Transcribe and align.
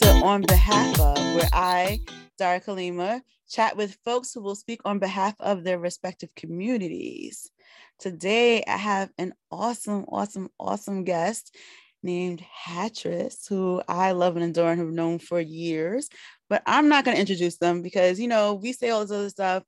to 0.00 0.12
On 0.24 0.42
Behalf 0.42 1.00
of, 1.00 1.16
where 1.34 1.48
I, 1.54 2.00
Dara 2.36 2.60
Kalima, 2.60 3.22
chat 3.48 3.78
with 3.78 3.96
folks 4.04 4.34
who 4.34 4.42
will 4.42 4.54
speak 4.54 4.80
on 4.84 4.98
behalf 4.98 5.34
of 5.40 5.64
their 5.64 5.78
respective 5.78 6.28
communities. 6.34 7.50
Today, 7.98 8.62
I 8.66 8.76
have 8.76 9.10
an 9.16 9.32
awesome, 9.50 10.04
awesome, 10.08 10.50
awesome 10.60 11.04
guest 11.04 11.56
named 12.02 12.40
Hattress, 12.40 13.46
who 13.48 13.80
I 13.88 14.12
love 14.12 14.36
and 14.36 14.44
adore 14.44 14.70
and 14.70 14.80
have 14.80 14.90
known 14.90 15.18
for 15.18 15.40
years. 15.40 16.10
But 16.50 16.62
I'm 16.66 16.90
not 16.90 17.06
going 17.06 17.14
to 17.14 17.20
introduce 17.20 17.56
them 17.56 17.80
because, 17.80 18.20
you 18.20 18.28
know, 18.28 18.52
we 18.52 18.72
say 18.72 18.90
all 18.90 19.00
this 19.00 19.10
other 19.10 19.30
stuff. 19.30 19.62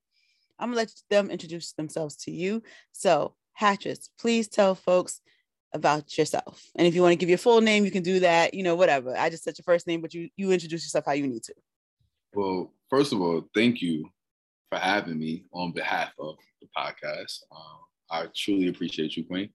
I'm 0.59 0.73
going 0.73 0.87
to 0.87 0.93
let 0.93 1.03
them 1.09 1.31
introduce 1.31 1.73
themselves 1.73 2.17
to 2.25 2.31
you. 2.31 2.63
So, 2.93 3.35
Hattress, 3.55 4.11
please 4.21 4.47
tell 4.47 4.75
folks 4.75 5.23
about 5.73 6.17
yourself. 6.17 6.71
And 6.75 6.87
if 6.87 6.95
you 6.95 7.03
want 7.03 7.13
to 7.13 7.17
give 7.17 7.29
your 7.29 7.39
full 7.39 7.61
name, 7.61 7.85
you 7.85 7.91
can 7.91 8.03
do 8.03 8.21
that, 8.21 8.55
you 8.55 8.63
know, 8.63 8.75
whatever. 8.75 9.17
I 9.17 9.31
just 9.31 9.45
said 9.45 9.59
your 9.59 9.65
first 9.65 9.87
name, 9.87 10.01
but 10.01 10.15
you 10.15 10.29
you 10.37 10.51
introduce 10.53 10.85
yourself 10.85 11.05
how 11.07 11.13
you 11.13 11.27
need 11.27 11.43
to. 11.45 11.55
Well, 12.35 12.73
first 12.91 13.13
of 13.13 13.21
all, 13.21 13.45
thank 13.55 13.81
you 13.83 14.09
for 14.71 14.79
having 14.79 15.19
me 15.19 15.45
on 15.53 15.73
behalf 15.73 16.13
of 16.19 16.37
the 16.61 16.69
podcast. 16.77 17.43
Um, 17.53 17.79
I 18.11 18.27
truly 18.35 18.69
appreciate 18.69 19.17
you, 19.17 19.25
Queen. 19.25 19.51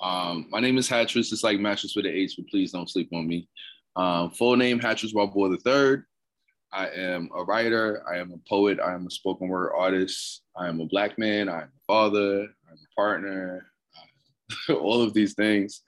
Um, 0.00 0.46
my 0.50 0.60
name 0.60 0.78
is 0.78 0.88
Hattress. 0.88 1.32
It's 1.32 1.44
like 1.44 1.60
mattress 1.60 1.94
with 1.94 2.06
an 2.06 2.12
H, 2.12 2.34
but 2.36 2.48
please 2.48 2.72
don't 2.72 2.88
sleep 2.88 3.10
on 3.12 3.26
me. 3.26 3.48
Um, 3.96 4.30
full 4.30 4.56
name 4.56 4.78
Hattress 4.78 5.12
Barbour 5.12 5.50
the 5.50 5.58
Third. 5.58 6.04
I 6.72 6.88
am 6.88 7.28
a 7.34 7.42
writer. 7.44 8.02
I 8.10 8.18
am 8.18 8.32
a 8.32 8.48
poet. 8.48 8.78
I 8.80 8.94
am 8.94 9.06
a 9.06 9.10
spoken 9.10 9.48
word 9.48 9.72
artist. 9.76 10.42
I 10.56 10.68
am 10.68 10.80
a 10.80 10.86
black 10.86 11.18
man. 11.18 11.48
I 11.48 11.62
am 11.62 11.72
a 11.76 11.84
father. 11.86 12.42
I'm 12.42 12.78
a 12.78 12.94
partner. 12.96 13.69
all 14.68 15.02
of 15.02 15.14
these 15.14 15.34
things. 15.34 15.82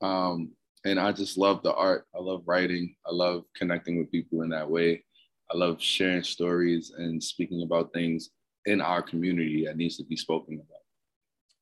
Um, 0.00 0.52
and 0.84 1.00
I 1.00 1.12
just 1.12 1.36
love 1.36 1.62
the 1.62 1.74
art. 1.74 2.06
I 2.14 2.20
love 2.20 2.42
writing. 2.46 2.94
I 3.04 3.12
love 3.12 3.44
connecting 3.56 3.98
with 3.98 4.10
people 4.10 4.42
in 4.42 4.50
that 4.50 4.70
way. 4.70 5.04
I 5.52 5.56
love 5.56 5.82
sharing 5.82 6.22
stories 6.22 6.92
and 6.96 7.22
speaking 7.22 7.62
about 7.62 7.92
things 7.92 8.30
in 8.66 8.80
our 8.80 9.02
community 9.02 9.64
that 9.66 9.76
needs 9.76 9.96
to 9.96 10.04
be 10.04 10.16
spoken 10.16 10.54
about. 10.54 10.76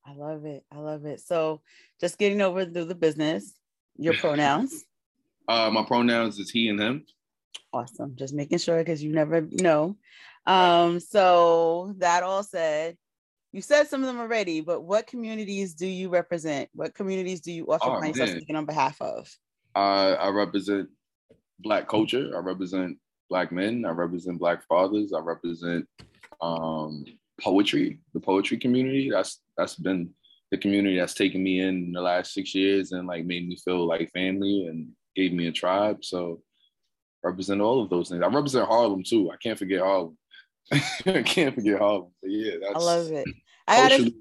I 0.07 0.15
love 0.15 0.45
it. 0.45 0.65
I 0.71 0.79
love 0.79 1.07
it. 1.07 1.21
So, 1.21 1.63
just 2.01 2.19
getting 2.19 2.43
over 2.43 2.65
through 2.65 2.85
the 2.85 2.95
business, 2.95 3.55
your 3.97 4.15
pronouns. 4.19 4.85
uh, 5.49 5.71
my 5.71 5.85
pronouns 5.85 6.39
is 6.39 6.51
he 6.51 6.69
and 6.69 6.81
him. 6.81 7.07
Awesome. 7.73 8.15
Just 8.17 8.35
making 8.35 8.59
sure 8.59 8.79
because 8.79 9.03
you 9.03 9.13
never 9.13 9.43
know. 9.51 9.97
Um, 10.47 11.01
so 11.01 11.95
that 11.99 12.23
all 12.23 12.43
said, 12.43 12.97
you 13.55 13.63
said 13.63 13.87
some 13.87 14.01
of 14.01 14.09
them 14.09 14.19
already, 14.19 14.61
but 14.61 14.81
what 14.81 15.07
communities 15.07 15.75
do 15.75 15.87
you 15.87 16.09
represent? 16.09 16.69
What 16.75 16.93
communities 16.93 17.41
do 17.41 17.53
you 17.53 17.67
offer 17.67 17.85
oh, 17.85 18.03
yourself 18.03 18.31
speaking 18.31 18.57
on 18.57 18.65
behalf 18.65 19.01
of? 19.01 19.31
Uh, 19.77 20.17
I 20.19 20.29
represent 20.31 20.89
Black 21.61 21.89
culture. 21.89 22.33
I 22.35 22.41
represent 22.41 22.99
Black 23.31 23.53
men. 23.53 23.85
I 23.87 23.91
represent 23.91 24.41
Black 24.41 24.67
fathers. 24.67 25.13
I 25.13 25.21
represent 25.21 25.87
um, 26.41 27.05
poetry, 27.41 28.01
the 28.13 28.19
poetry 28.19 28.57
community. 28.59 29.09
That's 29.09 29.41
that's 29.57 29.77
been 29.77 30.11
the 30.51 30.59
community 30.59 30.99
that's 30.99 31.15
taken 31.15 31.41
me 31.41 31.61
in, 31.61 31.93
the 31.93 32.01
last 32.01 32.35
six 32.35 32.57
years 32.57 32.91
and 32.91 33.07
like 33.07 33.25
made 33.25 33.47
me 33.47 33.57
feel 33.65 33.87
like 33.87 34.11
family 34.11 34.67
and 34.67 34.89
gave 35.15 35.33
me 35.33 35.47
a 35.47 35.53
tribe. 35.53 36.05
So 36.05 36.43
I 37.25 37.29
represent 37.29 37.61
all 37.61 37.81
of 37.81 37.89
those 37.89 38.09
things. 38.09 38.21
I 38.21 38.27
represent 38.27 38.67
Harlem 38.67 39.05
too. 39.05 39.31
I 39.31 39.37
can't 39.37 39.59
forget 39.61 39.79
Harlem. 39.79 40.19
I 40.73 41.23
can't 41.23 41.55
forget 41.55 41.79
Harlem. 41.79 42.11
But 42.21 42.33
yeah, 42.33 42.55
that's 42.61 42.75
I 42.75 42.79
love 42.79 43.13
it. 43.13 43.27
I 43.67 43.89
gotta. 43.89 44.13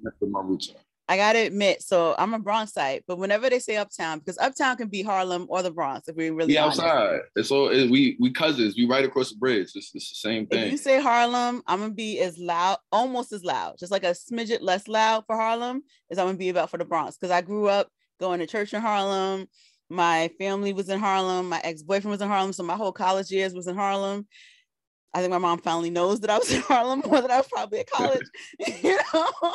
I 1.09 1.17
gotta 1.17 1.39
admit, 1.39 1.83
so 1.83 2.15
I'm 2.17 2.33
a 2.33 2.39
Bronxite, 2.39 3.01
but 3.07 3.17
whenever 3.17 3.49
they 3.49 3.59
say 3.59 3.75
Uptown, 3.75 4.19
because 4.19 4.37
Uptown 4.37 4.77
can 4.77 4.87
be 4.87 5.03
Harlem 5.03 5.47
or 5.49 5.61
the 5.61 5.69
Bronx, 5.69 6.07
if 6.07 6.15
we 6.15 6.29
really 6.29 6.53
yeah, 6.53 6.65
outside. 6.65 7.19
It's 7.35 7.51
all 7.51 7.67
it, 7.67 7.91
we 7.91 8.15
we 8.21 8.31
cousins. 8.31 8.75
We 8.77 8.85
right 8.85 9.03
across 9.03 9.29
the 9.29 9.35
bridge. 9.35 9.71
It's, 9.75 9.91
it's 9.93 10.09
the 10.09 10.15
same 10.15 10.47
thing. 10.47 10.63
If 10.67 10.71
you 10.71 10.77
say 10.77 11.01
Harlem, 11.01 11.61
I'm 11.67 11.81
gonna 11.81 11.93
be 11.93 12.21
as 12.21 12.37
loud, 12.37 12.77
almost 12.89 13.33
as 13.33 13.43
loud, 13.43 13.75
just 13.77 13.91
like 13.91 14.05
a 14.05 14.11
smidget 14.11 14.61
less 14.61 14.87
loud 14.87 15.25
for 15.27 15.35
Harlem, 15.35 15.83
as 16.09 16.17
I'm 16.17 16.27
gonna 16.27 16.37
be 16.37 16.49
about 16.49 16.69
for 16.69 16.77
the 16.77 16.85
Bronx. 16.85 17.17
Because 17.17 17.31
I 17.31 17.41
grew 17.41 17.67
up 17.67 17.89
going 18.19 18.39
to 18.39 18.47
church 18.47 18.73
in 18.73 18.81
Harlem. 18.81 19.47
My 19.89 20.31
family 20.39 20.71
was 20.71 20.87
in 20.87 20.99
Harlem. 20.99 21.49
My 21.49 21.59
ex 21.65 21.83
boyfriend 21.83 22.11
was 22.11 22.21
in 22.21 22.29
Harlem, 22.29 22.53
so 22.53 22.63
my 22.63 22.75
whole 22.77 22.93
college 22.93 23.29
years 23.29 23.53
was 23.53 23.67
in 23.67 23.75
Harlem. 23.75 24.25
I 25.13 25.19
think 25.19 25.31
my 25.31 25.37
mom 25.37 25.59
finally 25.59 25.89
knows 25.89 26.19
that 26.21 26.29
I 26.29 26.37
was 26.37 26.51
in 26.51 26.61
Harlem 26.61 27.03
more 27.05 27.21
than 27.21 27.31
I 27.31 27.37
was 27.37 27.47
probably 27.47 27.79
at 27.79 27.89
college. 27.89 28.27
you 28.83 28.97
know. 29.13 29.53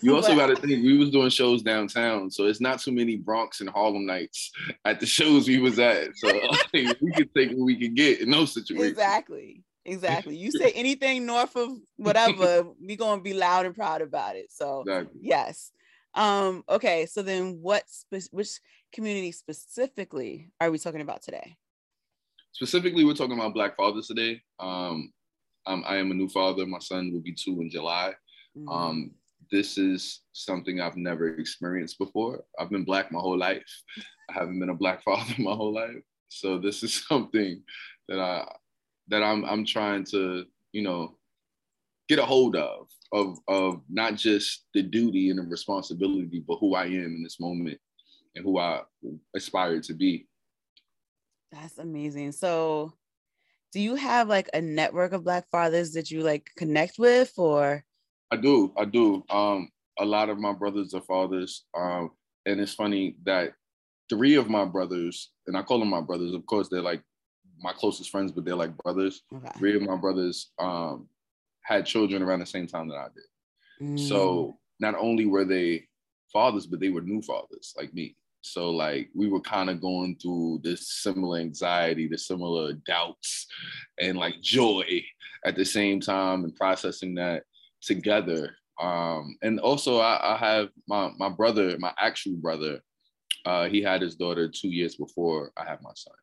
You 0.00 0.16
also 0.16 0.34
got 0.34 0.46
to 0.46 0.56
think 0.56 0.84
we 0.84 0.98
was 0.98 1.10
doing 1.10 1.30
shows 1.30 1.62
downtown, 1.62 2.30
so 2.30 2.46
it's 2.46 2.60
not 2.60 2.80
too 2.80 2.92
many 2.92 3.16
Bronx 3.16 3.60
and 3.60 3.70
Harlem 3.70 4.04
nights 4.04 4.50
at 4.84 4.98
the 4.98 5.06
shows 5.06 5.46
we 5.46 5.58
was 5.58 5.78
at. 5.78 6.16
So 6.16 6.28
we 6.72 7.12
could 7.14 7.32
take 7.34 7.50
what 7.50 7.64
we 7.64 7.76
could 7.76 7.94
get 7.94 8.20
in 8.20 8.30
those 8.30 8.52
situations. 8.52 8.90
Exactly. 8.90 9.62
Exactly. 9.84 10.36
You 10.36 10.52
say 10.52 10.70
anything 10.72 11.26
north 11.26 11.56
of 11.56 11.70
whatever, 11.96 12.68
we 12.80 12.94
gonna 12.94 13.20
be 13.20 13.34
loud 13.34 13.66
and 13.66 13.74
proud 13.74 14.00
about 14.00 14.36
it. 14.36 14.46
So 14.50 14.82
exactly. 14.82 15.20
yes. 15.20 15.72
Um, 16.14 16.62
okay, 16.68 17.06
so 17.06 17.22
then 17.22 17.58
what 17.60 17.82
spe- 17.88 18.32
which 18.32 18.60
community 18.92 19.32
specifically 19.32 20.50
are 20.60 20.70
we 20.70 20.78
talking 20.78 21.00
about 21.00 21.22
today? 21.22 21.56
Specifically, 22.52 23.04
we're 23.04 23.14
talking 23.14 23.38
about 23.38 23.54
Black 23.54 23.76
Fathers 23.76 24.06
today. 24.06 24.40
Um, 24.60 25.12
um, 25.66 25.84
I 25.86 25.96
am 25.96 26.10
a 26.10 26.14
new 26.14 26.28
father. 26.28 26.66
My 26.66 26.78
son 26.78 27.12
will 27.12 27.20
be 27.20 27.34
two 27.34 27.60
in 27.60 27.70
July. 27.70 28.14
Mm-hmm. 28.56 28.68
Um, 28.68 29.10
this 29.50 29.76
is 29.76 30.20
something 30.32 30.80
I've 30.80 30.96
never 30.96 31.28
experienced 31.28 31.98
before. 31.98 32.42
I've 32.58 32.70
been 32.70 32.84
Black 32.84 33.12
my 33.12 33.20
whole 33.20 33.38
life. 33.38 33.62
I 34.30 34.34
haven't 34.34 34.58
been 34.58 34.70
a 34.70 34.74
Black 34.74 35.02
father 35.04 35.34
my 35.38 35.54
whole 35.54 35.74
life. 35.74 36.02
So 36.28 36.58
this 36.58 36.82
is 36.82 37.04
something 37.08 37.62
that 38.08 38.18
I 38.18 38.46
that 39.08 39.22
I'm 39.22 39.44
I'm 39.44 39.64
trying 39.64 40.04
to 40.06 40.44
you 40.72 40.82
know 40.82 41.18
get 42.08 42.18
a 42.18 42.24
hold 42.24 42.56
of 42.56 42.88
of 43.12 43.38
of 43.48 43.82
not 43.90 44.16
just 44.16 44.66
the 44.74 44.82
duty 44.82 45.30
and 45.30 45.38
the 45.38 45.42
responsibility, 45.42 46.42
but 46.46 46.58
who 46.60 46.74
I 46.74 46.84
am 46.84 47.16
in 47.16 47.22
this 47.22 47.40
moment 47.40 47.78
and 48.34 48.44
who 48.44 48.58
I 48.58 48.80
aspire 49.36 49.80
to 49.80 49.94
be. 49.94 50.26
That's 51.52 51.78
amazing. 51.78 52.32
So, 52.32 52.94
do 53.72 53.80
you 53.80 53.94
have 53.94 54.28
like 54.28 54.48
a 54.54 54.60
network 54.60 55.12
of 55.12 55.24
Black 55.24 55.48
fathers 55.50 55.92
that 55.92 56.10
you 56.10 56.22
like 56.22 56.50
connect 56.56 56.98
with, 56.98 57.32
or? 57.36 57.84
I 58.30 58.36
do. 58.36 58.72
I 58.76 58.86
do. 58.86 59.22
Um, 59.28 59.68
a 59.98 60.04
lot 60.04 60.30
of 60.30 60.38
my 60.38 60.52
brothers 60.52 60.94
are 60.94 61.02
fathers. 61.02 61.64
Um, 61.76 62.10
and 62.46 62.60
it's 62.60 62.74
funny 62.74 63.16
that 63.24 63.52
three 64.08 64.36
of 64.36 64.48
my 64.48 64.64
brothers, 64.64 65.30
and 65.46 65.56
I 65.56 65.62
call 65.62 65.78
them 65.78 65.90
my 65.90 66.00
brothers. 66.00 66.32
Of 66.32 66.46
course, 66.46 66.68
they're 66.68 66.80
like 66.80 67.02
my 67.60 67.72
closest 67.72 68.10
friends, 68.10 68.32
but 68.32 68.44
they're 68.44 68.56
like 68.56 68.76
brothers. 68.78 69.22
Okay. 69.34 69.50
Three 69.58 69.76
of 69.76 69.82
my 69.82 69.96
brothers 69.96 70.50
um, 70.58 71.08
had 71.62 71.86
children 71.86 72.22
around 72.22 72.40
the 72.40 72.46
same 72.46 72.66
time 72.66 72.88
that 72.88 72.96
I 72.96 73.06
did. 73.14 73.88
Mm. 73.88 74.08
So 74.08 74.58
not 74.80 74.94
only 74.98 75.26
were 75.26 75.44
they 75.44 75.86
fathers, 76.32 76.66
but 76.66 76.80
they 76.80 76.88
were 76.88 77.02
new 77.02 77.22
fathers 77.22 77.74
like 77.76 77.92
me. 77.94 78.16
So 78.42 78.70
like 78.70 79.08
we 79.14 79.28
were 79.28 79.40
kind 79.40 79.70
of 79.70 79.80
going 79.80 80.16
through 80.20 80.60
this 80.62 80.88
similar 81.02 81.38
anxiety, 81.38 82.08
the 82.08 82.18
similar 82.18 82.74
doubts, 82.86 83.46
and 84.00 84.18
like 84.18 84.40
joy 84.42 84.84
at 85.44 85.56
the 85.56 85.64
same 85.64 86.00
time, 86.00 86.44
and 86.44 86.54
processing 86.54 87.14
that 87.14 87.44
together. 87.80 88.54
Um, 88.80 89.36
and 89.42 89.60
also 89.60 89.98
I, 89.98 90.34
I 90.34 90.36
have 90.36 90.68
my 90.88 91.10
my 91.18 91.28
brother, 91.28 91.76
my 91.78 91.92
actual 91.98 92.36
brother. 92.36 92.80
Uh, 93.44 93.68
he 93.68 93.82
had 93.82 94.02
his 94.02 94.16
daughter 94.16 94.48
two 94.48 94.68
years 94.68 94.96
before 94.96 95.52
I 95.56 95.64
had 95.64 95.80
my 95.82 95.90
son. 95.94 96.14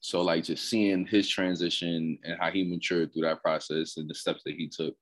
So 0.00 0.22
like 0.22 0.44
just 0.44 0.68
seeing 0.68 1.06
his 1.06 1.28
transition 1.28 2.18
and 2.24 2.36
how 2.40 2.50
he 2.50 2.64
matured 2.64 3.12
through 3.12 3.22
that 3.22 3.42
process 3.42 3.96
and 3.96 4.08
the 4.08 4.14
steps 4.14 4.42
that 4.44 4.54
he 4.54 4.68
took 4.68 4.94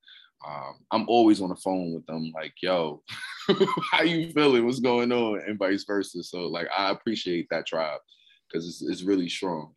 um, 0.47 0.75
I'm 0.91 1.09
always 1.09 1.41
on 1.41 1.49
the 1.49 1.57
phone 1.57 1.95
with 1.95 2.07
them, 2.07 2.33
like, 2.35 2.55
yo, 2.63 3.03
how 3.91 4.03
you 4.03 4.33
feeling? 4.33 4.65
What's 4.65 4.81
going 4.81 5.11
on? 5.11 5.41
And 5.47 5.59
vice 5.59 5.85
versa. 5.85 6.23
So 6.23 6.47
like 6.47 6.69
I 6.77 6.91
appreciate 6.91 7.49
that 7.51 7.67
tribe 7.67 8.01
because 8.49 8.67
it's, 8.67 8.83
it's 8.83 9.03
really 9.03 9.29
strong. 9.29 9.73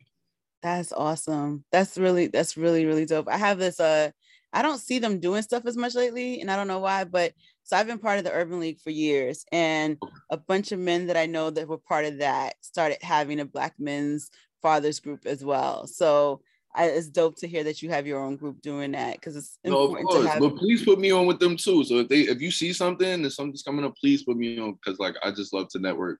That's 0.62 0.92
awesome. 0.92 1.64
That's 1.72 1.98
really, 1.98 2.28
that's 2.28 2.56
really, 2.56 2.86
really 2.86 3.06
dope. 3.06 3.28
I 3.28 3.36
have 3.38 3.58
this 3.58 3.80
uh 3.80 4.10
I 4.54 4.60
don't 4.60 4.78
see 4.78 4.98
them 4.98 5.18
doing 5.18 5.40
stuff 5.40 5.64
as 5.64 5.78
much 5.78 5.94
lately, 5.94 6.42
and 6.42 6.50
I 6.50 6.56
don't 6.56 6.68
know 6.68 6.78
why, 6.78 7.04
but 7.04 7.32
so 7.62 7.74
I've 7.74 7.86
been 7.86 7.98
part 7.98 8.18
of 8.18 8.24
the 8.24 8.32
Urban 8.32 8.60
League 8.60 8.80
for 8.80 8.90
years, 8.90 9.46
and 9.50 9.96
a 10.30 10.36
bunch 10.36 10.72
of 10.72 10.78
men 10.78 11.06
that 11.06 11.16
I 11.16 11.24
know 11.24 11.48
that 11.48 11.66
were 11.66 11.78
part 11.78 12.04
of 12.04 12.18
that 12.18 12.56
started 12.60 12.98
having 13.00 13.40
a 13.40 13.46
Black 13.46 13.72
men's 13.78 14.30
fathers 14.62 15.00
group 15.00 15.26
as 15.26 15.44
well. 15.44 15.86
So 15.86 16.40
I, 16.74 16.86
it's 16.86 17.08
dope 17.08 17.36
to 17.36 17.48
hear 17.48 17.64
that 17.64 17.82
you 17.82 17.90
have 17.90 18.06
your 18.06 18.20
own 18.20 18.36
group 18.36 18.62
doing 18.62 18.92
that 18.92 19.14
because 19.14 19.36
it's 19.36 19.58
no, 19.64 19.82
important 19.82 20.08
of 20.08 20.10
course. 20.10 20.26
Have- 20.28 20.40
but 20.40 20.56
please 20.56 20.84
put 20.84 20.98
me 20.98 21.10
on 21.10 21.26
with 21.26 21.38
them 21.38 21.56
too. 21.56 21.84
So 21.84 21.98
if 21.98 22.08
they 22.08 22.20
if 22.20 22.40
you 22.40 22.50
see 22.50 22.72
something 22.72 23.06
and 23.06 23.32
something's 23.32 23.62
coming 23.62 23.84
up, 23.84 23.94
please 23.96 24.24
put 24.24 24.36
me 24.36 24.58
on 24.58 24.74
because 24.74 24.98
like 24.98 25.16
I 25.22 25.30
just 25.32 25.52
love 25.52 25.68
to 25.70 25.78
network, 25.78 26.18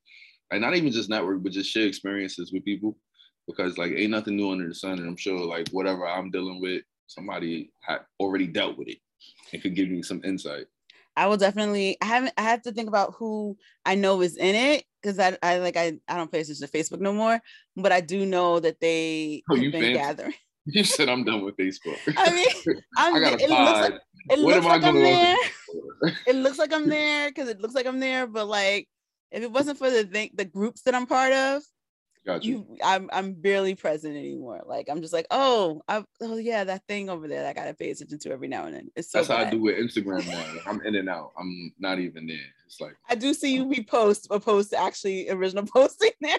and 0.50 0.60
not 0.60 0.76
even 0.76 0.92
just 0.92 1.08
network, 1.08 1.42
but 1.42 1.52
just 1.52 1.70
share 1.70 1.86
experiences 1.86 2.52
with 2.52 2.64
people 2.64 2.98
because 3.46 3.78
like 3.78 3.92
ain't 3.92 4.10
nothing 4.10 4.36
new 4.36 4.50
under 4.50 4.68
the 4.68 4.74
sun, 4.74 4.98
and 4.98 5.08
I'm 5.08 5.16
sure 5.16 5.38
like 5.38 5.68
whatever 5.70 6.06
I'm 6.06 6.30
dealing 6.30 6.60
with, 6.60 6.82
somebody 7.06 7.72
had 7.80 8.00
already 8.20 8.46
dealt 8.46 8.76
with 8.76 8.88
it 8.88 8.98
and 9.52 9.62
could 9.62 9.74
give 9.74 9.88
me 9.88 10.02
some 10.02 10.20
insight. 10.24 10.66
I 11.16 11.26
will 11.26 11.36
definitely. 11.36 11.96
I 12.00 12.06
haven't. 12.06 12.32
I 12.38 12.42
have 12.42 12.62
to 12.62 12.72
think 12.72 12.88
about 12.88 13.14
who 13.18 13.56
I 13.84 13.94
know 13.94 14.20
is 14.22 14.36
in 14.36 14.54
it 14.54 14.84
because 15.02 15.18
I, 15.18 15.36
I 15.42 15.58
like 15.58 15.76
I, 15.76 15.98
I 16.08 16.16
don't 16.16 16.30
pay 16.32 16.40
attention 16.40 16.66
to 16.66 16.72
Facebook 16.72 17.00
no 17.00 17.12
more. 17.12 17.40
But 17.76 17.92
I 17.92 18.00
do 18.00 18.24
know 18.26 18.60
that 18.60 18.80
they 18.80 19.42
Oh, 19.50 19.54
have 19.54 19.62
you 19.64 19.70
been 19.72 19.80
fancy. 19.94 19.94
gathering. 19.98 20.34
You 20.64 20.84
said 20.84 21.08
I'm 21.08 21.24
done 21.24 21.42
with 21.44 21.56
Facebook. 21.56 21.98
I 22.16 22.30
mean, 22.32 22.46
I'm, 22.96 23.16
I 23.16 23.20
got 23.20 23.32
a 23.32 23.44
it 23.44 23.50
looks 23.50 23.80
like 23.80 23.92
pod. 23.92 24.00
it 24.30 24.38
What 24.38 24.54
looks 24.54 24.56
am 24.58 24.66
I 24.66 24.74
like 24.76 24.84
I'm 24.84 24.94
there. 24.94 25.36
It 26.28 26.36
looks 26.36 26.58
like 26.58 26.72
I'm 26.72 26.88
there 26.88 27.28
because 27.28 27.48
it 27.48 27.60
looks 27.60 27.74
like 27.74 27.86
I'm 27.86 27.98
there. 27.98 28.26
But 28.28 28.46
like, 28.46 28.88
if 29.32 29.42
it 29.42 29.50
wasn't 29.50 29.78
for 29.78 29.90
the 29.90 30.04
thing, 30.04 30.30
the 30.34 30.44
groups 30.44 30.82
that 30.82 30.94
I'm 30.94 31.06
part 31.06 31.32
of, 31.32 31.62
Got 32.24 32.44
you. 32.44 32.76
I'm 32.84 33.10
I'm 33.12 33.32
barely 33.32 33.74
present 33.74 34.16
anymore. 34.16 34.62
Like 34.64 34.88
I'm 34.88 35.00
just 35.00 35.12
like, 35.12 35.26
oh, 35.32 35.82
I, 35.88 36.04
oh 36.20 36.36
yeah, 36.36 36.62
that 36.62 36.86
thing 36.86 37.10
over 37.10 37.26
there 37.26 37.42
that 37.42 37.50
I 37.50 37.52
gotta 37.52 37.74
pay 37.74 37.90
attention 37.90 38.18
to 38.20 38.30
every 38.30 38.46
now 38.46 38.66
and 38.66 38.74
then. 38.76 38.90
It's 38.94 39.10
so 39.10 39.18
That's 39.18 39.28
how 39.28 39.38
I 39.38 39.50
do 39.50 39.60
with 39.60 39.76
Instagram 39.76 40.26
now. 40.28 40.70
I'm 40.70 40.80
in 40.82 40.94
and 40.94 41.08
out. 41.08 41.32
I'm 41.36 41.72
not 41.80 41.98
even 41.98 42.28
there. 42.28 42.36
It's 42.66 42.80
like 42.80 42.96
I 43.08 43.16
do 43.16 43.34
see 43.34 43.52
you 43.54 43.66
repost 43.66 44.28
opposed 44.30 44.70
to 44.70 44.76
actually 44.76 45.30
original 45.30 45.66
posting 45.72 46.12
there. 46.20 46.38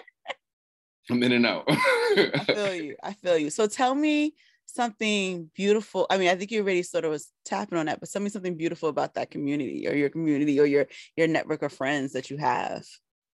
I'm 1.10 1.22
in 1.22 1.32
and 1.32 1.44
out. 1.44 1.64
I 1.68 2.44
feel 2.46 2.74
you. 2.74 2.96
I 3.02 3.12
feel 3.12 3.36
you. 3.36 3.50
So 3.50 3.66
tell 3.66 3.94
me 3.94 4.34
something 4.64 5.50
beautiful. 5.54 6.06
I 6.08 6.16
mean, 6.16 6.28
I 6.28 6.34
think 6.34 6.50
you 6.50 6.62
already 6.62 6.82
sort 6.82 7.04
of 7.04 7.10
was 7.10 7.30
tapping 7.44 7.76
on 7.76 7.86
that, 7.86 8.00
but 8.00 8.10
tell 8.10 8.22
me 8.22 8.30
something 8.30 8.56
beautiful 8.56 8.88
about 8.88 9.14
that 9.14 9.30
community 9.30 9.86
or 9.86 9.94
your 9.94 10.08
community 10.08 10.58
or 10.58 10.64
your 10.64 10.86
your 11.14 11.28
network 11.28 11.62
of 11.62 11.74
friends 11.74 12.12
that 12.12 12.30
you 12.30 12.38
have. 12.38 12.86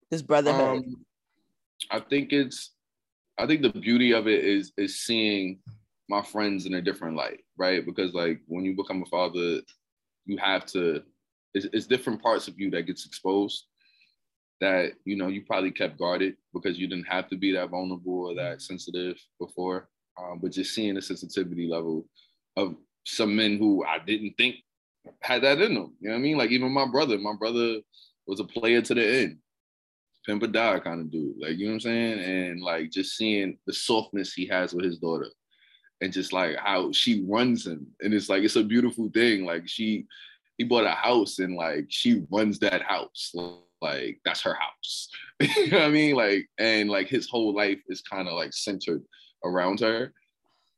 This 0.09 0.23
brotherhood. 0.23 0.79
Um, 0.79 1.05
I 1.91 1.99
think 1.99 2.33
it's 2.33 2.71
I 3.37 3.47
think 3.47 3.61
the 3.61 3.69
beauty 3.69 4.11
of 4.13 4.27
it 4.27 4.43
is 4.43 4.71
is 4.77 4.99
seeing 4.99 5.59
my 6.09 6.21
friends 6.21 6.65
in 6.65 6.73
a 6.73 6.81
different 6.81 7.15
light, 7.15 7.41
right? 7.57 7.85
Because 7.85 8.13
like 8.13 8.41
when 8.47 8.65
you 8.65 8.75
become 8.75 9.03
a 9.03 9.05
father, 9.05 9.61
you 10.25 10.37
have 10.37 10.65
to 10.67 11.03
it's, 11.53 11.67
it's 11.73 11.87
different 11.87 12.21
parts 12.21 12.47
of 12.47 12.59
you 12.59 12.69
that 12.71 12.83
gets 12.83 13.05
exposed 13.05 13.65
that 14.61 14.91
you 15.05 15.15
know 15.15 15.27
you 15.27 15.43
probably 15.45 15.71
kept 15.71 15.97
guarded 15.97 16.35
because 16.53 16.77
you 16.77 16.87
didn't 16.87 17.07
have 17.07 17.29
to 17.29 17.37
be 17.37 17.53
that 17.53 17.69
vulnerable 17.69 18.25
or 18.27 18.35
that 18.35 18.61
sensitive 18.61 19.17
before. 19.39 19.89
Um, 20.21 20.39
but 20.41 20.51
just 20.51 20.75
seeing 20.75 20.95
the 20.95 21.01
sensitivity 21.01 21.67
level 21.67 22.05
of 22.57 22.75
some 23.05 23.35
men 23.35 23.57
who 23.57 23.85
I 23.85 23.99
didn't 23.99 24.33
think 24.37 24.55
had 25.21 25.43
that 25.43 25.61
in 25.61 25.75
them. 25.75 25.95
You 26.01 26.09
know 26.09 26.15
what 26.15 26.19
I 26.19 26.21
mean? 26.21 26.37
Like 26.37 26.51
even 26.51 26.71
my 26.73 26.85
brother, 26.85 27.17
my 27.17 27.35
brother 27.39 27.77
was 28.27 28.41
a 28.41 28.43
player 28.43 28.81
to 28.81 28.93
the 28.93 29.21
end 29.21 29.37
pimp 30.29 30.51
die 30.51 30.79
kind 30.79 31.01
of 31.01 31.11
dude. 31.11 31.35
Like, 31.39 31.57
you 31.57 31.65
know 31.65 31.71
what 31.73 31.75
I'm 31.75 31.79
saying? 31.81 32.19
And 32.19 32.61
like 32.61 32.91
just 32.91 33.17
seeing 33.17 33.57
the 33.65 33.73
softness 33.73 34.33
he 34.33 34.45
has 34.47 34.73
with 34.73 34.85
his 34.85 34.99
daughter 34.99 35.27
and 36.01 36.13
just 36.13 36.33
like 36.33 36.55
how 36.57 36.91
she 36.91 37.23
runs 37.27 37.65
him. 37.65 37.87
And 38.01 38.13
it's 38.13 38.29
like, 38.29 38.43
it's 38.43 38.55
a 38.55 38.63
beautiful 38.63 39.09
thing. 39.13 39.45
Like 39.45 39.67
she, 39.67 40.05
he 40.57 40.63
bought 40.63 40.85
a 40.85 40.91
house 40.91 41.39
and 41.39 41.55
like 41.55 41.85
she 41.89 42.23
runs 42.29 42.59
that 42.59 42.81
house. 42.83 43.33
Like 43.81 44.19
that's 44.23 44.41
her 44.41 44.55
house. 44.55 45.09
you 45.39 45.71
know 45.71 45.79
what 45.79 45.87
I 45.87 45.89
mean? 45.89 46.15
Like, 46.15 46.47
and 46.57 46.89
like 46.89 47.07
his 47.07 47.27
whole 47.27 47.55
life 47.55 47.79
is 47.87 48.01
kind 48.01 48.27
of 48.27 48.35
like 48.35 48.53
centered 48.53 49.03
around 49.43 49.79
her. 49.79 50.13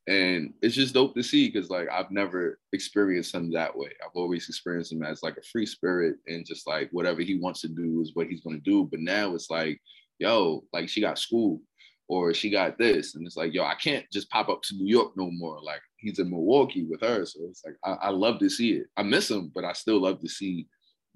And 0.07 0.53
it's 0.61 0.75
just 0.75 0.95
dope 0.95 1.15
to 1.15 1.23
see 1.23 1.49
because 1.49 1.69
like 1.69 1.87
I've 1.91 2.09
never 2.09 2.59
experienced 2.73 3.35
him 3.35 3.51
that 3.51 3.75
way. 3.77 3.89
I've 4.03 4.15
always 4.15 4.49
experienced 4.49 4.91
him 4.91 5.03
as 5.03 5.21
like 5.21 5.37
a 5.37 5.43
free 5.51 5.65
spirit 5.65 6.15
and 6.27 6.45
just 6.45 6.67
like 6.67 6.89
whatever 6.91 7.21
he 7.21 7.39
wants 7.39 7.61
to 7.61 7.67
do 7.67 8.01
is 8.01 8.11
what 8.15 8.27
he's 8.27 8.41
gonna 8.41 8.59
do. 8.59 8.87
But 8.89 9.01
now 9.01 9.35
it's 9.35 9.49
like, 9.51 9.79
yo, 10.19 10.63
like 10.73 10.89
she 10.89 11.01
got 11.01 11.19
school 11.19 11.61
or 12.07 12.33
she 12.33 12.49
got 12.49 12.77
this. 12.77 13.15
And 13.15 13.25
it's 13.25 13.37
like, 13.37 13.53
yo, 13.53 13.63
I 13.63 13.75
can't 13.75 14.05
just 14.11 14.29
pop 14.31 14.49
up 14.49 14.61
to 14.63 14.75
New 14.75 14.87
York 14.87 15.13
no 15.15 15.29
more. 15.31 15.61
Like 15.61 15.81
he's 15.97 16.19
in 16.19 16.31
Milwaukee 16.31 16.83
with 16.83 17.01
her. 17.01 17.25
So 17.25 17.39
it's 17.49 17.63
like 17.63 17.75
I, 17.85 18.07
I 18.07 18.09
love 18.09 18.39
to 18.39 18.49
see 18.49 18.73
it. 18.73 18.87
I 18.97 19.03
miss 19.03 19.29
him, 19.29 19.51
but 19.53 19.65
I 19.65 19.73
still 19.73 20.01
love 20.01 20.19
to 20.21 20.27
see 20.27 20.67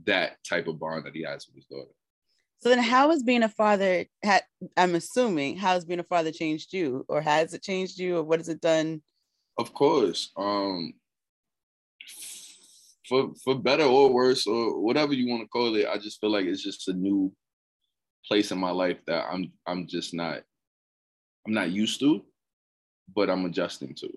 that 0.05 0.37
type 0.47 0.67
of 0.67 0.79
bond 0.79 1.05
that 1.05 1.15
he 1.15 1.23
has 1.23 1.47
with 1.47 1.55
his 1.55 1.65
daughter. 1.65 1.89
So 2.65 2.69
then 2.69 2.79
how 2.79 3.11
has 3.11 3.21
being 3.21 3.43
a 3.43 3.49
father 3.49 4.05
had 4.23 4.41
I'm 4.75 4.95
assuming 4.95 5.55
how 5.55 5.73
has 5.73 5.85
being 5.85 5.99
a 5.99 6.03
father 6.03 6.31
changed 6.31 6.73
you 6.73 7.05
or 7.07 7.21
has 7.21 7.53
it 7.53 7.61
changed 7.61 7.99
you 7.99 8.17
or 8.17 8.23
what 8.23 8.39
has 8.39 8.49
it 8.49 8.59
done? 8.59 9.03
Of 9.59 9.71
course. 9.75 10.31
Um 10.35 10.93
for 13.07 13.35
for 13.43 13.53
better 13.53 13.83
or 13.83 14.11
worse 14.11 14.47
or 14.47 14.81
whatever 14.81 15.13
you 15.13 15.29
want 15.29 15.43
to 15.43 15.47
call 15.47 15.75
it, 15.75 15.85
I 15.85 15.99
just 15.99 16.19
feel 16.19 16.31
like 16.31 16.45
it's 16.45 16.63
just 16.63 16.87
a 16.87 16.93
new 16.93 17.31
place 18.27 18.51
in 18.51 18.57
my 18.57 18.71
life 18.71 18.97
that 19.05 19.25
I'm 19.31 19.53
I'm 19.67 19.85
just 19.85 20.15
not 20.15 20.41
I'm 21.45 21.53
not 21.53 21.69
used 21.69 21.99
to, 21.99 22.25
but 23.15 23.29
I'm 23.29 23.45
adjusting 23.45 23.93
to. 23.93 24.09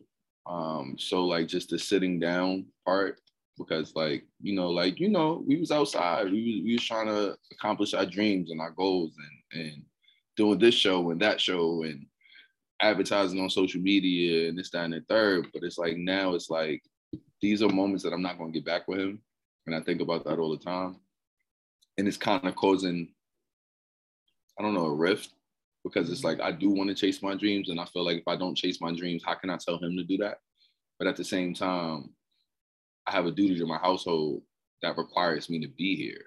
Um 0.50 0.96
so 0.98 1.26
like 1.26 1.48
just 1.48 1.68
the 1.68 1.78
sitting 1.78 2.18
down 2.18 2.64
part 2.86 3.20
because 3.58 3.94
like 3.94 4.24
you 4.40 4.54
know 4.54 4.70
like 4.70 5.00
you 5.00 5.08
know 5.08 5.42
we 5.46 5.58
was 5.58 5.70
outside 5.70 6.24
we 6.30 6.44
was, 6.44 6.64
we 6.64 6.72
was 6.74 6.84
trying 6.84 7.06
to 7.06 7.36
accomplish 7.52 7.92
our 7.92 8.06
dreams 8.06 8.50
and 8.50 8.60
our 8.60 8.70
goals 8.70 9.12
and 9.52 9.62
and 9.62 9.82
doing 10.36 10.58
this 10.58 10.74
show 10.74 11.10
and 11.10 11.20
that 11.20 11.40
show 11.40 11.82
and 11.82 12.06
advertising 12.80 13.40
on 13.40 13.50
social 13.50 13.80
media 13.80 14.48
and 14.48 14.56
this 14.56 14.70
that 14.70 14.84
and 14.84 14.94
the 14.94 15.02
third. 15.08 15.48
But 15.52 15.64
it's 15.64 15.78
like 15.78 15.96
now 15.96 16.34
it's 16.34 16.48
like 16.48 16.82
these 17.42 17.62
are 17.62 17.68
moments 17.68 18.02
that 18.04 18.12
i'm 18.12 18.22
not 18.22 18.38
going 18.38 18.52
to 18.52 18.58
get 18.58 18.66
back 18.66 18.88
with 18.88 19.00
him. 19.00 19.20
And 19.66 19.74
i 19.74 19.80
think 19.80 20.00
about 20.00 20.24
that 20.24 20.38
all 20.38 20.50
the 20.50 20.64
time. 20.64 20.96
And 21.98 22.06
it's 22.06 22.16
kind 22.16 22.46
of 22.46 22.54
causing 22.54 23.08
i 24.58 24.62
don't 24.62 24.74
know 24.74 24.86
a 24.86 24.94
rift 24.94 25.30
because 25.84 26.10
it's 26.10 26.20
mm-hmm. 26.22 26.40
like 26.40 26.40
i 26.40 26.52
do 26.52 26.70
want 26.70 26.88
to 26.88 26.94
chase 26.94 27.22
my 27.22 27.34
dreams 27.34 27.68
and 27.68 27.80
i 27.80 27.84
feel 27.86 28.04
like 28.04 28.18
if 28.18 28.28
i 28.28 28.36
don't 28.36 28.56
chase 28.56 28.80
my 28.80 28.92
dreams 28.92 29.22
how 29.24 29.34
can 29.34 29.50
i 29.50 29.56
tell 29.56 29.78
him 29.78 29.96
to 29.96 30.04
do 30.04 30.16
that? 30.18 30.38
But 30.98 31.08
at 31.08 31.16
the 31.16 31.24
same 31.24 31.54
time 31.54 32.10
I 33.08 33.12
have 33.12 33.26
a 33.26 33.30
duty 33.30 33.58
to 33.58 33.66
my 33.66 33.78
household 33.78 34.42
that 34.82 34.98
requires 34.98 35.48
me 35.48 35.60
to 35.60 35.68
be 35.68 35.96
here 35.96 36.24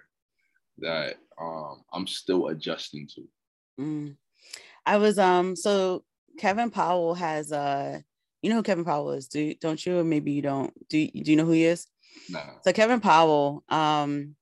that 0.80 1.18
um, 1.40 1.84
I'm 1.94 2.08
still 2.08 2.48
adjusting 2.48 3.08
to. 3.16 3.22
Mm. 3.80 4.16
I 4.86 4.98
was 4.98 5.20
um 5.20 5.56
so 5.56 6.04
Kevin 6.40 6.72
Powell 6.72 7.14
has 7.14 7.52
uh 7.52 8.00
you 8.42 8.50
know 8.50 8.58
who 8.58 8.64
Kevin 8.64 8.86
Powell 8.86 9.12
is, 9.12 9.28
do 9.28 9.54
don't 9.56 9.86
you? 9.86 10.00
Or 10.00 10.04
maybe 10.04 10.32
you 10.32 10.42
don't. 10.42 10.74
Do 10.90 10.98
you, 10.98 11.12
do 11.12 11.32
you 11.32 11.38
know 11.38 11.46
who 11.46 11.52
he 11.52 11.66
is? 11.66 11.86
Nah. 12.30 12.42
So 12.64 12.74
Kevin 12.74 13.00
Powell, 13.00 13.64
um, 13.70 14.36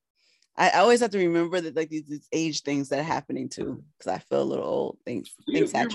I, 0.55 0.69
I 0.69 0.79
always 0.79 1.01
have 1.01 1.11
to 1.11 1.17
remember 1.17 1.59
that 1.59 1.75
like 1.75 1.89
these, 1.89 2.05
these 2.05 2.27
age 2.31 2.61
things 2.61 2.87
that 2.89 2.99
are 2.99 3.03
happening 3.03 3.49
too, 3.49 3.83
because 3.97 4.13
I 4.13 4.19
feel 4.19 4.41
a 4.41 4.43
little 4.43 4.65
old. 4.65 4.97
Things 5.05 5.29
You, 5.45 5.67
things 5.67 5.73
you're 5.73 5.81
have 5.81 5.91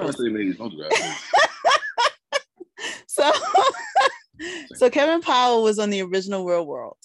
so 4.85 4.91
Kevin 4.91 5.23
Powell 5.23 5.63
was 5.63 5.79
on 5.79 5.89
the 5.89 6.03
original 6.03 6.45
Real 6.45 6.67
World. 6.67 6.99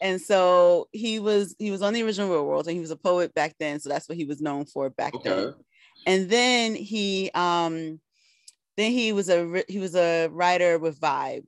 And 0.00 0.18
so 0.18 0.88
he 0.92 1.18
was 1.18 1.54
he 1.58 1.70
was 1.70 1.82
on 1.82 1.92
the 1.92 2.02
original 2.02 2.30
Real 2.30 2.46
World 2.46 2.66
and 2.66 2.74
he 2.74 2.80
was 2.80 2.90
a 2.90 2.96
poet 2.96 3.34
back 3.34 3.54
then. 3.60 3.80
So 3.80 3.90
that's 3.90 4.08
what 4.08 4.16
he 4.16 4.24
was 4.24 4.40
known 4.40 4.64
for 4.64 4.88
back 4.88 5.12
then. 5.22 5.52
And 6.06 6.30
then 6.30 6.74
he 6.74 7.30
um 7.34 8.00
then 8.78 8.92
he 8.92 9.12
was 9.12 9.28
a 9.28 9.62
he 9.68 9.78
was 9.78 9.94
a 9.94 10.28
writer 10.28 10.78
with 10.78 10.98
Vibe. 10.98 11.44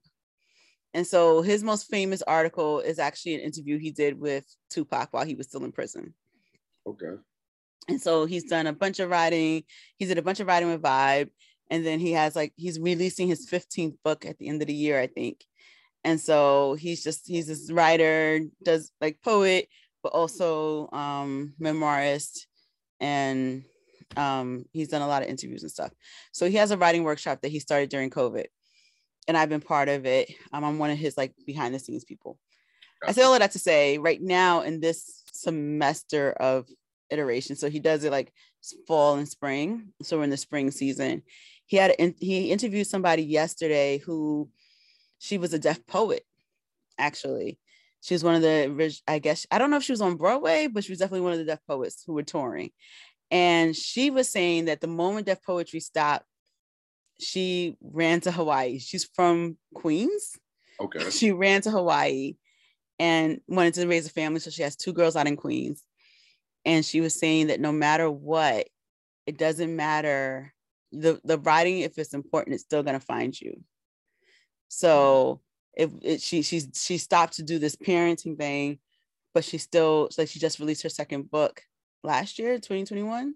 And 0.92 1.06
so 1.06 1.40
his 1.40 1.62
most 1.62 1.88
famous 1.88 2.20
article 2.20 2.80
is 2.80 2.98
actually 2.98 3.34
an 3.36 3.40
interview 3.40 3.78
he 3.78 3.90
did 3.90 4.20
with 4.20 4.44
Tupac 4.68 5.08
while 5.12 5.24
he 5.24 5.34
was 5.34 5.46
still 5.46 5.64
in 5.64 5.72
prison. 5.72 6.12
Okay. 6.86 7.16
And 7.88 8.00
so 8.00 8.26
he's 8.26 8.44
done 8.44 8.66
a 8.66 8.72
bunch 8.74 9.00
of 9.00 9.08
writing. 9.08 9.64
He 9.96 10.04
did 10.04 10.18
a 10.18 10.22
bunch 10.22 10.40
of 10.40 10.46
writing 10.46 10.70
with 10.70 10.82
Vibe. 10.82 11.30
And 11.70 11.84
then 11.84 11.98
he 11.98 12.12
has 12.12 12.34
like, 12.34 12.52
he's 12.56 12.80
releasing 12.80 13.28
his 13.28 13.48
15th 13.48 13.96
book 14.04 14.24
at 14.24 14.38
the 14.38 14.48
end 14.48 14.62
of 14.62 14.68
the 14.68 14.74
year, 14.74 14.98
I 14.98 15.06
think. 15.06 15.44
And 16.04 16.20
so 16.20 16.74
he's 16.74 17.02
just, 17.02 17.26
he's 17.26 17.46
this 17.46 17.70
writer, 17.70 18.40
does 18.62 18.92
like 19.00 19.20
poet, 19.22 19.68
but 20.02 20.12
also 20.12 20.88
um, 20.92 21.54
memoirist. 21.60 22.46
And 23.00 23.64
um, 24.16 24.64
he's 24.72 24.88
done 24.88 25.02
a 25.02 25.08
lot 25.08 25.22
of 25.22 25.28
interviews 25.28 25.62
and 25.62 25.70
stuff. 25.70 25.92
So 26.32 26.48
he 26.48 26.56
has 26.56 26.70
a 26.70 26.78
writing 26.78 27.04
workshop 27.04 27.40
that 27.42 27.50
he 27.50 27.60
started 27.60 27.90
during 27.90 28.10
COVID. 28.10 28.46
And 29.26 29.36
I've 29.36 29.50
been 29.50 29.60
part 29.60 29.88
of 29.88 30.06
it. 30.06 30.32
Um, 30.52 30.64
I'm 30.64 30.78
one 30.78 30.90
of 30.90 30.98
his 30.98 31.16
like 31.16 31.34
behind 31.46 31.74
the 31.74 31.78
scenes 31.78 32.04
people. 32.04 32.38
I 33.06 33.12
say 33.12 33.22
all 33.22 33.34
of 33.34 33.40
that 33.40 33.52
to 33.52 33.58
say 33.58 33.98
right 33.98 34.20
now 34.20 34.62
in 34.62 34.80
this 34.80 35.22
semester 35.32 36.32
of 36.32 36.66
iteration. 37.10 37.56
So 37.56 37.70
he 37.70 37.80
does 37.80 38.04
it 38.04 38.12
like 38.12 38.32
fall 38.86 39.16
and 39.16 39.28
spring. 39.28 39.92
So 40.02 40.18
we're 40.18 40.24
in 40.24 40.30
the 40.30 40.36
spring 40.36 40.70
season. 40.70 41.22
He 41.68 41.76
had 41.76 41.94
he 42.18 42.50
interviewed 42.50 42.88
somebody 42.88 43.22
yesterday 43.22 43.98
who 43.98 44.48
she 45.20 45.38
was 45.38 45.52
a 45.52 45.58
Def 45.58 45.86
poet. 45.86 46.24
Actually, 46.98 47.60
she 48.00 48.14
was 48.14 48.24
one 48.24 48.34
of 48.34 48.42
the 48.42 49.00
I 49.06 49.20
guess 49.20 49.46
I 49.50 49.58
don't 49.58 49.70
know 49.70 49.76
if 49.76 49.84
she 49.84 49.92
was 49.92 50.00
on 50.00 50.16
Broadway, 50.16 50.66
but 50.66 50.82
she 50.82 50.90
was 50.90 50.98
definitely 50.98 51.20
one 51.20 51.32
of 51.32 51.38
the 51.38 51.44
Def 51.44 51.60
poets 51.66 52.02
who 52.04 52.14
were 52.14 52.24
touring. 52.24 52.70
And 53.30 53.76
she 53.76 54.10
was 54.10 54.28
saying 54.28 54.64
that 54.64 54.80
the 54.80 54.86
moment 54.86 55.26
Def 55.26 55.42
Poetry 55.44 55.80
stopped, 55.80 56.24
she 57.20 57.76
ran 57.80 58.22
to 58.22 58.32
Hawaii. 58.32 58.78
She's 58.78 59.04
from 59.04 59.58
Queens 59.74 60.38
Okay. 60.80 61.10
she 61.10 61.32
ran 61.32 61.60
to 61.62 61.70
Hawaii 61.70 62.36
and 62.98 63.40
wanted 63.46 63.74
to 63.74 63.86
raise 63.86 64.06
a 64.06 64.10
family. 64.10 64.40
So 64.40 64.50
she 64.50 64.62
has 64.62 64.76
two 64.76 64.92
girls 64.92 65.16
out 65.16 65.26
in 65.26 65.36
Queens. 65.36 65.82
And 66.64 66.84
she 66.84 67.00
was 67.00 67.18
saying 67.18 67.48
that 67.48 67.60
no 67.60 67.72
matter 67.72 68.10
what, 68.10 68.68
it 69.26 69.38
doesn't 69.38 69.74
matter. 69.74 70.52
The 70.92 71.20
the 71.24 71.38
writing, 71.38 71.80
if 71.80 71.98
it's 71.98 72.14
important, 72.14 72.54
it's 72.54 72.64
still 72.64 72.82
gonna 72.82 73.00
find 73.00 73.38
you. 73.38 73.62
So 74.68 75.40
if 75.74 75.90
it, 76.02 76.20
she 76.20 76.42
she's 76.42 76.68
she 76.74 76.98
stopped 76.98 77.34
to 77.34 77.42
do 77.42 77.58
this 77.58 77.76
parenting 77.76 78.36
thing 78.36 78.78
but 79.34 79.44
she 79.44 79.58
still 79.58 80.08
like 80.18 80.28
she 80.28 80.38
just 80.38 80.58
released 80.58 80.82
her 80.82 80.88
second 80.88 81.30
book 81.30 81.62
last 82.02 82.40
year, 82.40 82.54
2021. 82.54 83.34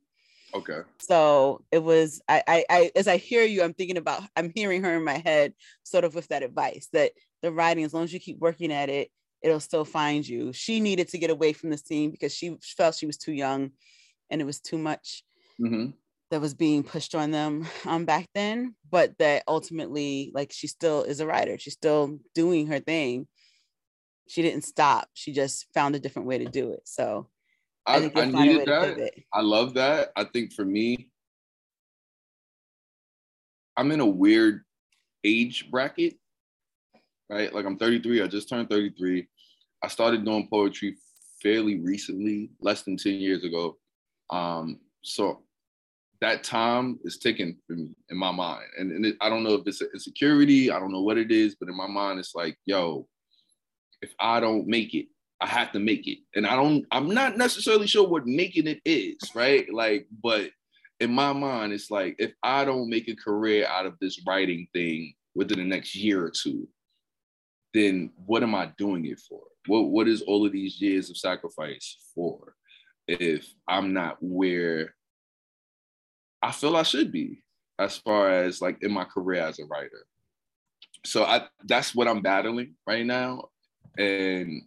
Okay. 0.55 0.81
So 0.99 1.65
it 1.71 1.83
was 1.83 2.21
I, 2.29 2.43
I 2.47 2.65
I 2.69 2.91
as 2.97 3.09
I 3.09 3.17
hear 3.17 3.45
you, 3.45 3.63
I'm 3.63 3.73
thinking 3.73 3.97
about 3.97 4.23
I'm 4.37 4.51
hearing 4.55 4.83
her 4.83 4.97
in 4.97 5.05
my 5.05 5.19
head, 5.19 5.55
sort 5.83 6.05
of 6.05 6.15
with 6.15 6.29
that 6.29 6.43
advice 6.43 6.89
that 6.93 7.13
the 7.43 7.53
writing, 7.53 7.85
as 7.85 7.95
long 7.95 8.05
as 8.05 8.13
you 8.13 8.21
keep 8.21 8.39
working 8.39 8.73
at 8.73 8.89
it, 8.89 9.11
it'll 9.43 9.61
still 9.61 9.85
find 9.85 10.27
you. 10.27 10.53
She 10.53 10.81
needed 10.81 11.09
to 11.11 11.19
get 11.19 11.31
away 11.31 11.53
from 11.53 11.71
the 11.71 11.79
scene 11.79 12.11
because 12.11 12.35
she 12.35 12.57
felt 12.77 12.97
she 12.97 13.07
was 13.07 13.17
too 13.17 13.33
young 13.33 13.71
and 14.29 14.41
it 14.41 14.45
was 14.45 14.61
too 14.61 14.79
much 14.79 15.23
Mm-hmm. 15.61 15.91
That 16.33 16.41
was 16.41 16.55
being 16.55 16.83
pushed 16.83 17.15
on 17.15 17.31
them 17.31 17.67
um 17.87 18.05
back 18.07 18.27
then. 18.35 18.75
But 18.91 19.17
that 19.19 19.45
ultimately, 19.47 20.33
like 20.35 20.51
she 20.51 20.67
still 20.67 21.03
is 21.03 21.21
a 21.21 21.27
writer, 21.27 21.59
she's 21.59 21.75
still 21.75 22.19
doing 22.35 22.67
her 22.67 22.81
thing. 22.81 23.29
She 24.29 24.41
didn't 24.41 24.65
stop, 24.65 25.09
she 25.13 25.33
just 25.33 25.67
found 25.75 25.95
a 25.95 26.01
different 26.01 26.27
way 26.27 26.39
to 26.39 26.47
do 26.47 26.73
it. 26.73 26.81
So 26.85 27.29
I, 27.87 27.97
I, 27.97 28.01
think 28.01 28.17
I 28.17 28.23
you'll 28.23 28.33
find 28.33 28.35
a 28.35 28.39
way 28.39 28.59
needed 28.59 28.69
that. 28.69 29.13
I 29.33 29.43
love 29.43 29.75
that. 29.75 30.13
I 30.17 30.25
think 30.25 30.55
for 30.55 30.65
me, 30.65 31.11
I'm 33.77 33.93
in 33.93 34.01
a 34.01 34.07
weird 34.07 34.63
age 35.25 35.71
bracket, 35.71 36.15
right? 37.29 37.53
Like 37.53 37.67
I'm 37.67 37.77
33. 37.77 38.23
I 38.23 38.27
just 38.27 38.49
turned 38.49 38.71
33. 38.71 39.29
I 39.83 39.89
started 39.89 40.25
doing 40.25 40.49
poetry 40.51 40.97
fairly 41.43 41.81
recently, 41.81 42.53
less 42.61 42.83
than 42.83 42.97
10 42.97 43.15
years 43.15 43.45
ago. 43.45 43.77
Um, 44.31 44.79
so 45.03 45.43
that 46.23 46.45
time 46.45 47.01
is 47.05 47.19
ticking 47.19 47.57
for 47.67 47.75
me 47.75 47.89
in 48.09 48.17
my 48.17 48.31
mind. 48.31 48.65
And, 48.79 48.93
and 48.93 49.05
it, 49.05 49.17
I 49.21 49.29
don't 49.29 49.43
know 49.43 49.55
if 49.55 49.67
it's 49.67 49.81
an 49.81 49.89
insecurity, 49.93 50.71
I 50.71 50.79
don't 50.79 50.93
know 50.93 51.03
what 51.03 51.19
it 51.19 51.33
is, 51.33 51.57
but 51.57 51.69
in 51.69 51.77
my 51.77 51.89
mind, 51.89 52.21
it's 52.21 52.33
like, 52.33 52.57
yo, 52.65 53.09
if 54.03 54.15
I 54.21 54.39
don't 54.39 54.69
make 54.69 54.95
it, 54.95 55.07
I 55.41 55.49
have 55.49 55.73
to 55.73 55.81
make 55.81 56.07
it. 56.07 56.19
And 56.37 56.47
I 56.47 56.55
don't, 56.55 56.87
I'm 56.93 57.13
not 57.13 57.37
necessarily 57.37 57.89
sure 57.89 58.09
what 58.09 58.25
making 58.25 58.69
it 58.69 58.81
is, 58.85 59.19
right? 59.35 59.67
Like, 59.75 60.07
but 60.23 60.51
in 61.01 61.13
my 61.13 61.33
mind, 61.33 61.73
it's 61.73 61.91
like 61.91 62.15
if 62.21 62.33
I 62.45 62.65
don't 62.65 62.89
make 62.89 63.09
a 63.09 63.17
career 63.17 63.67
out 63.67 63.87
of 63.87 63.95
this 64.01 64.23
writing 64.25 64.69
thing 64.73 65.15
within 65.35 65.59
the 65.59 65.65
next 65.65 65.97
year 65.97 66.25
or 66.25 66.31
two, 66.31 66.69
then 67.75 68.11
what 68.27 68.45
am 68.45 68.55
I 68.55 68.71
doing 68.79 69.07
it 69.07 69.19
for? 69.29 69.41
What 69.67 69.87
what 69.87 70.07
is 70.07 70.23
all 70.23 70.47
of 70.47 70.53
these 70.53 70.81
years 70.81 71.11
of 71.11 71.17
sacrifice 71.17 71.97
for 72.15 72.55
if 73.09 73.49
I'm 73.67 73.93
not 73.93 74.19
where 74.21 74.95
I 76.43 76.53
feel 76.53 76.77
I 76.77 76.83
should 76.83 77.13
be 77.13 77.43
as 77.79 77.97
far 77.97 78.31
as 78.31 78.61
like 78.61 78.83
in 78.83 78.93
my 78.93 79.05
career 79.05 79.43
as 79.43 79.59
a 79.59 79.65
writer? 79.65 80.07
So 81.05 81.25
I 81.25 81.47
that's 81.65 81.95
what 81.95 82.09
I'm 82.09 82.23
battling 82.23 82.75
right 82.87 83.07
now. 83.07 83.49
And 83.99 84.63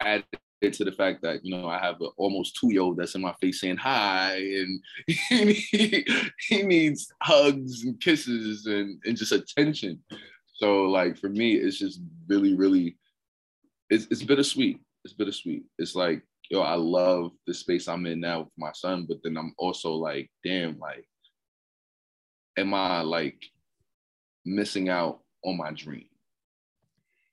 add 0.00 0.24
it 0.60 0.72
to 0.74 0.84
the 0.84 0.92
fact 0.92 1.22
that 1.22 1.44
you 1.44 1.56
know 1.56 1.68
I 1.68 1.78
have 1.78 2.00
an 2.00 2.10
almost 2.16 2.56
two 2.56 2.72
year 2.72 2.82
old 2.82 2.96
that's 2.96 3.14
in 3.14 3.22
my 3.22 3.34
face 3.40 3.60
saying 3.60 3.76
hi, 3.76 4.36
and 4.36 4.80
he, 5.06 6.06
he 6.48 6.62
needs 6.62 7.12
hugs 7.22 7.84
and 7.84 8.00
kisses 8.00 8.66
and, 8.66 9.00
and 9.04 9.16
just 9.16 9.32
attention. 9.32 10.02
So 10.54 10.84
like 10.84 11.16
for 11.16 11.28
me, 11.28 11.54
it's 11.54 11.78
just 11.78 12.00
really, 12.28 12.54
really, 12.54 12.96
it's 13.90 14.06
it's 14.10 14.22
bittersweet. 14.22 14.80
It's 15.04 15.14
bittersweet. 15.14 15.64
It's 15.78 15.94
like 15.94 16.22
yo, 16.50 16.62
I 16.62 16.74
love 16.74 17.32
the 17.46 17.54
space 17.54 17.88
I'm 17.88 18.06
in 18.06 18.20
now 18.20 18.40
with 18.40 18.52
my 18.56 18.72
son, 18.72 19.06
but 19.08 19.18
then 19.22 19.36
I'm 19.36 19.54
also 19.58 19.92
like, 19.92 20.30
damn, 20.44 20.78
like, 20.78 21.06
am 22.56 22.74
I 22.74 23.02
like 23.02 23.42
missing 24.44 24.88
out 24.88 25.20
on 25.44 25.56
my 25.56 25.72
dream? 25.72 26.06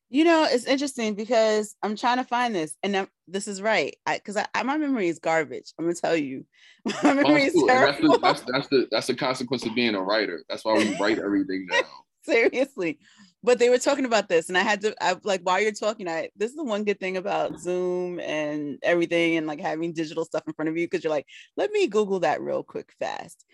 You 0.09 0.23
know, 0.23 0.47
it's 0.49 0.65
interesting 0.65 1.15
because 1.15 1.75
I'm 1.81 1.95
trying 1.95 2.17
to 2.17 2.23
find 2.23 2.53
this, 2.53 2.77
and 2.83 2.95
I'm, 2.95 3.07
this 3.27 3.47
is 3.47 3.61
right. 3.61 3.95
I 4.05 4.17
because 4.17 4.37
I, 4.37 4.45
I, 4.53 4.63
my 4.63 4.77
memory 4.77 5.07
is 5.07 5.19
garbage. 5.19 5.73
I'm 5.77 5.85
gonna 5.85 5.95
tell 5.95 6.15
you, 6.15 6.45
my 6.85 6.93
oh, 7.03 7.13
memory 7.15 7.49
Oh, 7.49 7.51
cool. 7.51 7.69
And 7.71 7.83
that's, 7.83 7.99
the, 7.99 8.19
that's, 8.21 8.41
that's 8.41 8.67
the 8.67 8.87
that's 8.91 9.07
the 9.07 9.15
consequence 9.15 9.65
of 9.65 9.73
being 9.73 9.95
a 9.95 10.01
writer. 10.01 10.43
That's 10.47 10.63
why 10.63 10.75
we 10.75 10.95
write 10.97 11.17
everything 11.17 11.67
down. 11.71 11.83
Seriously, 12.23 12.99
but 13.45 13.59
they 13.59 13.69
were 13.69 13.77
talking 13.77 14.05
about 14.05 14.27
this, 14.27 14.49
and 14.49 14.57
I 14.57 14.61
had 14.61 14.81
to. 14.81 14.95
I 15.01 15.15
like 15.23 15.41
while 15.43 15.61
you're 15.61 15.71
talking. 15.71 16.07
I 16.07 16.29
this 16.35 16.49
is 16.49 16.57
the 16.57 16.63
one 16.63 16.83
good 16.83 16.99
thing 16.99 17.17
about 17.17 17.59
Zoom 17.59 18.19
and 18.19 18.79
everything, 18.83 19.37
and 19.37 19.47
like 19.47 19.61
having 19.61 19.93
digital 19.93 20.25
stuff 20.25 20.43
in 20.47 20.53
front 20.53 20.69
of 20.69 20.77
you 20.77 20.85
because 20.85 21.03
you're 21.03 21.11
like, 21.11 21.27
let 21.55 21.71
me 21.71 21.87
Google 21.87 22.19
that 22.21 22.41
real 22.41 22.63
quick, 22.63 22.91
fast. 22.99 23.45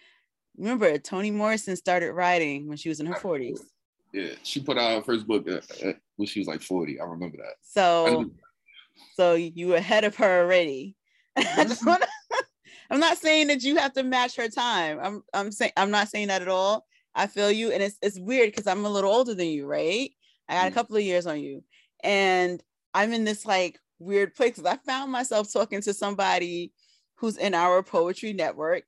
Remember, 0.58 0.98
Toni 0.98 1.32
Morrison 1.32 1.76
started 1.76 2.14
writing 2.14 2.68
when 2.68 2.78
she 2.78 2.90
was 2.90 3.00
in 3.00 3.06
her 3.06 3.16
40s. 3.16 3.60
Yeah, 4.14 4.32
she 4.44 4.62
put 4.62 4.78
out 4.78 4.96
her 4.96 5.02
first 5.02 5.28
book 5.28 5.48
uh, 5.48 5.62
uh, 5.86 5.94
when 6.18 6.28
she 6.28 6.40
was 6.40 6.48
like 6.48 6.62
40. 6.62 7.00
I 7.00 7.06
remember 7.06 7.38
that. 7.38 7.56
So 7.62 8.32
so 9.16 9.36
you 9.36 9.68
were 9.68 9.76
ahead 9.76 10.04
of 10.04 10.16
her 10.18 10.42
already. 10.42 10.96
I 11.38 11.66
just 11.66 11.86
want 11.86 12.04
to. 12.04 12.10
I'm 12.90 13.00
not 13.00 13.18
saying 13.18 13.48
that 13.48 13.64
you 13.64 13.78
have 13.78 13.94
to 13.94 14.04
match 14.04 14.36
her 14.36 14.50
time. 14.50 15.00
I'm 15.02 15.24
I'm 15.34 15.52
saying 15.52 15.72
I'm 15.78 15.92
not 15.92 16.10
saying 16.10 16.28
that 16.28 16.42
at 16.42 16.48
all. 16.50 16.86
I 17.16 17.28
feel 17.28 17.52
you, 17.52 17.72
and 17.72 17.84
it's 17.84 17.98
it's 18.02 18.20
weird 18.20 18.50
because 18.52 18.68
I'm 18.68 18.86
a 18.86 18.90
little 18.90 19.12
older 19.12 19.34
than 19.34 19.48
you, 19.48 19.66
right? 19.66 20.12
I 20.48 20.54
got 20.56 20.68
a 20.68 20.72
Mm. 20.72 20.74
couple 20.76 20.96
of 20.98 21.04
years 21.04 21.26
on 21.28 21.40
you, 21.40 21.64
and 22.04 22.64
I'm 22.94 23.14
in 23.14 23.24
this 23.24 23.46
like 23.46 23.80
weird 24.00 24.34
place. 24.36 24.56
'cause 24.56 24.66
I 24.66 24.78
found 24.78 25.12
myself 25.12 25.52
talking 25.52 25.82
to 25.82 25.94
somebody 25.94 26.74
who's 27.16 27.38
in 27.38 27.54
our 27.54 27.84
poetry 27.84 28.34
network, 28.34 28.84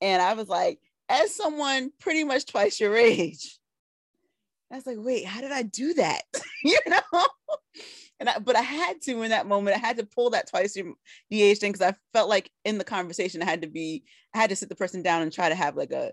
and 0.00 0.20
I 0.22 0.34
was 0.34 0.48
like, 0.48 0.80
as 1.08 1.34
someone 1.34 1.92
pretty 2.00 2.24
much 2.24 2.46
twice 2.46 2.80
your 2.80 2.96
age. 2.96 3.58
I 4.72 4.74
was 4.76 4.86
like, 4.86 4.96
wait, 4.98 5.24
how 5.24 5.40
did 5.40 5.52
I 5.52 5.62
do 5.62 5.94
that? 5.94 6.22
you 6.64 6.78
know? 6.88 7.26
And 8.18 8.28
I, 8.28 8.38
but 8.40 8.56
I 8.56 8.62
had 8.62 9.00
to 9.02 9.22
in 9.22 9.30
that 9.30 9.46
moment, 9.46 9.76
I 9.76 9.78
had 9.78 9.98
to 9.98 10.06
pull 10.06 10.30
that 10.30 10.48
twice 10.48 10.74
your- 10.74 10.94
the 11.30 11.42
age 11.42 11.58
thing 11.58 11.70
because 11.70 11.86
I 11.86 11.94
felt 12.12 12.28
like 12.28 12.50
in 12.64 12.78
the 12.78 12.84
conversation, 12.84 13.42
I 13.42 13.44
had 13.44 13.62
to 13.62 13.68
be, 13.68 14.02
I 14.34 14.38
had 14.38 14.50
to 14.50 14.56
sit 14.56 14.68
the 14.68 14.74
person 14.74 15.02
down 15.02 15.22
and 15.22 15.32
try 15.32 15.48
to 15.48 15.54
have 15.54 15.76
like 15.76 15.92
a 15.92 16.12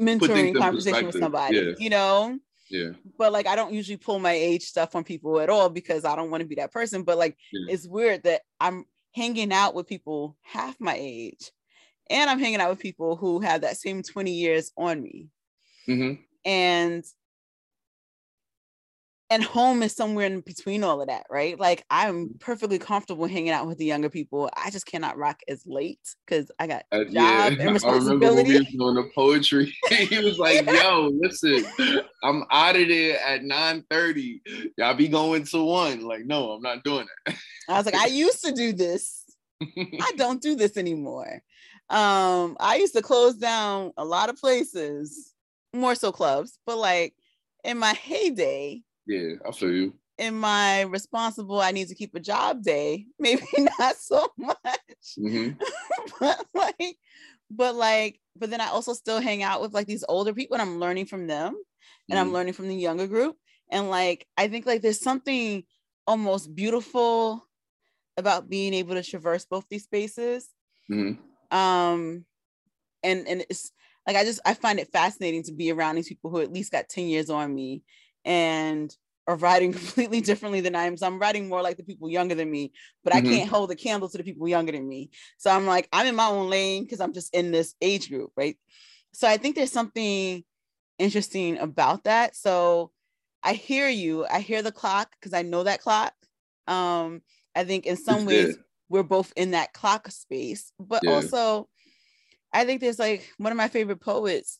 mentoring 0.00 0.56
conversation 0.56 1.06
with 1.06 1.18
somebody, 1.18 1.56
yeah. 1.56 1.72
you 1.78 1.90
know? 1.90 2.38
yeah, 2.70 2.90
But 3.18 3.32
like, 3.32 3.46
I 3.46 3.56
don't 3.56 3.72
usually 3.72 3.96
pull 3.96 4.18
my 4.18 4.32
age 4.32 4.62
stuff 4.64 4.94
on 4.96 5.04
people 5.04 5.40
at 5.40 5.50
all 5.50 5.68
because 5.68 6.04
I 6.04 6.16
don't 6.16 6.30
want 6.30 6.40
to 6.42 6.48
be 6.48 6.56
that 6.56 6.72
person. 6.72 7.02
But 7.02 7.18
like, 7.18 7.36
Yeah. 7.52 7.72
it's 7.72 7.86
weird 7.86 8.22
that 8.24 8.42
I'm 8.60 8.86
hanging 9.14 9.52
out 9.52 9.74
with 9.74 9.86
people 9.86 10.36
half 10.42 10.80
my 10.80 10.96
age 10.98 11.52
and 12.10 12.28
I'm 12.28 12.38
hanging 12.38 12.60
out 12.60 12.70
with 12.70 12.80
people 12.80 13.16
who 13.16 13.40
have 13.40 13.60
that 13.60 13.76
same 13.76 14.02
20 14.02 14.32
years 14.32 14.72
on 14.76 15.02
me 15.02 15.28
hmm 15.86 16.12
and 16.44 17.04
and 19.34 19.42
home 19.42 19.82
is 19.82 19.94
somewhere 19.94 20.26
in 20.26 20.40
between 20.40 20.84
all 20.84 21.00
of 21.00 21.08
that 21.08 21.26
right 21.28 21.58
like 21.58 21.84
i'm 21.90 22.30
perfectly 22.38 22.78
comfortable 22.78 23.26
hanging 23.26 23.50
out 23.50 23.66
with 23.66 23.78
the 23.78 23.84
younger 23.84 24.08
people 24.08 24.48
i 24.56 24.70
just 24.70 24.86
cannot 24.86 25.18
rock 25.18 25.40
as 25.48 25.66
late 25.66 26.14
because 26.24 26.50
i 26.58 26.66
got 26.66 26.84
Uh, 26.92 27.04
job 27.04 27.12
yeah. 27.12 27.46
and 27.46 27.60
I 27.60 27.64
remember 27.64 27.64
when 27.64 27.66
we 27.66 27.72
responsibility 27.72 28.58
was 28.58 28.66
doing 28.66 28.94
the 28.94 29.10
poetry. 29.14 29.76
he 29.88 30.18
was 30.18 30.38
like, 30.38 30.64
"Yo, 30.70 31.10
listen, 31.20 31.64
I'm 32.22 32.44
out 32.50 32.76
of 32.76 32.88
there 32.88 33.18
at 33.20 33.42
9:30. 33.42 34.40
Y'all 34.76 34.94
be 34.94 35.08
going 35.08 35.44
to 35.44 35.64
one." 35.64 36.00
Like, 36.02 36.24
no, 36.24 36.52
I'm 36.52 36.62
not 36.62 36.84
doing 36.84 37.06
it." 37.26 37.34
i 37.68 37.76
was 37.76 37.86
like 37.86 37.94
i 37.94 38.06
used 38.06 38.44
to 38.44 38.52
do 38.52 38.72
this 38.72 39.24
i 39.62 40.12
don't 40.16 40.42
do 40.42 40.54
this 40.54 40.76
anymore 40.76 41.42
um 41.90 42.56
i 42.60 42.76
used 42.76 42.94
to 42.94 43.02
close 43.02 43.34
down 43.34 43.92
a 43.96 44.04
lot 44.04 44.28
of 44.28 44.36
places 44.36 45.32
more 45.72 45.94
so 45.94 46.12
clubs 46.12 46.58
but 46.66 46.76
like 46.76 47.14
in 47.64 47.78
my 47.78 47.92
heyday 47.94 48.82
yeah, 49.06 49.34
I 49.46 49.52
feel 49.52 49.72
you. 49.72 49.94
in 50.18 50.34
my 50.36 50.82
responsible? 50.82 51.60
I 51.60 51.72
need 51.72 51.88
to 51.88 51.94
keep 51.94 52.14
a 52.14 52.20
job 52.20 52.62
day. 52.62 53.06
Maybe 53.18 53.42
not 53.78 53.96
so 53.96 54.28
much. 54.36 54.56
Hmm 55.16 55.50
but 56.20 56.46
like 56.54 56.96
but 57.50 57.74
like 57.74 58.20
but 58.36 58.50
then 58.50 58.60
i 58.60 58.66
also 58.68 58.92
still 58.92 59.20
hang 59.20 59.42
out 59.42 59.60
with 59.60 59.72
like 59.74 59.86
these 59.86 60.04
older 60.08 60.32
people 60.34 60.54
and 60.54 60.62
i'm 60.62 60.78
learning 60.80 61.06
from 61.06 61.26
them 61.26 61.56
and 62.10 62.18
i'm 62.18 62.28
Mhm. 62.28 62.32
learning 62.32 62.52
from 62.54 62.68
the 62.68 62.76
younger 62.76 63.06
group. 63.06 63.36
And 63.70 63.90
like 63.90 64.26
i 64.36 64.48
think 64.48 64.66
like 64.66 64.82
there's 64.82 65.00
something 65.00 65.64
almost 66.06 66.54
beautiful 66.54 67.46
about 68.16 68.48
being 68.48 68.74
able 68.74 68.94
to 68.94 69.02
traverse 69.02 69.44
both 69.46 69.66
these 69.68 69.84
spaces. 69.84 70.48
Hmm 70.88 71.12
um 71.50 72.24
and 73.02 73.28
and 73.28 73.44
it's 73.50 73.72
like 74.06 74.16
i 74.16 74.24
just 74.24 74.40
i 74.44 74.54
find 74.54 74.78
it 74.78 74.92
fascinating 74.92 75.42
to 75.44 75.52
be 75.52 75.70
around 75.70 75.96
these 75.96 76.08
people 76.08 76.30
who 76.30 76.40
at 76.40 76.52
least 76.52 76.72
got 76.72 76.88
10 76.88 77.06
years 77.06 77.30
on 77.30 77.54
me 77.54 77.82
and 78.24 78.94
are 79.26 79.36
writing 79.36 79.72
completely 79.80 80.20
differently 80.20 80.60
than 80.60 80.74
i 80.74 80.84
am. 80.84 80.96
So 80.96 81.06
i'm 81.06 81.18
writing 81.18 81.48
more 81.48 81.62
like 81.62 81.76
the 81.76 81.84
people 81.84 82.08
younger 82.10 82.34
than 82.34 82.50
me 82.50 82.72
but 83.04 83.12
Mhm. 83.12 83.16
i 83.16 83.20
can't 83.20 83.48
hold 83.50 83.70
a 83.70 83.76
candle 83.76 84.08
to 84.08 84.18
the 84.18 84.24
people 84.24 84.48
younger 84.48 84.72
than 84.72 84.88
me. 84.88 85.10
So 85.38 85.50
i'm 85.50 85.66
like 85.66 85.88
i'm 85.92 86.06
in 86.06 86.16
my 86.16 86.26
own 86.26 86.50
lane 86.50 86.84
because 86.84 87.00
i'm 87.00 87.12
just 87.12 87.34
in 87.34 87.50
this 87.52 87.74
age 87.80 88.08
group 88.08 88.30
right? 88.36 88.56
So 89.12 89.28
i 89.28 89.36
think 89.36 89.56
there's 89.56 89.72
something 89.72 90.44
interesting 90.98 91.58
about 91.58 92.04
that. 92.04 92.36
So 92.36 92.92
i 93.42 93.52
hear 93.54 93.88
you. 93.88 94.26
I 94.26 94.40
hear 94.40 94.62
the 94.62 94.72
clock 94.72 95.12
because 95.20 95.34
i 95.34 95.42
know 95.42 95.62
that 95.64 95.80
clock. 95.80 96.14
Um 96.66 97.22
i 97.54 97.64
think 97.64 97.86
in 97.86 97.96
some 97.96 98.20
It's 98.20 98.26
ways 98.26 98.56
there. 98.56 98.64
we're 98.88 99.02
both 99.02 99.32
in 99.36 99.52
that 99.52 99.72
clock 99.72 100.08
space 100.10 100.72
but 100.78 101.02
Yeah. 101.02 101.10
also 101.10 101.68
i 102.52 102.64
think 102.64 102.80
there's 102.80 102.98
like 102.98 103.28
one 103.38 103.52
of 103.52 103.56
my 103.58 103.68
favorite 103.68 104.00
poets 104.00 104.58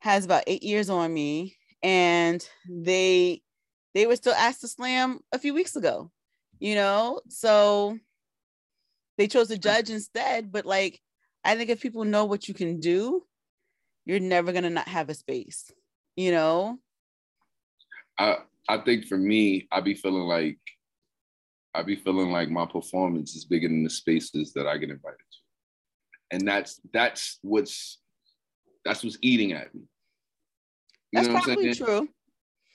has 0.00 0.24
about 0.24 0.44
eight 0.46 0.62
years 0.62 0.90
on 0.90 1.12
me 1.12 1.56
and 1.84 2.48
they 2.68 3.42
they 3.94 4.06
were 4.08 4.16
still 4.16 4.34
asked 4.34 4.62
to 4.62 4.68
slam 4.68 5.20
a 5.30 5.38
few 5.38 5.54
weeks 5.54 5.76
ago 5.76 6.10
you 6.64 6.74
know? 6.74 7.20
So 7.28 7.98
they 9.18 9.28
chose 9.28 9.48
to 9.48 9.58
judge 9.58 9.90
instead. 9.90 10.50
But 10.52 10.66
like, 10.66 11.00
I 11.44 11.56
think 11.56 11.70
if 11.70 11.82
people 11.82 12.04
know 12.04 12.24
what 12.24 12.48
you 12.48 12.54
can 12.54 12.80
do, 12.80 13.22
you're 14.06 14.20
never 14.20 14.52
gonna 14.52 14.70
not 14.70 14.88
have 14.88 15.08
a 15.08 15.14
space, 15.14 15.70
you 16.16 16.30
know? 16.30 16.78
I 18.18 18.38
I 18.68 18.78
think 18.78 19.06
for 19.06 19.18
me, 19.18 19.68
I 19.70 19.80
be 19.80 19.94
feeling 19.94 20.22
like 20.22 20.58
I 21.74 21.82
be 21.82 21.96
feeling 21.96 22.30
like 22.30 22.50
my 22.50 22.66
performance 22.66 23.34
is 23.34 23.44
bigger 23.44 23.68
than 23.68 23.84
the 23.84 23.90
spaces 23.90 24.52
that 24.54 24.66
I 24.66 24.78
get 24.78 24.90
invited 24.90 25.18
to. 25.18 25.38
And 26.30 26.48
that's 26.48 26.80
that's 26.92 27.38
what's 27.42 27.98
that's 28.84 29.02
what's 29.02 29.18
eating 29.20 29.52
at 29.52 29.74
me. 29.74 29.82
You 31.14 31.22
that's 31.22 31.46
probably 31.46 31.74
true. 31.74 32.08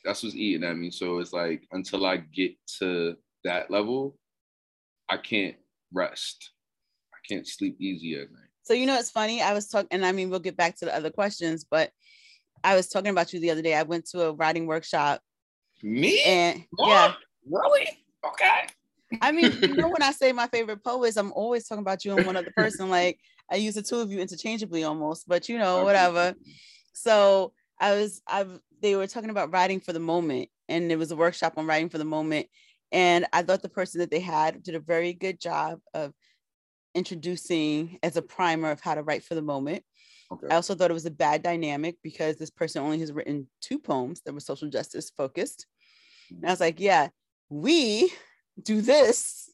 That's 0.06 0.24
what's 0.24 0.36
eating 0.36 0.64
at 0.64 0.78
me. 0.78 0.92
So 0.92 1.20
it's 1.20 1.34
like 1.34 1.68
until 1.74 2.06
I 2.06 2.18
get 2.18 2.54
to 2.80 3.16
that 3.44 3.70
level, 3.70 4.16
I 5.10 5.18
can't 5.18 5.58
rest. 5.94 6.52
I 7.14 7.18
can't 7.28 7.46
sleep 7.46 7.76
easy 7.82 8.16
at 8.16 8.32
night. 8.32 8.48
So 8.64 8.74
you 8.74 8.86
know 8.86 8.98
it's 8.98 9.12
funny. 9.12 9.42
I 9.42 9.54
was 9.54 9.68
talking, 9.68 9.90
and 9.92 10.06
I 10.06 10.14
mean 10.14 10.30
we'll 10.30 10.40
get 10.40 10.56
back 10.56 10.78
to 10.78 10.86
the 10.86 10.96
other 10.96 11.10
questions, 11.10 11.66
but 11.70 11.92
I 12.64 12.76
was 12.76 12.88
talking 12.88 13.12
about 13.12 13.34
you 13.34 13.42
the 13.42 13.52
other 13.52 13.62
day. 13.62 13.76
I 13.76 13.84
went 13.84 14.06
to 14.12 14.28
a 14.28 14.34
writing 14.34 14.68
workshop. 14.68 15.20
Me? 15.84 16.22
And 16.24 16.64
what? 16.72 16.88
yeah. 16.88 17.14
Really? 17.50 17.90
Okay. 18.26 18.68
I 19.22 19.34
mean, 19.34 19.52
you 19.62 19.76
know, 19.76 19.90
when 19.90 20.02
I 20.02 20.12
say 20.12 20.32
my 20.32 20.48
favorite 20.48 20.84
poets, 20.84 21.18
I'm 21.18 21.34
always 21.34 21.68
talking 21.68 21.82
about 21.82 22.06
you 22.06 22.16
and 22.16 22.26
one 22.26 22.38
other 22.38 22.54
person. 22.56 22.90
Like 22.90 23.20
I 23.52 23.58
use 23.58 23.76
the 23.76 23.82
two 23.82 23.98
of 23.98 24.12
you 24.14 24.20
interchangeably 24.20 24.86
almost, 24.86 25.28
but 25.28 25.50
you 25.50 25.58
know, 25.58 25.84
whatever. 25.84 26.36
So 26.94 27.52
I 27.80 27.96
was, 27.96 28.22
I've, 28.28 28.60
they 28.82 28.96
were 28.96 29.08
talking 29.08 29.30
about 29.30 29.52
writing 29.52 29.80
for 29.80 29.94
the 29.94 30.00
moment, 30.00 30.50
and 30.68 30.92
it 30.92 30.98
was 30.98 31.12
a 31.12 31.16
workshop 31.16 31.54
on 31.58 31.66
writing 31.66 31.90
for 31.90 31.98
the 31.98 32.06
moment. 32.06 32.48
And 32.92 33.28
I 33.32 33.44
thought 33.44 33.62
the 33.62 33.70
person 33.70 34.00
that 34.00 34.12
they 34.12 34.20
had 34.20 34.64
did 34.64 34.76
a 34.76 34.80
very 34.80 35.14
good 35.14 35.40
job 35.40 35.80
of 35.94 36.14
introducing 36.96 38.00
as 38.02 38.18
a 38.18 38.22
primer 38.22 38.72
of 38.72 38.82
how 38.82 38.96
to 38.96 39.04
write 39.04 39.24
for 39.24 39.36
the 39.36 39.42
moment. 39.42 39.84
Okay. 40.32 40.48
I 40.50 40.56
also 40.56 40.76
thought 40.76 40.92
it 40.92 40.96
was 40.96 41.06
a 41.06 41.12
bad 41.12 41.42
dynamic 41.42 41.98
because 42.04 42.38
this 42.38 42.50
person 42.50 42.84
only 42.84 43.00
has 43.00 43.12
written 43.12 43.48
two 43.62 43.80
poems 43.80 44.22
that 44.22 44.34
were 44.34 44.40
social 44.40 44.70
justice 44.70 45.12
focused. 45.16 45.66
And 46.30 46.46
I 46.46 46.50
was 46.50 46.60
like, 46.60 46.80
yeah, 46.80 47.10
we 47.50 48.12
do 48.62 48.82
this 48.82 49.52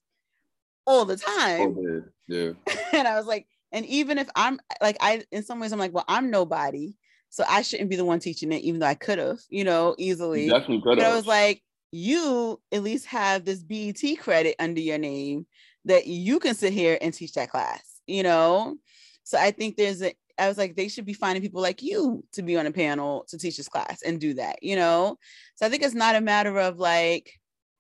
all 0.86 1.06
the 1.06 1.18
time. 1.18 1.76
Oh, 1.78 2.02
yeah. 2.28 2.52
and 2.94 3.08
I 3.08 3.16
was 3.16 3.26
like, 3.26 3.48
and 3.72 3.86
even 3.86 4.18
if 4.18 4.30
I'm 4.36 4.60
like, 4.82 4.98
I, 5.00 5.24
in 5.32 5.44
some 5.44 5.60
ways, 5.60 5.72
I'm 5.72 5.80
like, 5.80 5.94
well, 5.94 6.06
I'm 6.08 6.30
nobody. 6.30 6.96
So 7.36 7.44
I 7.50 7.64
shouldn't 7.64 7.90
be 7.90 7.98
the 7.98 8.06
one 8.06 8.20
teaching 8.20 8.54
it, 8.54 8.62
even 8.62 8.80
though 8.80 8.86
I 8.86 8.94
could 8.94 9.20
have, 9.20 9.40
you 9.50 9.66
know, 9.66 9.94
easily. 9.98 10.46
You 10.46 10.52
definitely 10.52 10.82
could 10.82 11.00
have. 11.00 11.12
I 11.12 11.16
was 11.18 11.28
like, 11.28 11.62
you 11.92 12.62
at 12.72 12.82
least 12.82 13.08
have 13.08 13.44
this 13.44 13.62
BET 13.62 14.02
credit 14.20 14.56
under 14.58 14.80
your 14.80 14.98
name 14.98 15.46
that 15.84 16.08
you 16.08 16.40
can 16.40 16.56
sit 16.56 16.72
here 16.72 16.98
and 17.02 17.14
teach 17.14 17.34
that 17.34 17.52
class, 17.52 18.00
you 18.08 18.24
know? 18.24 18.78
So 19.26 19.38
I 19.38 19.52
think 19.52 19.76
there's 19.76 20.02
a, 20.02 20.14
I 20.40 20.48
was 20.48 20.58
like, 20.58 20.78
they 20.78 20.88
should 20.88 21.06
be 21.06 21.12
finding 21.12 21.42
people 21.42 21.62
like 21.62 21.84
you 21.84 22.24
to 22.32 22.42
be 22.42 22.56
on 22.56 22.68
a 22.68 22.72
panel 22.72 23.26
to 23.28 23.38
teach 23.38 23.58
this 23.58 23.68
class 23.68 24.02
and 24.02 24.18
do 24.18 24.36
that, 24.36 24.64
you 24.64 24.78
know? 24.78 25.18
So 25.56 25.66
I 25.66 25.70
think 25.70 25.84
it's 25.84 25.94
not 25.94 26.16
a 26.16 26.22
matter 26.22 26.58
of 26.58 26.80
like, 26.80 27.34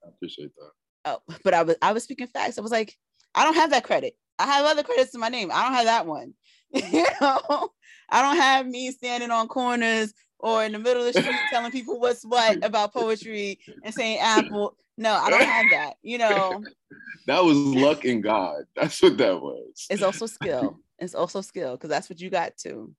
I 0.03 0.09
appreciate 0.09 0.51
that. 0.57 0.71
Oh, 1.13 1.35
but 1.45 1.53
I 1.53 1.63
was, 1.63 1.77
I 1.81 1.93
was 1.93 2.03
speaking 2.03 2.27
facts. 2.27 2.57
I 2.57 2.61
was 2.61 2.71
like, 2.71 2.93
I 3.33 3.45
don't 3.45 3.55
have 3.55 3.69
that 3.69 3.85
credit. 3.85 4.17
I 4.37 4.47
have 4.47 4.65
other 4.65 4.83
credits 4.83 5.13
to 5.13 5.17
my 5.17 5.29
name. 5.29 5.49
I 5.49 5.63
don't 5.63 5.75
have 5.75 5.85
that 5.85 6.05
one. 6.05 6.33
you 6.91 7.05
know, 7.21 7.69
I 8.09 8.21
don't 8.21 8.37
have 8.37 8.67
me 8.67 8.91
standing 8.91 9.31
on 9.31 9.47
corners 9.47 10.13
or 10.39 10.63
in 10.63 10.71
the 10.71 10.79
middle 10.79 11.05
of 11.05 11.13
the 11.13 11.19
street 11.19 11.35
telling 11.49 11.71
people 11.71 11.99
what's 11.99 12.23
what 12.23 12.63
about 12.63 12.93
poetry 12.93 13.59
and 13.83 13.93
saying 13.93 14.19
apple. 14.19 14.75
No, 14.97 15.13
I 15.13 15.29
don't 15.29 15.45
have 15.45 15.65
that. 15.71 15.95
You 16.01 16.17
know, 16.17 16.63
that 17.27 17.43
was 17.43 17.57
luck 17.57 18.05
and 18.05 18.21
God. 18.21 18.63
That's 18.75 19.01
what 19.01 19.17
that 19.17 19.41
was. 19.41 19.87
It's 19.89 20.03
also 20.03 20.25
skill. 20.25 20.79
It's 20.99 21.15
also 21.15 21.41
skill 21.41 21.73
because 21.73 21.89
that's 21.89 22.09
what 22.09 22.19
you 22.19 22.29
got 22.29 22.55
to. 22.57 22.93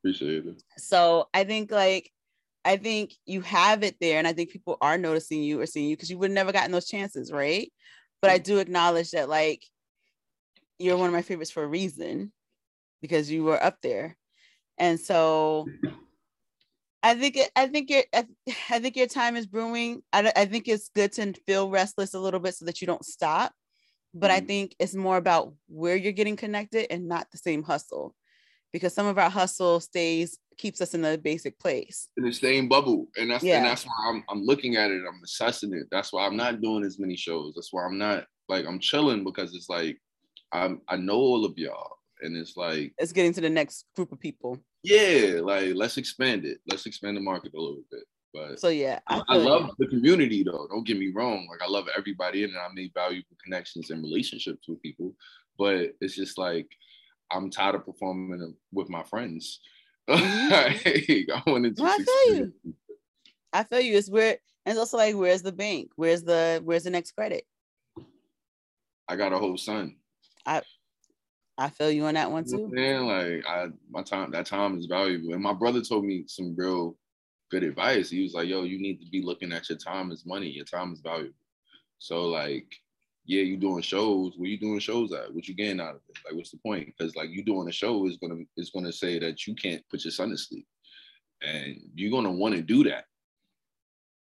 Appreciate 0.00 0.46
it. 0.46 0.62
So 0.78 1.28
I 1.32 1.44
think 1.44 1.70
like 1.70 2.10
I 2.64 2.76
think 2.76 3.12
you 3.24 3.40
have 3.42 3.82
it 3.82 3.96
there, 4.00 4.18
and 4.18 4.26
I 4.26 4.32
think 4.32 4.50
people 4.50 4.76
are 4.80 4.98
noticing 4.98 5.42
you 5.42 5.60
or 5.60 5.66
seeing 5.66 5.88
you 5.88 5.96
because 5.96 6.10
you 6.10 6.18
would 6.18 6.30
have 6.30 6.34
never 6.34 6.52
gotten 6.52 6.72
those 6.72 6.88
chances, 6.88 7.32
right? 7.32 7.70
But 8.20 8.30
I 8.30 8.38
do 8.38 8.58
acknowledge 8.58 9.12
that 9.12 9.28
like 9.28 9.64
you're 10.78 10.96
one 10.96 11.06
of 11.06 11.12
my 11.12 11.22
favorites 11.22 11.50
for 11.50 11.62
a 11.62 11.68
reason 11.68 12.32
because 13.00 13.30
you 13.30 13.44
were 13.44 13.62
up 13.62 13.78
there. 13.82 14.16
And 14.78 14.98
so 14.98 15.66
I 17.02 17.14
think 17.14 17.36
it, 17.36 17.50
I 17.56 17.66
think 17.66 17.90
your 17.90 18.02
I 18.14 18.78
think 18.78 18.96
your 18.96 19.06
time 19.06 19.36
is 19.36 19.46
brewing. 19.46 20.02
I, 20.12 20.32
I 20.36 20.44
think 20.46 20.68
it's 20.68 20.90
good 20.94 21.12
to 21.12 21.32
feel 21.46 21.70
restless 21.70 22.14
a 22.14 22.20
little 22.20 22.40
bit 22.40 22.54
so 22.54 22.64
that 22.66 22.80
you 22.80 22.86
don't 22.86 23.04
stop. 23.04 23.52
But 24.12 24.30
mm-hmm. 24.30 24.44
I 24.44 24.46
think 24.46 24.76
it's 24.78 24.94
more 24.94 25.16
about 25.16 25.54
where 25.68 25.96
you're 25.96 26.12
getting 26.12 26.36
connected 26.36 26.92
and 26.92 27.08
not 27.08 27.30
the 27.30 27.38
same 27.38 27.62
hustle, 27.62 28.14
because 28.72 28.92
some 28.92 29.06
of 29.06 29.18
our 29.18 29.30
hustle 29.30 29.80
stays 29.80 30.38
keeps 30.58 30.82
us 30.82 30.92
in 30.92 31.00
the 31.00 31.16
basic 31.16 31.58
place 31.58 32.08
in 32.18 32.24
the 32.24 32.32
same 32.32 32.68
bubble, 32.68 33.06
and 33.16 33.30
that's 33.30 33.44
yeah. 33.44 33.58
and 33.58 33.66
that's 33.66 33.84
why 33.84 33.92
I'm 34.08 34.24
I'm 34.28 34.42
looking 34.42 34.76
at 34.76 34.90
it. 34.90 35.02
I'm 35.08 35.20
assessing 35.24 35.72
it. 35.72 35.86
That's 35.90 36.12
why 36.12 36.26
I'm 36.26 36.36
not 36.36 36.60
doing 36.60 36.84
as 36.84 36.98
many 36.98 37.16
shows. 37.16 37.54
That's 37.54 37.72
why 37.72 37.84
I'm 37.84 37.98
not 37.98 38.26
like 38.48 38.66
I'm 38.66 38.80
chilling 38.80 39.24
because 39.24 39.54
it's 39.54 39.70
like 39.70 39.98
I'm 40.52 40.80
I 40.88 40.96
know 40.96 41.16
all 41.16 41.44
of 41.44 41.56
y'all 41.56 41.99
and 42.22 42.36
it's 42.36 42.56
like 42.56 42.92
it's 42.98 43.12
getting 43.12 43.32
to 43.34 43.40
the 43.40 43.50
next 43.50 43.86
group 43.96 44.12
of 44.12 44.20
people. 44.20 44.58
Yeah, 44.82 45.40
like 45.42 45.74
let's 45.74 45.96
expand 45.96 46.44
it. 46.44 46.58
Let's 46.68 46.86
expand 46.86 47.16
the 47.16 47.20
market 47.20 47.54
a 47.54 47.60
little 47.60 47.82
bit. 47.90 48.04
But 48.32 48.60
so 48.60 48.68
yeah, 48.68 49.00
I, 49.08 49.22
I 49.28 49.36
love 49.36 49.70
the 49.78 49.88
community 49.88 50.42
though. 50.42 50.66
Don't 50.70 50.86
get 50.86 50.98
me 50.98 51.12
wrong. 51.14 51.48
Like 51.50 51.66
I 51.66 51.70
love 51.70 51.88
everybody 51.96 52.44
in 52.44 52.50
and 52.50 52.58
I 52.58 52.68
made 52.72 52.92
valuable 52.94 53.36
connections 53.42 53.90
and 53.90 54.02
relationships 54.02 54.68
with 54.68 54.82
people. 54.82 55.14
But 55.58 55.94
it's 56.00 56.14
just 56.14 56.38
like 56.38 56.68
I'm 57.30 57.50
tired 57.50 57.74
of 57.74 57.86
performing 57.86 58.54
with 58.72 58.88
my 58.88 59.02
friends. 59.02 59.60
Mm-hmm. 60.10 61.30
I 61.30 61.50
wanted 61.50 61.76
to. 61.76 61.84
I 61.84 61.98
feel 61.98 62.36
you. 62.36 62.52
I 63.52 63.62
feel 63.62 63.80
you. 63.80 63.96
It's 63.96 64.10
weird. 64.10 64.38
And 64.66 64.72
it's 64.72 64.78
also 64.78 64.96
like, 64.96 65.14
where's 65.14 65.42
the 65.42 65.52
bank? 65.52 65.90
Where's 65.94 66.24
the 66.24 66.60
where's 66.64 66.82
the 66.82 66.90
next 66.90 67.12
credit? 67.12 67.44
I 69.08 69.16
got 69.16 69.32
a 69.32 69.38
whole 69.38 69.56
son. 69.56 69.96
I 70.46 70.62
I 71.60 71.68
feel 71.68 71.90
you 71.90 72.06
on 72.06 72.14
that 72.14 72.30
one 72.30 72.44
too. 72.44 72.68
Man, 72.68 73.06
like 73.06 73.46
I 73.46 73.66
my 73.90 74.02
time 74.02 74.30
that 74.30 74.46
time 74.46 74.78
is 74.78 74.86
valuable. 74.86 75.34
And 75.34 75.42
my 75.42 75.52
brother 75.52 75.82
told 75.82 76.06
me 76.06 76.24
some 76.26 76.56
real 76.56 76.96
good 77.50 77.62
advice. 77.62 78.08
He 78.08 78.22
was 78.22 78.32
like, 78.32 78.48
yo, 78.48 78.62
you 78.62 78.80
need 78.80 78.98
to 79.00 79.10
be 79.10 79.20
looking 79.20 79.52
at 79.52 79.68
your 79.68 79.76
time 79.76 80.10
as 80.10 80.24
money. 80.24 80.48
Your 80.48 80.64
time 80.64 80.94
is 80.94 81.00
valuable. 81.00 81.34
So 81.98 82.28
like, 82.28 82.64
yeah, 83.26 83.42
you 83.42 83.58
doing 83.58 83.82
shows. 83.82 84.32
Where 84.38 84.48
you 84.48 84.58
doing 84.58 84.78
shows 84.78 85.12
at? 85.12 85.34
What 85.34 85.48
you 85.48 85.54
getting 85.54 85.80
out 85.80 85.96
of 85.96 86.00
it? 86.08 86.16
Like, 86.24 86.34
what's 86.34 86.50
the 86.50 86.56
point? 86.56 86.86
Because 86.86 87.14
like 87.14 87.28
you 87.28 87.44
doing 87.44 87.68
a 87.68 87.72
show 87.72 88.06
is 88.06 88.16
gonna 88.16 88.42
is 88.56 88.70
gonna 88.70 88.92
say 88.92 89.18
that 89.18 89.46
you 89.46 89.54
can't 89.54 89.82
put 89.90 90.02
your 90.02 90.12
son 90.12 90.30
to 90.30 90.38
sleep. 90.38 90.66
And 91.42 91.76
you're 91.94 92.10
gonna 92.10 92.32
want 92.32 92.54
to 92.54 92.62
do 92.62 92.84
that. 92.84 93.04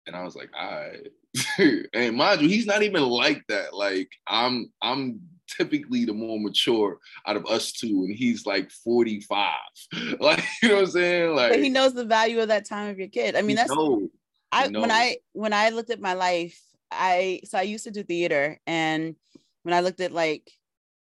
And 0.07 0.15
I 0.15 0.23
was 0.23 0.37
like, 0.37 0.51
all 0.57 0.71
right. 0.71 1.87
and 1.93 2.17
mind 2.17 2.41
you, 2.41 2.49
he's 2.49 2.67
not 2.67 2.85
even 2.85 3.03
like 3.03 3.43
that. 3.49 3.75
Like 3.75 4.11
I'm 4.29 4.73
I'm 4.81 5.21
typically 5.49 6.05
the 6.05 6.13
more 6.13 6.39
mature 6.41 6.99
out 7.27 7.37
of 7.37 7.47
us 7.47 7.73
two, 7.73 8.05
and 8.07 8.15
he's 8.15 8.47
like 8.47 8.71
45. 8.71 9.55
Like, 10.21 10.45
you 10.63 10.69
know 10.69 10.77
what 10.77 10.85
I'm 10.85 10.91
saying? 10.91 11.35
Like 11.35 11.53
but 11.53 11.63
he 11.63 11.69
knows 11.69 11.95
the 11.95 12.05
value 12.05 12.41
of 12.41 12.49
that 12.49 12.69
time 12.69 12.91
of 12.91 12.99
your 12.99 13.09
kid. 13.09 13.37
I 13.37 13.43
mean, 13.43 13.57
that's 13.57 13.75
knows. 13.75 14.09
I 14.53 14.69
when 14.69 14.91
I 14.91 15.17
when 15.33 15.53
I 15.53 15.71
looked 15.71 15.91
at 15.91 16.01
my 16.01 16.15
life, 16.15 16.59
I 16.91 17.41
so 17.45 17.59
I 17.59 17.63
used 17.63 17.85
to 17.85 17.91
do 17.91 18.03
theater, 18.03 18.59
and 18.67 19.17
when 19.63 19.75
I 19.75 19.81
looked 19.81 20.01
at 20.01 20.13
like 20.13 20.51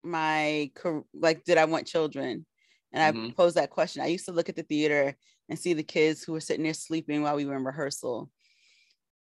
my 0.04 0.72
like, 1.14 1.44
did 1.44 1.58
I 1.58 1.66
want 1.66 1.88
children? 1.88 2.46
And 2.92 3.04
I 3.04 3.12
mm-hmm. 3.12 3.32
posed 3.32 3.58
that 3.58 3.72
question. 3.72 4.04
I 4.04 4.08
used 4.08 4.26
to 4.26 4.32
look 4.32 4.50
at 4.50 4.56
the 4.56 4.64
theater 4.64 5.16
and 5.50 5.58
see 5.58 5.74
the 5.74 5.84
kids 5.84 6.24
who 6.24 6.34
were 6.34 6.40
sitting 6.40 6.64
there 6.64 6.74
sleeping 6.74 7.24
while 7.24 7.36
we 7.36 7.46
were 7.46 7.56
in 7.56 7.64
rehearsal. 7.64 8.30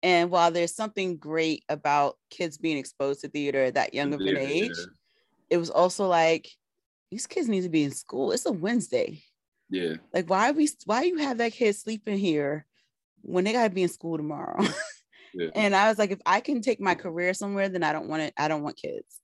And 0.04 0.30
while 0.30 0.52
there's 0.52 0.76
something 0.76 1.18
great 1.18 1.64
about 1.70 2.18
kids 2.30 2.58
being 2.58 2.78
exposed 2.78 3.22
to 3.22 3.30
theater 3.30 3.64
at 3.66 3.76
that 3.76 3.94
young 3.94 4.14
of 4.14 4.20
an 4.20 4.38
age, 4.38 4.72
it 5.52 5.58
was 5.58 5.70
also 5.70 6.08
like 6.08 6.50
these 7.12 7.28
kids 7.28 7.50
need 7.50 7.64
to 7.64 7.70
be 7.70 7.84
in 7.84 7.92
school. 7.92 8.32
It's 8.32 8.46
a 8.46 8.52
Wednesday. 8.52 9.22
Yeah. 9.70 9.96
Like 10.14 10.30
why 10.30 10.50
are 10.50 10.54
we 10.54 10.68
why 10.86 11.04
you 11.04 11.18
have 11.18 11.38
that 11.38 11.52
kid 11.52 11.76
sleeping 11.76 12.18
here 12.18 12.66
when 13.22 13.44
they 13.44 13.52
gotta 13.52 13.70
be 13.70 13.84
in 13.84 13.90
school 13.90 14.18
tomorrow? 14.18 14.64
yeah. 15.34 15.50
And 15.54 15.76
I 15.76 15.90
was 15.90 16.00
like, 16.00 16.12
if 16.12 16.20
I 16.26 16.40
can 16.40 16.62
take 16.62 16.80
my 16.80 16.96
career 16.96 17.34
somewhere, 17.34 17.70
then 17.70 17.84
I 17.84 17.92
don't 17.92 18.08
want 18.08 18.24
it, 18.24 18.34
I 18.38 18.48
don't 18.48 18.64
want 18.64 18.78
kids. 18.78 19.20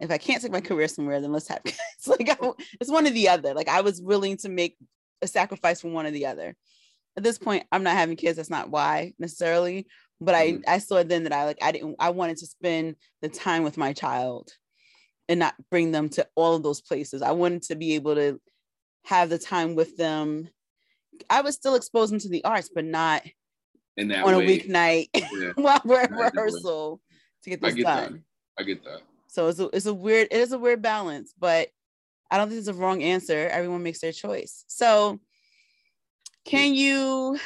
If 0.00 0.10
I 0.10 0.18
can't 0.18 0.40
take 0.40 0.52
my 0.52 0.60
career 0.60 0.88
somewhere, 0.88 1.20
then 1.20 1.32
let's 1.32 1.48
have 1.48 1.62
kids. 1.64 1.78
like 2.06 2.30
I, 2.30 2.36
it's 2.80 2.90
one 2.90 3.06
or 3.06 3.10
the 3.10 3.28
other. 3.28 3.52
Like 3.52 3.68
I 3.68 3.80
was 3.80 4.00
willing 4.00 4.36
to 4.38 4.48
make 4.48 4.76
a 5.20 5.26
sacrifice 5.26 5.80
for 5.80 5.88
one 5.88 6.06
or 6.06 6.12
the 6.12 6.26
other. 6.26 6.54
At 7.16 7.24
this 7.24 7.38
point, 7.38 7.64
I'm 7.72 7.82
not 7.82 7.96
having 7.96 8.16
kids. 8.16 8.36
That's 8.36 8.50
not 8.50 8.70
why 8.70 9.14
necessarily. 9.18 9.88
But 10.20 10.36
mm-hmm. 10.36 10.62
I 10.68 10.74
I 10.74 10.78
saw 10.78 11.02
then 11.02 11.24
that 11.24 11.32
I 11.32 11.44
like 11.44 11.58
I 11.60 11.72
didn't 11.72 11.96
I 11.98 12.10
wanted 12.10 12.36
to 12.38 12.46
spend 12.46 12.94
the 13.20 13.28
time 13.28 13.64
with 13.64 13.76
my 13.76 13.92
child 13.92 14.52
and 15.32 15.38
not 15.38 15.54
bring 15.70 15.92
them 15.92 16.10
to 16.10 16.28
all 16.34 16.56
of 16.56 16.62
those 16.62 16.82
places. 16.82 17.22
I 17.22 17.30
wanted 17.30 17.62
to 17.62 17.74
be 17.74 17.94
able 17.94 18.14
to 18.16 18.38
have 19.06 19.30
the 19.30 19.38
time 19.38 19.74
with 19.74 19.96
them. 19.96 20.46
I 21.30 21.40
would 21.40 21.54
still 21.54 21.74
expose 21.74 22.10
them 22.10 22.18
to 22.18 22.28
the 22.28 22.44
arts, 22.44 22.68
but 22.72 22.84
not 22.84 23.22
in 23.96 24.08
that 24.08 24.24
on 24.26 24.36
way. 24.36 24.44
a 24.44 24.60
weeknight 24.60 25.08
yeah. 25.14 25.52
while 25.54 25.80
we're 25.86 26.04
in 26.04 26.12
rehearsal 26.12 27.00
to 27.44 27.50
get 27.50 27.62
this 27.62 27.74
get 27.74 27.84
done. 27.84 28.24
That. 28.58 28.62
I 28.62 28.66
get 28.66 28.84
that. 28.84 29.00
So 29.28 29.48
it's 29.48 29.58
a, 29.58 29.70
it's 29.72 29.86
a 29.86 29.94
weird 29.94 30.28
it 30.30 30.38
is 30.38 30.52
a 30.52 30.58
weird 30.58 30.82
balance, 30.82 31.32
but 31.38 31.68
I 32.30 32.36
don't 32.36 32.50
think 32.50 32.58
it's 32.58 32.68
a 32.68 32.74
wrong 32.74 33.02
answer. 33.02 33.48
Everyone 33.48 33.82
makes 33.82 34.00
their 34.00 34.12
choice. 34.12 34.66
So 34.68 35.18
can 36.44 36.74
you 36.74 37.38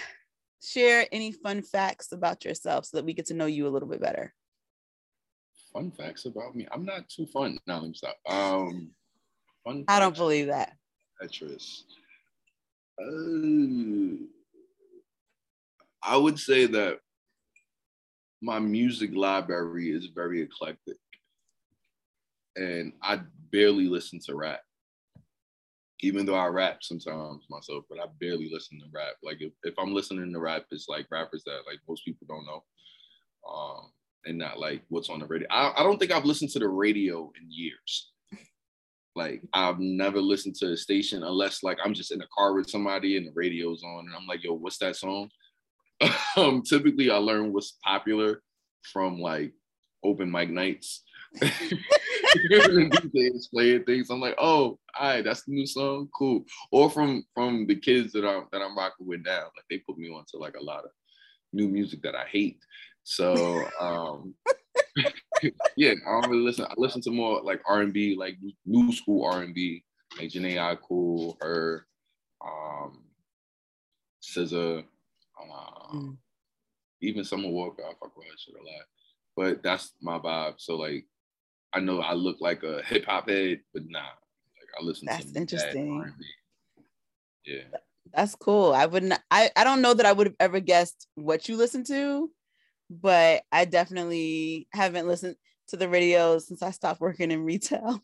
share 0.60 1.06
any 1.12 1.30
fun 1.30 1.62
facts 1.62 2.10
about 2.10 2.44
yourself 2.44 2.86
so 2.86 2.96
that 2.96 3.04
we 3.04 3.14
get 3.14 3.26
to 3.26 3.34
know 3.34 3.46
you 3.46 3.68
a 3.68 3.70
little 3.70 3.88
bit 3.88 4.00
better? 4.00 4.34
Fun 5.76 5.90
facts 5.90 6.24
about 6.24 6.56
me. 6.56 6.66
I'm 6.72 6.86
not 6.86 7.06
too 7.10 7.26
fun. 7.26 7.58
No, 7.66 7.74
let 7.74 7.88
me 7.88 7.92
stop. 7.92 8.16
Um 8.26 8.92
fun 9.62 9.84
I 9.88 10.00
don't 10.00 10.16
believe 10.16 10.46
that. 10.46 10.72
Hattress. 11.20 11.84
Uh, 12.98 14.24
I 16.02 16.16
would 16.16 16.38
say 16.38 16.64
that 16.64 17.00
my 18.40 18.58
music 18.58 19.14
library 19.14 19.90
is 19.90 20.06
very 20.06 20.40
eclectic. 20.40 20.96
And 22.56 22.94
I 23.02 23.20
barely 23.52 23.86
listen 23.86 24.18
to 24.20 24.34
rap. 24.34 24.60
Even 26.00 26.24
though 26.24 26.36
I 26.36 26.46
rap 26.46 26.78
sometimes 26.80 27.44
myself, 27.50 27.84
but 27.90 28.00
I 28.00 28.06
barely 28.18 28.48
listen 28.50 28.78
to 28.80 28.86
rap. 28.90 29.16
Like 29.22 29.42
if, 29.42 29.52
if 29.62 29.74
I'm 29.78 29.92
listening 29.92 30.32
to 30.32 30.40
rap, 30.40 30.64
it's 30.70 30.88
like 30.88 31.06
rappers 31.10 31.42
that 31.44 31.66
like 31.66 31.80
most 31.86 32.02
people 32.06 32.26
don't 32.26 32.46
know. 32.46 32.64
Um, 33.46 33.90
and 34.26 34.38
not 34.38 34.58
like 34.58 34.82
what's 34.88 35.08
on 35.08 35.20
the 35.20 35.26
radio. 35.26 35.46
I, 35.50 35.72
I 35.76 35.82
don't 35.82 35.98
think 35.98 36.12
I've 36.12 36.24
listened 36.24 36.50
to 36.52 36.58
the 36.58 36.68
radio 36.68 37.32
in 37.40 37.50
years. 37.50 38.10
Like 39.14 39.42
I've 39.54 39.78
never 39.78 40.20
listened 40.20 40.56
to 40.56 40.72
a 40.72 40.76
station 40.76 41.22
unless 41.22 41.62
like 41.62 41.78
I'm 41.82 41.94
just 41.94 42.12
in 42.12 42.18
the 42.18 42.26
car 42.36 42.54
with 42.54 42.68
somebody 42.68 43.16
and 43.16 43.26
the 43.26 43.32
radio's 43.34 43.82
on 43.82 44.06
and 44.06 44.14
I'm 44.14 44.26
like, 44.26 44.44
yo, 44.44 44.52
what's 44.52 44.78
that 44.78 44.96
song? 44.96 45.30
um, 46.36 46.62
typically 46.62 47.10
I 47.10 47.16
learn 47.16 47.52
what's 47.52 47.78
popular 47.82 48.42
from 48.92 49.18
like 49.18 49.54
open 50.04 50.30
mic 50.30 50.50
nights. 50.50 51.02
DJs 52.36 53.50
playing 53.50 53.84
things. 53.84 54.10
I'm 54.10 54.20
like, 54.20 54.36
oh, 54.38 54.78
all 54.98 55.08
right, 55.08 55.24
that's 55.24 55.44
the 55.44 55.52
new 55.52 55.66
song, 55.66 56.08
cool. 56.16 56.44
Or 56.70 56.90
from 56.90 57.24
from 57.34 57.66
the 57.66 57.76
kids 57.76 58.12
that 58.12 58.26
I'm 58.26 58.44
that 58.52 58.62
I'm 58.62 58.76
rocking 58.76 59.06
with 59.06 59.24
now. 59.24 59.44
Like 59.44 59.64
they 59.70 59.78
put 59.78 59.98
me 59.98 60.10
onto 60.10 60.38
like 60.38 60.56
a 60.56 60.62
lot 60.62 60.84
of 60.84 60.90
new 61.52 61.68
music 61.68 62.02
that 62.02 62.14
I 62.14 62.26
hate. 62.26 62.58
So 63.08 63.64
um 63.80 64.34
yeah, 65.76 65.92
I 66.06 66.10
don't 66.10 66.30
really 66.30 66.42
listen. 66.42 66.64
I 66.64 66.74
listen 66.76 67.00
to 67.02 67.10
more 67.10 67.40
like 67.40 67.62
R 67.68 67.82
and 67.82 67.92
B, 67.92 68.16
like 68.18 68.36
new 68.64 68.92
school 68.92 69.24
R 69.24 69.42
and 69.42 69.54
B, 69.54 69.84
like 70.18 70.30
Jhené 70.30 70.56
Aiko, 70.56 71.36
her, 71.40 71.86
um, 72.44 73.04
SZA, 74.24 74.84
um, 75.40 75.94
mm. 75.94 76.16
even 77.00 77.24
Summer 77.24 77.48
Walker. 77.48 77.84
I 77.84 77.92
fuck 78.00 78.16
with 78.16 78.26
her 78.26 78.32
shit 78.38 78.54
a 78.54 78.58
lot, 78.58 78.86
but 79.36 79.62
that's 79.62 79.92
my 80.02 80.18
vibe. 80.18 80.54
So 80.58 80.74
like, 80.74 81.06
I 81.72 81.78
know 81.78 82.00
I 82.00 82.14
look 82.14 82.38
like 82.40 82.64
a 82.64 82.82
hip 82.82 83.04
hop 83.04 83.28
head, 83.28 83.60
but 83.72 83.84
nah, 83.86 84.00
like 84.00 84.80
I 84.80 84.82
listen. 84.82 85.06
That's 85.06 85.30
to 85.30 85.38
interesting. 85.38 86.00
R&B. 86.00 86.24
Yeah, 87.44 87.78
that's 88.12 88.34
cool. 88.34 88.72
I 88.72 88.86
wouldn't. 88.86 89.12
I 89.30 89.50
I 89.54 89.62
don't 89.62 89.80
know 89.80 89.94
that 89.94 90.06
I 90.06 90.12
would 90.12 90.26
have 90.26 90.36
ever 90.40 90.58
guessed 90.58 91.06
what 91.14 91.48
you 91.48 91.56
listen 91.56 91.84
to 91.84 92.30
but 92.90 93.42
I 93.52 93.64
definitely 93.64 94.68
haven't 94.72 95.06
listened 95.06 95.36
to 95.68 95.76
the 95.76 95.88
radio 95.88 96.38
since 96.38 96.62
I 96.62 96.70
stopped 96.70 97.00
working 97.00 97.30
in 97.30 97.44
retail. 97.44 98.02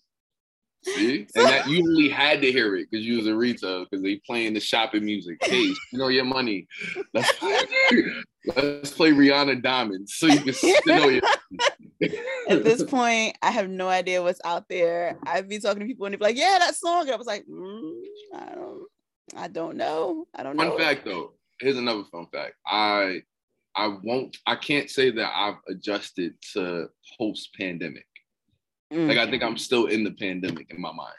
See, 0.85 1.27
and 1.35 1.47
that 1.47 1.68
you 1.68 1.83
only 1.88 2.09
had 2.09 2.40
to 2.40 2.51
hear 2.51 2.77
it 2.77 2.88
because 2.90 3.07
you 3.07 3.16
was 3.16 3.27
in 3.27 3.37
retail 3.37 3.85
because 3.85 4.03
they 4.03 4.16
playing 4.27 4.55
the 4.55 4.61
shopping 4.61 5.05
music. 5.05 5.38
Hey, 5.40 5.62
you 5.62 5.77
know 5.92 6.09
your 6.09 6.25
money. 6.25 6.66
Let's 7.14 7.33
play, 7.35 7.61
let's 8.57 8.90
play 8.90 9.11
Rihanna 9.12 9.62
Diamonds 9.62 10.14
so 10.14 10.27
you 10.27 10.40
can 10.40 10.55
know 10.87 11.09
your. 11.09 11.23
At 12.49 12.64
this 12.64 12.83
point, 12.88 13.37
I 13.42 13.53
have 13.53 13.68
no 13.68 13.88
idea 13.88 14.23
what's 14.23 14.40
out 14.45 14.68
there. 14.68 15.16
I'd 15.25 15.49
be 15.49 15.61
talking 15.61 15.81
to 15.81 15.87
people 15.87 16.07
and 16.07 16.14
they'd 16.14 16.18
be 16.18 16.25
like, 16.25 16.37
"Yeah, 16.37 16.59
that 16.59 16.75
song," 16.75 17.03
and 17.03 17.12
I 17.12 17.16
was 17.16 17.29
like, 17.29 17.45
mm, 17.47 18.01
"I 18.35 18.55
don't, 18.55 18.87
I 19.37 19.49
don't 19.49 19.77
know. 19.77 20.27
I 20.35 20.42
don't 20.42 20.57
fun 20.57 20.66
know." 20.66 20.79
Fun 20.79 20.85
fact 20.85 21.05
though, 21.05 21.35
here's 21.61 21.77
another 21.77 22.03
fun 22.11 22.27
fact. 22.33 22.55
I 22.66 23.23
I 23.74 23.96
won't. 24.02 24.37
I 24.46 24.56
can't 24.56 24.90
say 24.90 25.11
that 25.11 25.30
I've 25.35 25.56
adjusted 25.68 26.35
to 26.52 26.88
post 27.18 27.54
pandemic. 27.54 28.06
Mm. 28.92 29.08
Like 29.08 29.18
I 29.18 29.30
think 29.30 29.42
I'm 29.42 29.56
still 29.56 29.87
in 29.87 30.04
the 30.04 30.12
pandemic 30.12 30.66
in 30.70 30.80
my 30.80 30.92
mind. 30.92 31.14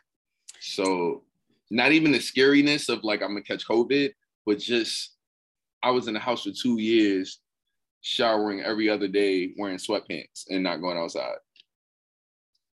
So 0.60 1.24
not 1.72 1.92
even 1.92 2.12
the 2.12 2.20
scariness 2.20 2.90
of 2.90 3.04
like 3.04 3.22
I'm 3.22 3.30
gonna 3.30 3.42
catch 3.42 3.68
COVID, 3.68 4.12
but 4.46 4.60
just 4.60 5.16
I 5.82 5.92
was 5.92 6.08
in 6.08 6.14
the 6.14 6.20
house 6.20 6.44
for 6.44 6.52
two 6.52 6.80
years, 6.80 7.40
showering 8.02 8.62
every 8.62 8.90
other 8.90 9.08
day, 9.08 9.54
wearing 9.58 9.78
sweatpants 9.78 10.46
and 10.50 10.64
not 10.64 10.82
going 10.82 10.98
outside. 10.98 11.36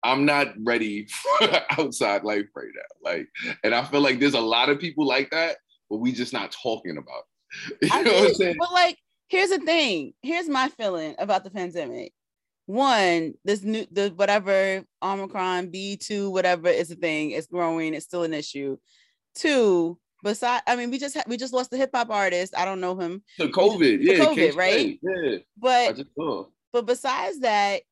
I'm 0.03 0.25
not 0.25 0.49
ready 0.63 1.07
for 1.07 1.49
outside 1.79 2.25
life 2.25 2.47
right 2.55 2.69
now. 2.75 3.11
Like, 3.11 3.29
and 3.65 3.75
I 3.75 3.85
feel 3.85 4.01
like 4.01 4.19
there's 4.19 4.35
a 4.35 4.41
lot 4.41 4.69
of 4.69 4.79
people 4.79 5.07
like 5.07 5.31
that, 5.31 5.57
but 5.89 5.99
we 5.99 6.13
just 6.13 6.33
not 6.33 6.53
talking 6.53 6.99
about. 6.99 7.25
It. 7.81 7.91
You 7.95 8.05
know 8.05 8.13
what 8.13 8.29
I'm 8.29 8.35
saying? 8.35 8.57
But 8.59 8.73
like 8.73 8.99
here's 9.29 9.51
the 9.51 9.59
thing. 9.59 10.15
Here's 10.23 10.49
my 10.49 10.69
feeling 10.69 11.15
about 11.19 11.45
the 11.45 11.51
pandemic. 11.51 12.13
One, 12.67 13.35
this 13.45 13.63
new 13.63 13.87
the 13.91 14.13
whatever 14.15 14.85
Omicron 15.03 15.71
B2, 15.73 16.31
whatever 16.31 16.69
is 16.69 16.91
a 16.91 16.97
thing, 16.97 17.31
it's 17.31 17.47
growing, 17.47 17.95
it's 17.95 18.05
still 18.05 18.25
an 18.25 18.35
issue. 18.35 18.77
Two, 19.35 19.99
besides, 20.23 20.65
I 20.67 20.77
mean, 20.77 20.91
we 20.91 20.99
just 20.99 21.17
ha- 21.17 21.25
we 21.27 21.39
just 21.39 21.55
lost 21.55 21.71
the 21.71 21.79
hip 21.79 21.91
hop 21.95 22.11
artist. 22.11 22.55
I 22.57 22.67
don't 22.67 22.81
know 22.81 22.99
him. 22.99 23.23
The 23.39 23.49
COVID, 23.49 23.99
yeah, 24.03 24.25
COVID, 24.25 24.57
right? 24.57 24.99
Yeah. 25.03 25.39
But 25.57 25.99
but 26.73 26.85
besides 26.85 27.41
that, 27.41 27.83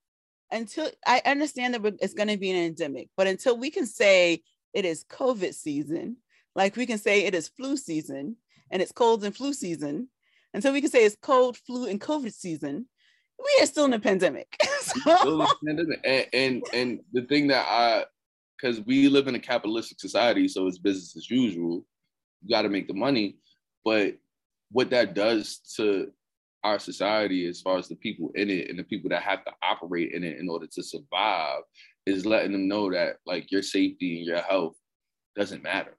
until 0.51 0.90
I 1.07 1.22
understand 1.25 1.75
that 1.75 1.96
it's 2.01 2.14
going 2.14 2.29
to 2.29 2.37
be 2.37 2.51
an 2.51 2.57
endemic, 2.57 3.09
but 3.16 3.27
until 3.27 3.57
we 3.57 3.70
can 3.70 3.87
say 3.87 4.42
it 4.75 4.85
is 4.85 5.05
COVID 5.05 5.55
season, 5.55 6.18
like 6.55 6.77
we 6.77 6.85
can 6.85 6.99
say 6.99 7.25
it 7.25 7.35
is 7.35 7.49
flu 7.49 7.79
season 7.79 8.37
and 8.70 8.83
it's 8.83 8.92
colds 8.92 9.25
and 9.25 9.35
flu 9.35 9.55
season, 9.55 10.09
until 10.57 10.73
we 10.73 10.81
can 10.81 10.90
say 10.90 11.05
it's 11.05 11.16
cold, 11.21 11.59
flu, 11.59 11.87
and 11.87 12.01
COVID 12.01 12.33
season, 12.33 12.87
we 13.38 13.62
are 13.62 13.66
still 13.66 13.85
in 13.85 13.92
a 13.92 14.01
pandemic. 14.01 14.57
so. 14.81 15.47
pandemic. 15.64 16.01
And, 16.03 16.27
and 16.33 16.64
and 16.73 17.01
the 17.12 17.23
thing 17.27 17.49
that 17.49 17.66
I 17.69 18.07
because 18.59 18.81
we 18.87 19.11
live 19.11 19.29
in 19.29 19.35
a 19.35 19.38
capitalistic 19.38 20.01
society, 20.01 20.49
so 20.49 20.66
it's 20.66 20.79
business 20.79 21.14
as 21.14 21.31
usual. 21.31 21.85
You 22.42 22.49
got 22.51 22.62
to 22.62 22.71
make 22.71 22.88
the 22.88 22.95
money, 22.95 23.37
but 23.85 24.16
what 24.73 24.88
that 24.90 25.14
does 25.14 25.59
to 25.77 26.11
our 26.64 26.79
society, 26.79 27.47
as 27.47 27.61
far 27.61 27.77
as 27.77 27.88
the 27.88 27.97
people 27.97 28.31
in 28.35 28.49
it 28.49 28.71
and 28.71 28.79
the 28.79 28.85
people 28.85 29.11
that 29.11 29.23
have 29.23 29.45
to 29.45 29.53
operate 29.62 30.12
in 30.12 30.25
it 30.25 30.38
in 30.38 30.49
order 30.49 30.66
to 30.66 30.83
survive, 30.83 31.61
is 32.07 32.25
letting 32.25 32.53
them 32.53 32.66
know 32.66 32.90
that 32.90 33.19
like 33.27 33.53
your 33.53 33.62
safety 33.62 34.19
and 34.19 34.27
your 34.27 34.40
health 34.40 34.75
doesn't 35.37 35.62
matter 35.62 35.96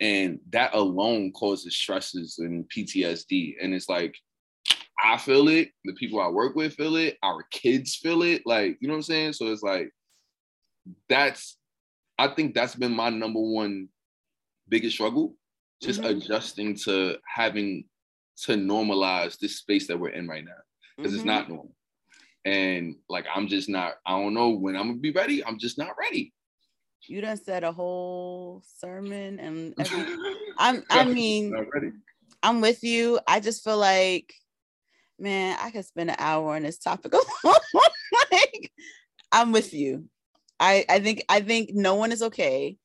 and 0.00 0.38
that 0.50 0.74
alone 0.74 1.32
causes 1.32 1.76
stresses 1.76 2.38
and 2.38 2.68
PTSD. 2.68 3.56
And 3.60 3.74
it's 3.74 3.88
like 3.88 4.16
I 5.02 5.16
feel 5.16 5.48
it, 5.48 5.70
the 5.84 5.92
people 5.94 6.20
I 6.20 6.28
work 6.28 6.54
with 6.56 6.74
feel 6.74 6.96
it, 6.96 7.18
our 7.22 7.44
kids 7.50 7.96
feel 7.96 8.22
it, 8.22 8.42
like 8.46 8.78
you 8.80 8.88
know 8.88 8.94
what 8.94 8.98
I'm 8.98 9.02
saying. 9.02 9.32
So 9.34 9.46
it's 9.46 9.62
like 9.62 9.90
that's 11.08 11.56
I 12.18 12.28
think 12.28 12.54
that's 12.54 12.74
been 12.74 12.92
my 12.92 13.10
number 13.10 13.40
one 13.40 13.88
biggest 14.68 14.94
struggle, 14.94 15.34
just 15.82 16.00
mm-hmm. 16.00 16.18
adjusting 16.18 16.74
to 16.84 17.16
having 17.26 17.84
to 18.44 18.52
normalize 18.52 19.38
this 19.38 19.58
space 19.58 19.86
that 19.88 19.98
we're 19.98 20.10
in 20.10 20.28
right 20.28 20.44
now 20.44 20.52
because 20.96 21.12
mm-hmm. 21.12 21.20
it's 21.20 21.26
not 21.26 21.48
normal. 21.48 21.74
And 22.44 22.96
like 23.08 23.26
I'm 23.32 23.46
just 23.46 23.68
not, 23.68 23.94
I 24.06 24.18
don't 24.18 24.34
know 24.34 24.50
when 24.50 24.76
I'm 24.76 24.88
gonna 24.88 24.98
be 24.98 25.12
ready. 25.12 25.44
I'm 25.44 25.58
just 25.58 25.78
not 25.78 25.96
ready 25.98 26.32
you 27.06 27.20
done 27.20 27.36
said 27.36 27.64
a 27.64 27.72
whole 27.72 28.62
sermon 28.78 29.38
and 29.38 29.74
I'm 30.58 30.82
I 30.90 31.04
mean 31.04 31.54
I'm 32.42 32.60
with 32.60 32.82
you. 32.84 33.18
I 33.26 33.40
just 33.40 33.64
feel 33.64 33.78
like 33.78 34.32
man, 35.18 35.58
I 35.60 35.70
could 35.70 35.84
spend 35.84 36.10
an 36.10 36.16
hour 36.18 36.54
on 36.54 36.62
this 36.62 36.78
topic 36.78 37.12
like 38.30 38.72
I'm 39.32 39.52
with 39.52 39.72
you. 39.74 40.06
I 40.60 40.84
I 40.88 41.00
think 41.00 41.24
I 41.28 41.40
think 41.40 41.70
no 41.72 41.94
one 41.94 42.12
is 42.12 42.22
okay. 42.22 42.76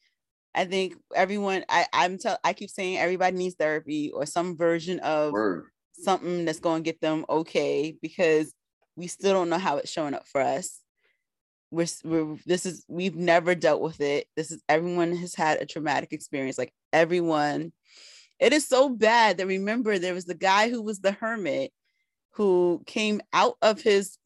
I 0.55 0.65
think 0.65 0.95
everyone 1.15 1.65
I 1.69 1.87
I'm 1.91 2.17
tell 2.17 2.37
I 2.43 2.53
keep 2.53 2.69
saying 2.69 2.97
everybody 2.97 3.35
needs 3.35 3.55
therapy 3.55 4.11
or 4.11 4.25
some 4.25 4.55
version 4.57 4.99
of 4.99 5.33
Word. 5.33 5.65
something 5.93 6.45
that's 6.45 6.59
going 6.59 6.83
to 6.83 6.87
get 6.87 7.01
them 7.01 7.25
okay 7.27 7.95
because 8.01 8.53
we 8.95 9.07
still 9.07 9.33
don't 9.33 9.49
know 9.49 9.57
how 9.57 9.77
it's 9.77 9.89
showing 9.89 10.13
up 10.13 10.27
for 10.27 10.41
us 10.41 10.79
we're, 11.73 11.87
we're 12.03 12.37
this 12.45 12.65
is 12.65 12.85
we've 12.87 13.15
never 13.15 13.55
dealt 13.55 13.81
with 13.81 13.99
it 13.99 14.27
this 14.35 14.51
is 14.51 14.61
everyone 14.69 15.15
has 15.15 15.35
had 15.35 15.61
a 15.61 15.65
traumatic 15.65 16.13
experience 16.13 16.57
like 16.57 16.73
everyone 16.91 17.71
it 18.39 18.53
is 18.53 18.67
so 18.67 18.89
bad 18.89 19.37
that 19.37 19.47
remember 19.47 19.97
there 19.97 20.13
was 20.13 20.25
the 20.25 20.35
guy 20.35 20.69
who 20.69 20.81
was 20.81 20.99
the 20.99 21.11
hermit 21.11 21.71
who 22.31 22.83
came 22.85 23.21
out 23.31 23.55
of 23.61 23.81
his 23.81 24.17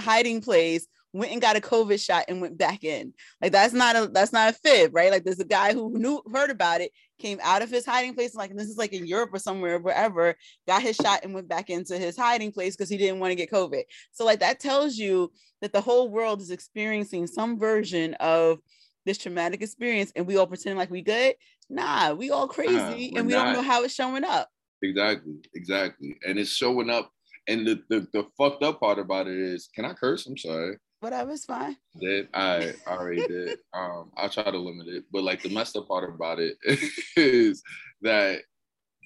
hiding 0.00 0.40
place 0.40 0.86
went 1.12 1.32
and 1.32 1.40
got 1.40 1.56
a 1.56 1.60
COVID 1.60 2.04
shot 2.04 2.26
and 2.28 2.40
went 2.40 2.58
back 2.58 2.84
in. 2.84 3.14
Like 3.40 3.52
that's 3.52 3.72
not 3.72 3.96
a 3.96 4.08
that's 4.08 4.32
not 4.32 4.50
a 4.50 4.52
fib, 4.52 4.94
right? 4.94 5.10
Like 5.10 5.24
there's 5.24 5.40
a 5.40 5.44
guy 5.44 5.72
who 5.72 5.98
knew 5.98 6.22
heard 6.32 6.50
about 6.50 6.80
it, 6.80 6.92
came 7.18 7.38
out 7.42 7.62
of 7.62 7.70
his 7.70 7.84
hiding 7.84 8.14
place, 8.14 8.34
like 8.34 8.54
this 8.54 8.68
is 8.68 8.76
like 8.76 8.92
in 8.92 9.06
Europe 9.06 9.30
or 9.32 9.38
somewhere, 9.38 9.78
wherever, 9.78 10.34
got 10.66 10.82
his 10.82 10.96
shot 10.96 11.20
and 11.24 11.34
went 11.34 11.48
back 11.48 11.70
into 11.70 11.98
his 11.98 12.16
hiding 12.16 12.52
place 12.52 12.76
because 12.76 12.88
he 12.88 12.96
didn't 12.96 13.20
want 13.20 13.30
to 13.30 13.36
get 13.36 13.50
COVID. 13.50 13.82
So 14.12 14.24
like 14.24 14.40
that 14.40 14.60
tells 14.60 14.96
you 14.96 15.32
that 15.60 15.72
the 15.72 15.80
whole 15.80 16.08
world 16.08 16.40
is 16.40 16.50
experiencing 16.50 17.26
some 17.26 17.58
version 17.58 18.14
of 18.14 18.58
this 19.04 19.18
traumatic 19.18 19.62
experience 19.62 20.12
and 20.14 20.26
we 20.26 20.36
all 20.36 20.46
pretend 20.46 20.78
like 20.78 20.90
we 20.90 21.02
good. 21.02 21.34
Nah, 21.70 22.12
we 22.12 22.30
all 22.30 22.48
crazy 22.48 23.12
and 23.16 23.26
we 23.26 23.32
not. 23.32 23.44
don't 23.44 23.52
know 23.54 23.62
how 23.62 23.84
it's 23.84 23.94
showing 23.94 24.24
up. 24.24 24.48
Exactly, 24.82 25.34
exactly. 25.54 26.16
And 26.26 26.38
it's 26.38 26.50
showing 26.50 26.90
up. 26.90 27.10
And 27.48 27.66
the, 27.66 27.82
the, 27.88 28.06
the 28.12 28.26
fucked 28.36 28.62
up 28.62 28.80
part 28.80 28.98
about 28.98 29.26
it 29.26 29.38
is, 29.38 29.68
can 29.74 29.86
I 29.86 29.94
curse? 29.94 30.26
I'm 30.26 30.36
sorry. 30.36 30.76
Whatever, 31.00 31.32
it's 31.32 31.44
fine. 31.44 31.76
Did 32.00 32.28
I 32.34 32.74
already 32.86 33.26
did. 33.26 33.58
Um, 33.74 34.10
I'll 34.16 34.28
try 34.30 34.50
to 34.50 34.58
limit 34.58 34.88
it. 34.88 35.04
But 35.12 35.22
like 35.22 35.42
the 35.42 35.50
messed 35.50 35.76
up 35.76 35.86
part 35.86 36.08
about 36.08 36.40
it 36.40 36.56
is 37.16 37.62
that 38.02 38.40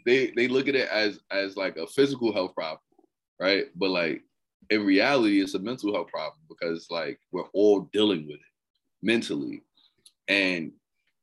they 0.06 0.32
they 0.34 0.48
look 0.48 0.68
at 0.68 0.74
it 0.74 0.88
as 0.88 1.20
as 1.30 1.56
like 1.56 1.76
a 1.76 1.86
physical 1.86 2.32
health 2.32 2.54
problem, 2.54 2.80
right? 3.38 3.66
But 3.76 3.90
like 3.90 4.22
in 4.70 4.86
reality, 4.86 5.42
it's 5.42 5.54
a 5.54 5.58
mental 5.58 5.92
health 5.92 6.08
problem 6.08 6.40
because 6.48 6.86
like 6.90 7.18
we're 7.32 7.48
all 7.52 7.90
dealing 7.92 8.26
with 8.26 8.36
it 8.36 8.52
mentally. 9.02 9.62
And 10.28 10.72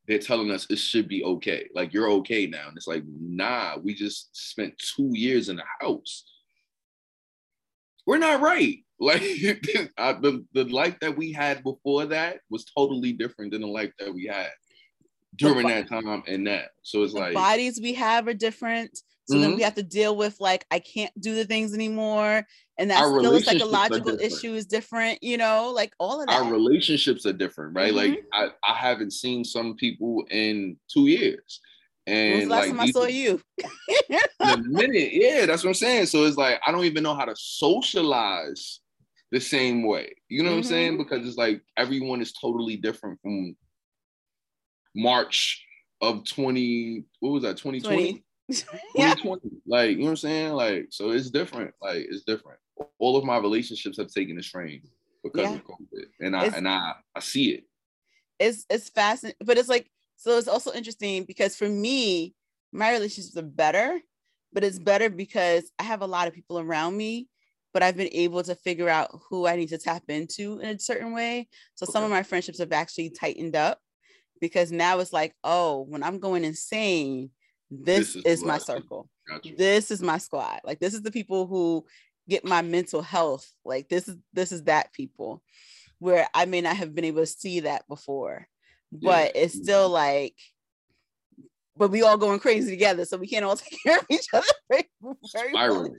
they're 0.06 0.18
telling 0.18 0.50
us 0.50 0.66
it 0.70 0.78
should 0.78 1.08
be 1.08 1.24
okay. 1.24 1.68
Like 1.74 1.92
you're 1.92 2.10
okay 2.10 2.46
now. 2.46 2.68
And 2.68 2.76
it's 2.76 2.86
like, 2.86 3.04
nah, 3.06 3.76
we 3.82 3.94
just 3.94 4.30
spent 4.36 4.74
two 4.96 5.10
years 5.12 5.48
in 5.48 5.56
the 5.56 5.64
house. 5.80 6.24
We're 8.06 8.18
not 8.18 8.40
right. 8.40 8.78
Like 9.00 9.22
I, 9.98 10.12
the, 10.12 10.44
the 10.52 10.64
life 10.64 10.96
that 11.00 11.16
we 11.16 11.32
had 11.32 11.64
before 11.64 12.04
that 12.06 12.40
was 12.50 12.66
totally 12.76 13.12
different 13.12 13.52
than 13.52 13.62
the 13.62 13.66
life 13.66 13.92
that 13.98 14.12
we 14.12 14.26
had 14.26 14.50
during 15.36 15.66
that 15.68 15.88
time 15.88 16.22
and 16.26 16.46
that. 16.46 16.70
So 16.82 17.02
it's 17.02 17.14
the 17.14 17.20
like 17.20 17.34
bodies 17.34 17.80
we 17.82 17.94
have 17.94 18.28
are 18.28 18.34
different. 18.34 18.96
So 19.24 19.36
mm-hmm. 19.36 19.42
then 19.42 19.56
we 19.56 19.62
have 19.62 19.76
to 19.76 19.82
deal 19.82 20.16
with 20.16 20.36
like 20.40 20.66
I 20.70 20.80
can't 20.80 21.12
do 21.20 21.34
the 21.34 21.44
things 21.44 21.72
anymore, 21.72 22.46
and 22.78 22.90
that's 22.90 23.06
still 23.06 23.36
a 23.36 23.40
psychological 23.40 24.18
issue 24.20 24.54
is 24.54 24.66
different. 24.66 25.22
You 25.22 25.38
know, 25.38 25.72
like 25.74 25.94
all 25.98 26.20
of 26.20 26.26
that. 26.26 26.42
Our 26.42 26.52
relationships 26.52 27.24
are 27.26 27.32
different, 27.32 27.74
right? 27.74 27.94
Mm-hmm. 27.94 28.14
Like 28.14 28.24
I, 28.32 28.48
I 28.68 28.74
haven't 28.74 29.12
seen 29.12 29.44
some 29.44 29.76
people 29.76 30.24
in 30.30 30.76
two 30.92 31.06
years. 31.06 31.60
And 32.06 32.50
last 32.50 32.68
like, 32.68 32.70
time 32.70 32.80
I 32.80 32.90
saw 32.90 33.04
you? 33.04 33.40
a 34.40 34.56
minute, 34.56 35.10
yeah, 35.12 35.46
that's 35.46 35.62
what 35.62 35.70
I'm 35.70 35.74
saying. 35.74 36.06
So 36.06 36.24
it's 36.24 36.36
like 36.36 36.60
I 36.66 36.72
don't 36.72 36.84
even 36.84 37.04
know 37.04 37.14
how 37.14 37.24
to 37.24 37.36
socialize 37.36 38.79
the 39.30 39.40
same 39.40 39.86
way. 39.86 40.14
You 40.28 40.42
know 40.42 40.48
mm-hmm. 40.48 40.56
what 40.56 40.58
I'm 40.58 40.64
saying? 40.64 40.92
Mm-hmm. 40.92 41.02
Because 41.02 41.26
it's 41.26 41.36
like 41.36 41.62
everyone 41.76 42.20
is 42.20 42.32
totally 42.32 42.76
different 42.76 43.20
from 43.22 43.56
March 44.94 45.64
of 46.00 46.24
20, 46.24 47.04
what 47.20 47.30
was 47.30 47.42
that, 47.42 47.56
2020? 47.58 48.24
2020. 48.50 49.40
Like, 49.66 49.90
you 49.90 49.98
know 49.98 50.04
what 50.04 50.10
I'm 50.10 50.16
saying? 50.16 50.52
Like, 50.54 50.88
so 50.90 51.10
it's 51.10 51.30
different. 51.30 51.72
Like, 51.80 52.06
it's 52.10 52.24
different. 52.24 52.58
All 52.98 53.16
of 53.16 53.24
my 53.24 53.38
relationships 53.38 53.98
have 53.98 54.08
taken 54.08 54.38
a 54.38 54.42
strain 54.42 54.82
because 55.22 55.42
yeah. 55.42 55.54
of 55.54 55.64
COVID. 55.64 56.04
And 56.20 56.36
I 56.36 56.46
it's, 56.46 56.56
and 56.56 56.68
I 56.68 56.94
I 57.14 57.20
see 57.20 57.50
it. 57.50 57.64
It's 58.38 58.66
it's 58.70 58.88
fascinating, 58.88 59.36
but 59.44 59.58
it's 59.58 59.68
like 59.68 59.90
so 60.16 60.38
it's 60.38 60.48
also 60.48 60.72
interesting 60.72 61.24
because 61.24 61.56
for 61.56 61.68
me, 61.68 62.34
my 62.72 62.92
relationships 62.92 63.36
are 63.36 63.42
better, 63.42 64.00
but 64.52 64.64
it's 64.64 64.78
better 64.78 65.10
because 65.10 65.70
I 65.78 65.84
have 65.84 66.02
a 66.02 66.06
lot 66.06 66.28
of 66.28 66.34
people 66.34 66.58
around 66.58 66.96
me, 66.96 67.28
but 67.72 67.82
I've 67.82 67.96
been 67.96 68.10
able 68.12 68.42
to 68.42 68.54
figure 68.54 68.88
out 68.88 69.10
who 69.28 69.46
I 69.46 69.56
need 69.56 69.68
to 69.68 69.78
tap 69.78 70.04
into 70.08 70.58
in 70.60 70.76
a 70.76 70.78
certain 70.78 71.12
way. 71.12 71.48
So 71.74 71.84
okay. 71.84 71.92
some 71.92 72.04
of 72.04 72.10
my 72.10 72.22
friendships 72.22 72.58
have 72.58 72.72
actually 72.72 73.10
tightened 73.10 73.56
up 73.56 73.78
because 74.40 74.72
now 74.72 74.98
it's 74.98 75.12
like, 75.12 75.34
oh, 75.44 75.86
when 75.88 76.02
I'm 76.02 76.18
going 76.18 76.44
insane, 76.44 77.30
this, 77.70 78.14
this 78.14 78.16
is, 78.16 78.40
is 78.40 78.44
my 78.44 78.58
circle. 78.58 79.08
Gotcha. 79.28 79.54
This 79.56 79.90
is 79.90 80.02
my 80.02 80.18
squad. 80.18 80.60
Like 80.64 80.80
this 80.80 80.94
is 80.94 81.02
the 81.02 81.12
people 81.12 81.46
who 81.46 81.84
get 82.28 82.44
my 82.44 82.62
mental 82.62 83.02
health. 83.02 83.48
Like 83.64 83.88
this 83.88 84.08
is 84.08 84.16
this 84.32 84.50
is 84.50 84.64
that 84.64 84.92
people 84.92 85.42
where 85.98 86.26
I 86.34 86.46
may 86.46 86.60
not 86.62 86.76
have 86.76 86.94
been 86.94 87.04
able 87.04 87.22
to 87.22 87.26
see 87.26 87.60
that 87.60 87.86
before. 87.88 88.48
But 88.90 89.36
yeah. 89.36 89.42
it's 89.42 89.54
still 89.54 89.88
like 89.88 90.34
but 91.80 91.90
we 91.90 92.02
all 92.02 92.18
going 92.18 92.40
crazy 92.40 92.70
together, 92.70 93.06
so 93.06 93.16
we 93.16 93.26
can't 93.26 93.44
all 93.44 93.56
take 93.56 93.78
care 93.82 93.98
of 93.98 94.06
each 94.10 94.26
other 94.32 94.46
very, 95.32 95.52
very 95.52 95.90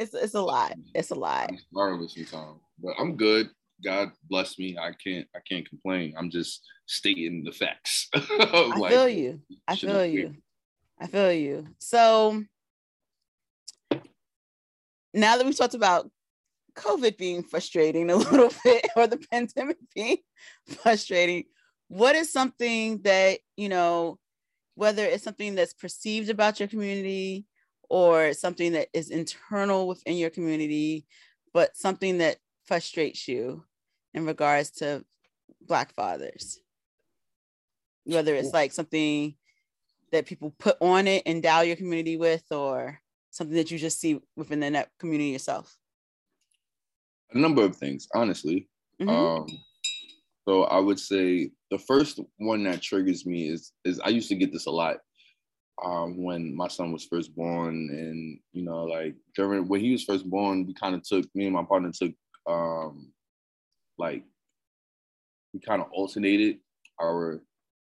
It's 0.00 0.14
it's 0.14 0.34
a 0.34 0.40
lot. 0.40 0.72
It's 0.94 1.10
a 1.10 1.14
lot. 1.14 1.52
Spiraling 1.70 2.08
sometimes, 2.08 2.60
but 2.82 2.94
I'm 2.98 3.16
good. 3.16 3.50
God 3.84 4.10
bless 4.30 4.58
me. 4.58 4.78
I 4.78 4.92
can't 4.92 5.26
I 5.36 5.40
can't 5.46 5.68
complain. 5.68 6.14
I'm 6.16 6.30
just 6.30 6.62
stating 6.86 7.44
the 7.44 7.52
facts. 7.52 8.08
I 8.14 8.88
feel 8.88 9.08
you. 9.08 9.40
I 9.68 9.76
feel 9.76 10.06
you. 10.06 10.36
I 10.98 11.06
feel 11.06 11.32
you. 11.32 11.66
So 11.78 12.42
now 15.12 15.36
that 15.36 15.44
we've 15.44 15.56
talked 15.56 15.74
about 15.74 16.10
COVID 16.76 17.18
being 17.18 17.42
frustrating 17.42 18.08
a 18.08 18.16
little 18.30 18.52
bit, 18.64 18.86
or 18.96 19.06
the 19.06 19.18
pandemic 19.30 19.76
being 19.94 20.18
frustrating, 20.82 21.44
what 21.88 22.16
is 22.16 22.32
something 22.32 23.02
that, 23.02 23.40
you 23.58 23.68
know, 23.68 24.18
whether 24.76 25.04
it's 25.04 25.24
something 25.24 25.54
that's 25.54 25.74
perceived 25.74 26.30
about 26.30 26.58
your 26.58 26.68
community 26.68 27.44
or 27.90 28.32
something 28.32 28.72
that 28.72 28.88
is 28.94 29.10
internal 29.10 29.88
within 29.88 30.16
your 30.16 30.30
community, 30.30 31.04
but 31.52 31.76
something 31.76 32.18
that 32.18 32.38
frustrates 32.64 33.28
you 33.28 33.64
in 34.14 34.24
regards 34.24 34.70
to 34.70 35.04
Black 35.66 35.92
fathers? 35.92 36.60
Whether 38.04 38.34
it's 38.34 38.54
like 38.54 38.72
something 38.72 39.34
that 40.12 40.26
people 40.26 40.54
put 40.58 40.76
on 40.80 41.06
it, 41.06 41.24
endow 41.26 41.60
your 41.60 41.76
community 41.76 42.16
with, 42.16 42.44
or 42.50 43.00
something 43.30 43.56
that 43.56 43.70
you 43.70 43.78
just 43.78 44.00
see 44.00 44.20
within 44.36 44.60
the 44.60 44.70
net 44.70 44.90
community 44.98 45.30
yourself? 45.30 45.76
A 47.32 47.38
number 47.38 47.62
of 47.62 47.76
things, 47.76 48.08
honestly. 48.14 48.68
Mm-hmm. 49.00 49.10
Um, 49.10 49.46
so 50.48 50.64
I 50.64 50.78
would 50.78 50.98
say 50.98 51.50
the 51.70 51.78
first 51.78 52.20
one 52.38 52.64
that 52.64 52.82
triggers 52.82 53.26
me 53.26 53.48
is 53.48 53.72
is 53.84 54.00
I 54.00 54.08
used 54.08 54.28
to 54.28 54.34
get 54.36 54.52
this 54.52 54.66
a 54.66 54.70
lot 54.70 54.96
um, 55.82 56.22
when 56.22 56.54
my 56.54 56.68
son 56.68 56.92
was 56.92 57.04
first 57.04 57.34
born, 57.34 57.88
and 57.90 58.38
you 58.52 58.62
know, 58.62 58.84
like 58.84 59.14
during 59.34 59.68
when 59.68 59.80
he 59.80 59.92
was 59.92 60.04
first 60.04 60.28
born, 60.28 60.66
we 60.66 60.74
kind 60.74 60.94
of 60.94 61.02
took 61.02 61.26
me 61.34 61.46
and 61.46 61.54
my 61.54 61.64
partner 61.64 61.90
took 61.92 62.12
um, 62.46 63.12
like 63.98 64.24
we 65.52 65.60
kind 65.60 65.82
of 65.82 65.88
alternated 65.92 66.58
our 67.00 67.40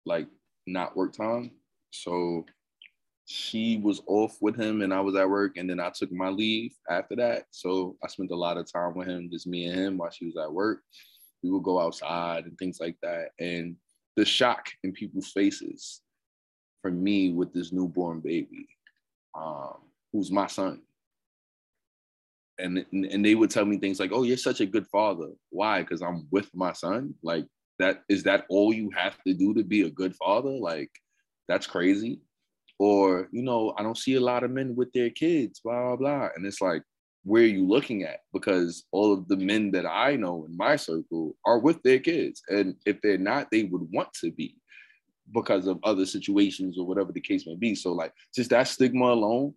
like 0.06 0.28
not 0.67 0.95
work 0.95 1.13
time. 1.13 1.52
So 1.91 2.45
she 3.25 3.78
was 3.78 4.02
off 4.08 4.38
with 4.41 4.56
him 4.56 4.82
and 4.82 4.93
I 4.93 5.02
was 5.02 5.15
at 5.15 5.30
work 5.30 5.58
and 5.58 5.69
then 5.69 5.80
I 5.80 5.91
took 5.91 6.12
my 6.12 6.30
leave 6.30 6.73
after 6.89 7.15
that. 7.17 7.45
So 7.52 7.95
I 8.04 8.08
spent 8.08 8.32
a 8.32 8.36
lot 8.36 8.58
of 8.58 8.71
time 8.71 8.95
with 8.95 9.08
him, 9.08 9.30
just 9.32 9.47
me 9.47 9.65
and 9.65 9.80
him 9.80 9.97
while 9.97 10.10
she 10.10 10.25
was 10.25 10.38
at 10.38 10.52
work. 10.52 10.82
We 11.43 11.52
would 11.52 11.63
go 11.63 11.80
outside 11.80 12.45
and 12.45 12.58
things 12.58 12.80
like 12.80 12.97
that. 13.04 13.30
And 13.39 13.75
the 14.15 14.25
shock 14.25 14.69
in 14.84 14.91
people's 14.93 15.32
faces 15.32 16.02
for 16.81 16.91
me 16.91 17.31
with 17.31 17.53
this 17.53 17.71
newborn 17.71 18.19
baby, 18.19 18.67
um, 19.35 19.75
who's 20.11 20.31
my 20.31 20.47
son. 20.47 20.81
And, 22.57 22.85
and 22.91 23.23
they 23.23 23.35
would 23.35 23.49
tell 23.49 23.65
me 23.65 23.77
things 23.77 23.99
like, 23.99 24.11
"Oh, 24.13 24.23
you're 24.23 24.35
such 24.35 24.59
a 24.59 24.65
good 24.65 24.85
father. 24.87 25.29
Why? 25.49 25.81
Because 25.81 26.01
I'm 26.01 26.27
with 26.29 26.49
my 26.53 26.73
son. 26.73 27.13
Like 27.23 27.45
that 27.79 28.03
is 28.09 28.23
that 28.23 28.45
all 28.49 28.73
you 28.73 28.89
have 28.95 29.15
to 29.25 29.33
do 29.33 29.53
to 29.53 29.63
be 29.63 29.83
a 29.83 29.89
good 29.89 30.13
father? 30.15 30.49
Like 30.49 30.91
that's 31.47 31.67
crazy." 31.67 32.21
Or 32.77 33.29
you 33.31 33.43
know, 33.43 33.73
I 33.77 33.83
don't 33.83 33.97
see 33.97 34.15
a 34.15 34.21
lot 34.21 34.43
of 34.43 34.51
men 34.51 34.75
with 34.75 34.91
their 34.91 35.09
kids. 35.09 35.61
Blah 35.61 35.95
blah 35.95 35.95
blah. 35.95 36.29
And 36.35 36.45
it's 36.45 36.59
like, 36.59 36.83
where 37.23 37.43
are 37.43 37.45
you 37.45 37.65
looking 37.65 38.03
at? 38.03 38.21
Because 38.33 38.83
all 38.91 39.13
of 39.13 39.27
the 39.29 39.37
men 39.37 39.71
that 39.71 39.85
I 39.85 40.17
know 40.17 40.45
in 40.45 40.57
my 40.57 40.75
circle 40.75 41.37
are 41.45 41.59
with 41.59 41.81
their 41.83 41.99
kids, 41.99 42.41
and 42.49 42.75
if 42.85 43.01
they're 43.01 43.17
not, 43.17 43.47
they 43.51 43.63
would 43.63 43.87
want 43.93 44.13
to 44.15 44.31
be 44.31 44.55
because 45.33 45.67
of 45.67 45.79
other 45.83 46.05
situations 46.05 46.77
or 46.77 46.85
whatever 46.85 47.11
the 47.11 47.21
case 47.21 47.45
may 47.45 47.55
be. 47.55 47.75
So 47.75 47.93
like 47.93 48.13
just 48.35 48.49
that 48.49 48.67
stigma 48.67 49.05
alone, 49.05 49.53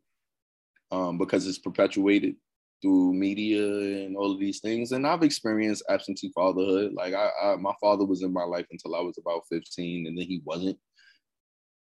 um, 0.90 1.18
because 1.18 1.46
it's 1.46 1.58
perpetuated 1.58 2.37
through 2.82 3.14
media 3.14 3.64
and 4.04 4.16
all 4.16 4.32
of 4.32 4.40
these 4.40 4.61
things. 4.61 4.92
And 4.92 5.06
I've 5.06 5.22
experienced 5.22 5.85
absentee 5.88 6.32
fatherhood. 6.35 6.92
Like 6.92 7.14
I, 7.14 7.30
I, 7.42 7.56
my 7.56 7.72
father 7.80 8.04
was 8.04 8.22
in 8.22 8.32
my 8.32 8.42
life 8.42 8.66
until 8.70 8.96
I 8.96 9.00
was 9.00 9.16
about 9.18 9.44
15 9.50 10.06
and 10.06 10.18
then 10.18 10.26
he 10.26 10.42
wasn't. 10.44 10.78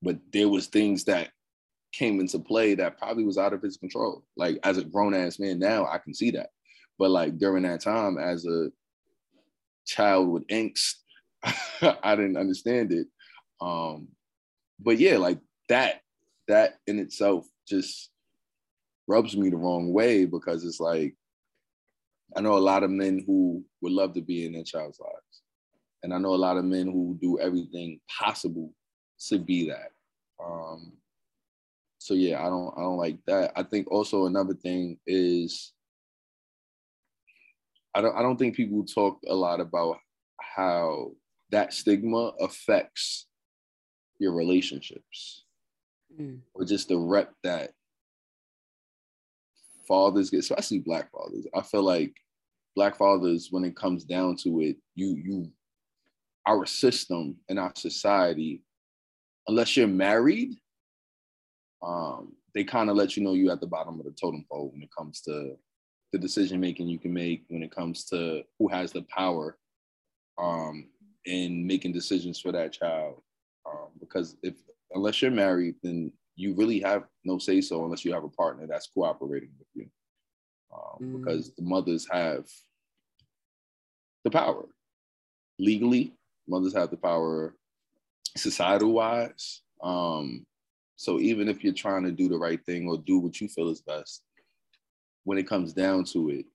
But 0.02 0.20
there 0.32 0.50
was 0.50 0.68
things 0.68 1.04
that 1.06 1.32
came 1.94 2.20
into 2.20 2.40
play 2.40 2.76
that 2.76 2.98
probably 2.98 3.24
was 3.24 3.38
out 3.38 3.54
of 3.54 3.62
his 3.62 3.78
control. 3.78 4.24
Like 4.38 4.60
as 4.64 4.78
a 4.78 4.84
grown 4.84 5.14
ass 5.14 5.40
man 5.40 5.60
now, 5.60 5.86
I 5.86 5.98
can 5.98 6.14
see 6.14 6.32
that. 6.32 6.50
But 7.00 7.10
like 7.10 7.38
during 7.38 7.64
that 7.64 7.82
time 7.82 8.18
as 8.18 8.46
a 8.46 8.70
child 9.86 10.30
with 10.30 10.48
angst, 10.48 10.96
I 11.44 12.16
didn't 12.16 12.38
understand 12.38 12.92
it. 12.92 13.08
Um, 13.64 14.10
but 14.80 14.98
yeah, 14.98 15.18
like 15.18 15.40
that, 15.70 16.02
that 16.48 16.76
in 16.88 17.00
itself 17.00 17.48
just 17.68 18.10
rubs 19.08 19.36
me 19.38 19.50
the 19.50 19.58
wrong 19.58 19.94
way 19.94 20.26
because 20.26 20.66
it's 20.66 20.80
like 20.80 21.16
I 22.36 22.42
know 22.42 22.58
a 22.58 22.60
lot 22.60 22.84
of 22.84 22.90
men 22.90 23.24
who 23.26 23.64
would 23.82 23.92
love 23.92 24.14
to 24.14 24.22
be 24.22 24.46
in 24.46 24.54
their 24.54 24.64
child's 24.64 25.00
lives. 25.00 25.42
And 26.02 26.14
I 26.14 26.18
know 26.18 26.34
a 26.34 26.36
lot 26.36 26.58
of 26.58 26.66
men 26.66 26.88
who 26.88 27.18
do 27.22 27.40
everything 27.40 28.00
possible 28.10 28.74
to 29.28 29.38
be 29.38 29.70
that. 29.70 29.92
Um, 30.44 30.94
so 32.00 32.14
yeah, 32.14 32.42
I 32.46 32.50
don't 32.50 32.74
I 32.78 32.82
don't 32.82 32.98
like 32.98 33.20
that. 33.28 33.54
I 33.56 33.64
think 33.64 33.90
also 33.90 34.26
another 34.26 34.54
thing 34.54 34.98
is 35.08 35.72
I 37.96 38.02
don't 38.02 38.16
I 38.18 38.22
don't 38.22 38.38
think 38.38 38.56
people 38.56 38.84
talk 38.84 39.20
a 39.28 39.34
lot 39.34 39.62
about 39.62 39.98
how 40.42 41.12
that 41.52 41.74
stigma 41.74 42.34
affects 42.42 43.28
your 44.24 44.34
relationships 44.34 45.44
mm. 46.20 46.40
or 46.54 46.66
just 46.66 46.88
the 46.88 46.98
rep 46.98 47.34
that 47.44 47.72
fathers 49.88 50.30
get, 50.30 50.40
especially 50.40 50.80
black 50.80 51.12
fathers. 51.12 51.46
I 51.54 51.62
feel 51.62 51.84
like 51.84 52.16
black 52.76 52.98
fathers, 52.98 53.50
when 53.52 53.64
it 53.64 53.76
comes 53.76 54.04
down 54.06 54.38
to 54.38 54.62
it, 54.62 54.78
you 54.96 55.16
you 55.24 55.52
our 56.48 56.66
system 56.66 57.38
and 57.50 57.60
our 57.60 57.72
society, 57.76 58.64
unless 59.48 59.78
you're 59.78 59.88
married, 59.88 60.56
um, 61.82 62.34
they 62.54 62.64
kind 62.64 62.90
of 62.90 62.96
let 62.96 63.16
you 63.16 63.24
know 63.24 63.34
you're 63.34 63.54
at 63.54 63.62
the 63.62 63.68
bottom 63.68 64.00
of 64.00 64.06
the 64.06 64.12
totem 64.12 64.46
pole 64.50 64.70
when 64.72 64.82
it 64.82 64.90
comes 64.98 65.22
to 65.22 65.56
the 66.12 66.20
decision 66.20 66.60
making 66.60 66.88
you 66.88 67.00
can 67.00 67.14
make, 67.14 67.44
when 67.50 67.64
it 67.64 67.72
comes 67.72 68.06
to 68.06 68.44
who 68.60 68.68
has 68.68 68.92
the 68.92 69.02
power 69.04 69.58
um, 70.38 70.88
in 71.26 71.66
making 71.66 71.92
decisions 71.92 72.40
for 72.40 72.52
that 72.52 72.72
child. 72.74 73.22
Because 74.04 74.36
if 74.44 74.56
unless 74.94 75.22
you're 75.22 75.32
married, 75.32 75.76
then 75.84 76.12
you 76.36 76.54
really 76.54 76.80
have 76.80 77.04
no 77.24 77.38
say 77.38 77.62
so 77.62 77.84
unless 77.84 78.04
you 78.04 78.14
have 78.14 78.24
a 78.24 78.30
partner 78.30 78.68
that's 78.68 78.88
cooperating 78.88 79.52
with 79.58 79.68
you. 79.74 79.88
Um, 80.74 81.00
mm. 81.02 81.20
Because 81.20 81.54
the 81.56 81.64
mothers 81.64 82.08
have 82.12 82.46
the 84.24 84.32
power 84.32 84.66
legally, 85.60 86.14
mothers 86.48 86.74
have 86.74 86.90
the 86.90 86.98
power 86.98 87.56
societal 88.36 88.92
wise. 88.94 89.62
Um, 89.82 90.46
so 90.96 91.20
even 91.20 91.50
if 91.50 91.64
you're 91.64 91.74
trying 91.74 92.04
to 92.04 92.12
do 92.12 92.30
the 92.30 92.38
right 92.38 92.64
thing 92.66 92.88
or 92.88 92.98
do 92.98 93.20
what 93.20 93.40
you 93.42 93.48
feel 93.48 93.70
is 93.70 93.82
best, 93.82 94.24
when 95.24 95.38
it 95.38 95.48
comes 95.48 95.74
down 95.74 96.06
to 96.06 96.30
it, 96.30 96.46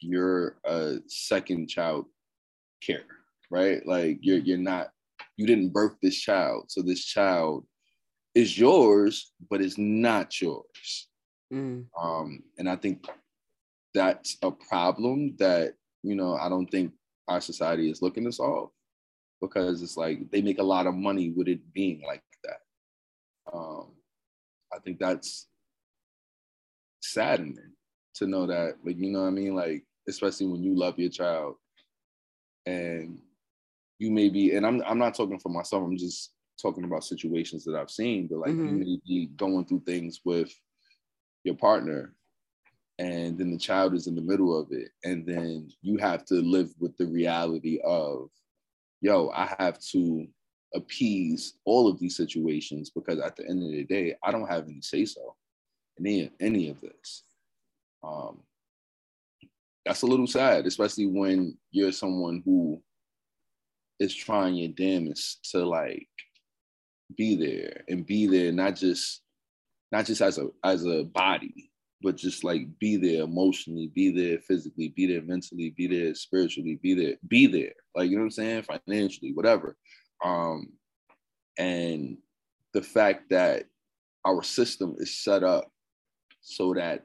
you're 0.00 0.56
a 0.64 0.98
second 1.06 1.68
child 1.68 2.06
care, 2.82 3.04
right? 3.50 3.86
Like 3.86 4.18
you're 4.20 4.38
you're 4.38 4.58
not 4.58 4.90
you 5.36 5.46
didn't 5.46 5.72
birth 5.72 5.96
this 6.02 6.16
child, 6.16 6.66
so 6.70 6.82
this 6.82 7.04
child 7.04 7.66
is 8.34 8.58
yours, 8.58 9.32
but 9.50 9.60
it's 9.60 9.78
not 9.78 10.40
yours. 10.40 11.08
Mm. 11.52 11.86
Um, 12.00 12.42
and 12.58 12.68
I 12.68 12.76
think 12.76 13.06
that's 13.94 14.36
a 14.42 14.50
problem 14.50 15.36
that 15.38 15.74
you 16.02 16.14
know 16.14 16.36
I 16.36 16.48
don't 16.48 16.66
think 16.66 16.92
our 17.28 17.40
society 17.40 17.90
is 17.90 18.02
looking 18.02 18.24
to 18.24 18.32
solve 18.32 18.70
because 19.40 19.82
it's 19.82 19.96
like 19.96 20.30
they 20.30 20.42
make 20.42 20.58
a 20.58 20.70
lot 20.74 20.86
of 20.86 20.94
money 20.94 21.30
with 21.30 21.48
it 21.48 21.60
being 21.72 22.02
like 22.06 22.22
that. 22.44 22.58
Um, 23.52 23.92
I 24.72 24.78
think 24.80 24.98
that's 24.98 25.48
saddening 27.02 27.72
to 28.16 28.26
know 28.26 28.46
that, 28.46 28.76
like 28.84 28.96
you 28.96 29.10
know 29.10 29.22
what 29.22 29.28
I 29.28 29.30
mean, 29.30 29.54
like 29.54 29.84
especially 30.08 30.46
when 30.46 30.62
you 30.62 30.76
love 30.76 30.98
your 30.98 31.10
child 31.10 31.56
and 32.64 33.18
you 33.98 34.10
may 34.10 34.28
be, 34.28 34.54
and 34.54 34.66
I'm 34.66 34.82
I'm 34.86 34.98
not 34.98 35.14
talking 35.14 35.38
for 35.38 35.48
myself. 35.48 35.84
I'm 35.84 35.96
just 35.96 36.32
talking 36.60 36.84
about 36.84 37.04
situations 37.04 37.64
that 37.64 37.76
I've 37.76 37.90
seen, 37.90 38.28
but 38.28 38.38
like 38.38 38.50
mm-hmm. 38.50 38.66
you 38.66 38.84
may 38.84 39.00
be 39.06 39.26
going 39.36 39.66
through 39.66 39.82
things 39.86 40.20
with 40.24 40.52
your 41.44 41.54
partner 41.54 42.14
and 42.98 43.38
then 43.38 43.50
the 43.50 43.58
child 43.58 43.94
is 43.94 44.06
in 44.06 44.14
the 44.14 44.22
middle 44.22 44.58
of 44.58 44.68
it 44.72 44.90
and 45.04 45.26
then 45.26 45.68
you 45.82 45.98
have 45.98 46.24
to 46.24 46.34
live 46.34 46.70
with 46.78 46.96
the 46.96 47.06
reality 47.06 47.78
of 47.84 48.28
yo 49.00 49.30
i 49.34 49.54
have 49.58 49.78
to 49.78 50.26
appease 50.74 51.54
all 51.64 51.88
of 51.88 51.98
these 51.98 52.16
situations 52.16 52.90
because 52.90 53.20
at 53.20 53.36
the 53.36 53.46
end 53.48 53.62
of 53.62 53.70
the 53.70 53.84
day 53.84 54.14
i 54.22 54.30
don't 54.30 54.50
have 54.50 54.64
any 54.64 54.80
say 54.80 55.04
so 55.04 55.34
in 55.98 56.06
any, 56.06 56.30
any 56.40 56.68
of 56.68 56.80
this 56.80 57.22
um, 58.02 58.40
that's 59.84 60.02
a 60.02 60.06
little 60.06 60.26
sad 60.26 60.66
especially 60.66 61.06
when 61.06 61.56
you're 61.70 61.92
someone 61.92 62.42
who 62.44 62.80
is 63.98 64.14
trying 64.14 64.54
your 64.54 64.68
damnedest 64.68 65.50
to 65.50 65.64
like 65.66 66.08
be 67.16 67.36
there 67.36 67.84
and 67.88 68.06
be 68.06 68.26
there 68.26 68.52
not 68.52 68.74
just 68.76 69.22
not 69.92 70.04
just 70.04 70.20
as 70.20 70.38
a 70.38 70.48
as 70.64 70.84
a 70.84 71.04
body 71.04 71.70
but 72.02 72.16
just 72.16 72.44
like 72.44 72.66
be 72.78 72.96
there 72.96 73.22
emotionally 73.24 73.90
be 73.94 74.10
there 74.10 74.38
physically 74.40 74.88
be 74.88 75.06
there 75.06 75.22
mentally 75.22 75.72
be 75.76 75.86
there 75.86 76.14
spiritually 76.14 76.78
be 76.82 76.94
there 76.94 77.14
be 77.26 77.46
there. 77.46 77.72
Like 77.94 78.10
you 78.10 78.16
know 78.16 78.22
what 78.22 78.26
i'm 78.26 78.30
saying? 78.30 78.62
Financially 78.62 79.32
whatever. 79.32 79.76
Um 80.24 80.68
and 81.58 82.18
the 82.74 82.82
fact 82.82 83.30
that 83.30 83.64
our 84.24 84.42
system 84.42 84.94
is 84.98 85.22
set 85.22 85.42
up 85.42 85.70
so 86.42 86.74
that 86.74 87.04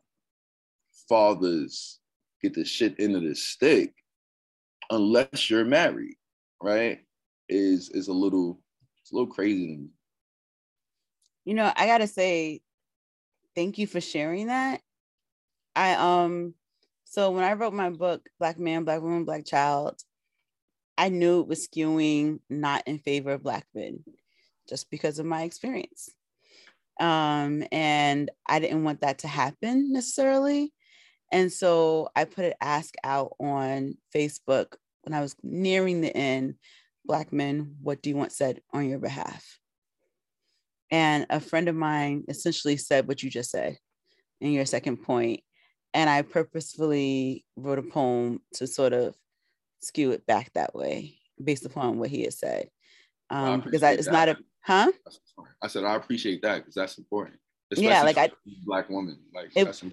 fathers 1.07 1.99
get 2.43 2.53
the 2.53 2.65
shit 2.65 2.99
into 2.99 3.21
the 3.21 3.35
stick 3.35 3.93
unless 4.89 5.49
you're 5.49 5.63
married 5.63 6.15
right 6.61 6.99
is 7.49 7.89
is 7.89 8.07
a 8.07 8.13
little 8.13 8.61
it's 9.01 9.11
a 9.11 9.15
little 9.15 9.31
crazy 9.31 9.67
to 9.67 9.81
me 9.81 9.89
you 11.45 11.53
know, 11.53 11.71
I 11.75 11.85
gotta 11.85 12.07
say, 12.07 12.61
thank 13.55 13.77
you 13.77 13.87
for 13.87 14.01
sharing 14.01 14.47
that. 14.47 14.81
I 15.75 15.93
um 15.95 16.53
so 17.05 17.31
when 17.31 17.43
I 17.43 17.53
wrote 17.53 17.73
my 17.73 17.89
book, 17.89 18.27
Black 18.39 18.59
Man, 18.59 18.83
Black 18.83 19.01
Woman, 19.01 19.25
Black 19.25 19.45
Child, 19.45 20.01
I 20.97 21.09
knew 21.09 21.41
it 21.41 21.47
was 21.47 21.67
skewing 21.67 22.39
not 22.49 22.83
in 22.87 22.99
favor 22.99 23.31
of 23.31 23.43
black 23.43 23.65
men, 23.73 24.03
just 24.69 24.89
because 24.89 25.19
of 25.19 25.25
my 25.25 25.43
experience. 25.43 26.09
Um, 26.99 27.63
and 27.71 28.29
I 28.45 28.59
didn't 28.59 28.83
want 28.83 29.01
that 29.01 29.19
to 29.19 29.27
happen 29.27 29.91
necessarily. 29.91 30.71
And 31.31 31.51
so 31.51 32.09
I 32.15 32.25
put 32.25 32.45
an 32.45 32.53
ask 32.61 32.93
out 33.03 33.33
on 33.39 33.95
Facebook 34.15 34.75
when 35.03 35.13
I 35.13 35.21
was 35.21 35.35
nearing 35.43 36.01
the 36.01 36.15
end, 36.15 36.55
Black 37.05 37.33
men, 37.33 37.75
what 37.81 38.01
do 38.01 38.09
you 38.09 38.15
want 38.15 38.31
said 38.31 38.61
on 38.73 38.87
your 38.87 38.99
behalf? 38.99 39.43
And 40.91 41.25
a 41.29 41.39
friend 41.39 41.67
of 41.67 41.75
mine 41.75 42.25
essentially 42.27 42.77
said 42.77 43.07
what 43.07 43.23
you 43.23 43.29
just 43.29 43.49
said 43.49 43.77
in 44.39 44.51
your 44.51 44.65
second 44.65 44.97
point. 44.97 45.41
And 45.93 46.09
I 46.09 46.21
purposefully 46.21 47.45
wrote 47.55 47.79
a 47.79 47.83
poem 47.83 48.41
to 48.55 48.67
sort 48.67 48.93
of 48.93 49.15
skew 49.81 50.11
it 50.11 50.25
back 50.25 50.51
that 50.53 50.75
way 50.75 51.17
based 51.43 51.65
upon 51.65 51.97
what 51.97 52.09
he 52.09 52.23
had 52.23 52.33
said. 52.33 52.69
Um, 53.29 53.43
well, 53.43 53.57
because 53.59 53.83
I, 53.83 53.91
it's 53.93 54.05
that. 54.05 54.11
not 54.11 54.29
a, 54.29 54.37
huh? 54.63 54.91
I 55.61 55.67
said, 55.67 55.83
I 55.83 55.95
appreciate 55.95 56.41
that 56.43 56.59
because 56.59 56.75
that's 56.75 56.97
important. 56.97 57.37
Especially 57.71 57.89
yeah, 57.89 58.03
like 58.03 58.17
I, 58.17 58.29
black 58.65 58.89
woman, 58.89 59.17
like 59.33 59.51
it, 59.55 59.83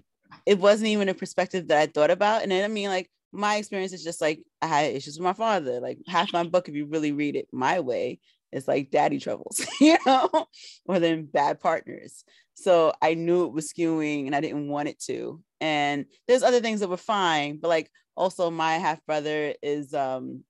it 0.45 0.59
wasn't 0.59 0.89
even 0.89 1.09
a 1.09 1.15
perspective 1.15 1.69
that 1.69 1.79
I 1.79 1.87
thought 1.87 2.11
about. 2.11 2.43
And 2.43 2.51
then, 2.51 2.65
I 2.65 2.69
mean, 2.69 2.89
like 2.89 3.09
my 3.33 3.57
experience 3.57 3.93
is 3.93 4.05
just 4.05 4.21
like 4.21 4.41
I 4.63 4.67
had 4.67 4.95
issues 4.95 5.19
with 5.19 5.25
my 5.25 5.33
father. 5.33 5.81
Like 5.81 5.99
half 6.07 6.33
my 6.33 6.45
book, 6.45 6.69
if 6.69 6.75
you 6.75 6.87
really 6.87 7.13
read 7.13 7.37
it 7.37 7.49
my 7.53 7.81
way, 7.81 8.21
it's 8.53 8.69
like 8.69 8.91
daddy 8.91 9.19
troubles, 9.19 9.65
you 9.81 9.99
know, 10.07 10.47
or 10.87 10.99
then 10.99 11.27
bad 11.27 11.61
partners. 11.61 12.25
So 12.55 12.93
I 13.01 13.15
knew 13.15 13.45
it 13.45 13.53
was 13.53 13.73
skewing 13.73 14.27
and 14.27 14.35
I 14.35 14.41
didn't 14.41 14.69
want 14.69 14.89
it 14.89 14.99
to. 15.03 15.43
And 15.61 16.07
there's 16.27 16.43
other 16.43 16.61
things 16.61 16.81
that 16.81 16.89
were 16.89 16.97
fine, 16.97 17.59
but 17.59 17.69
like 17.69 17.91
also 18.17 18.51
my 18.51 18.75
half 18.75 19.05
brother 19.07 19.55
is 19.63 19.95
um 19.95 20.43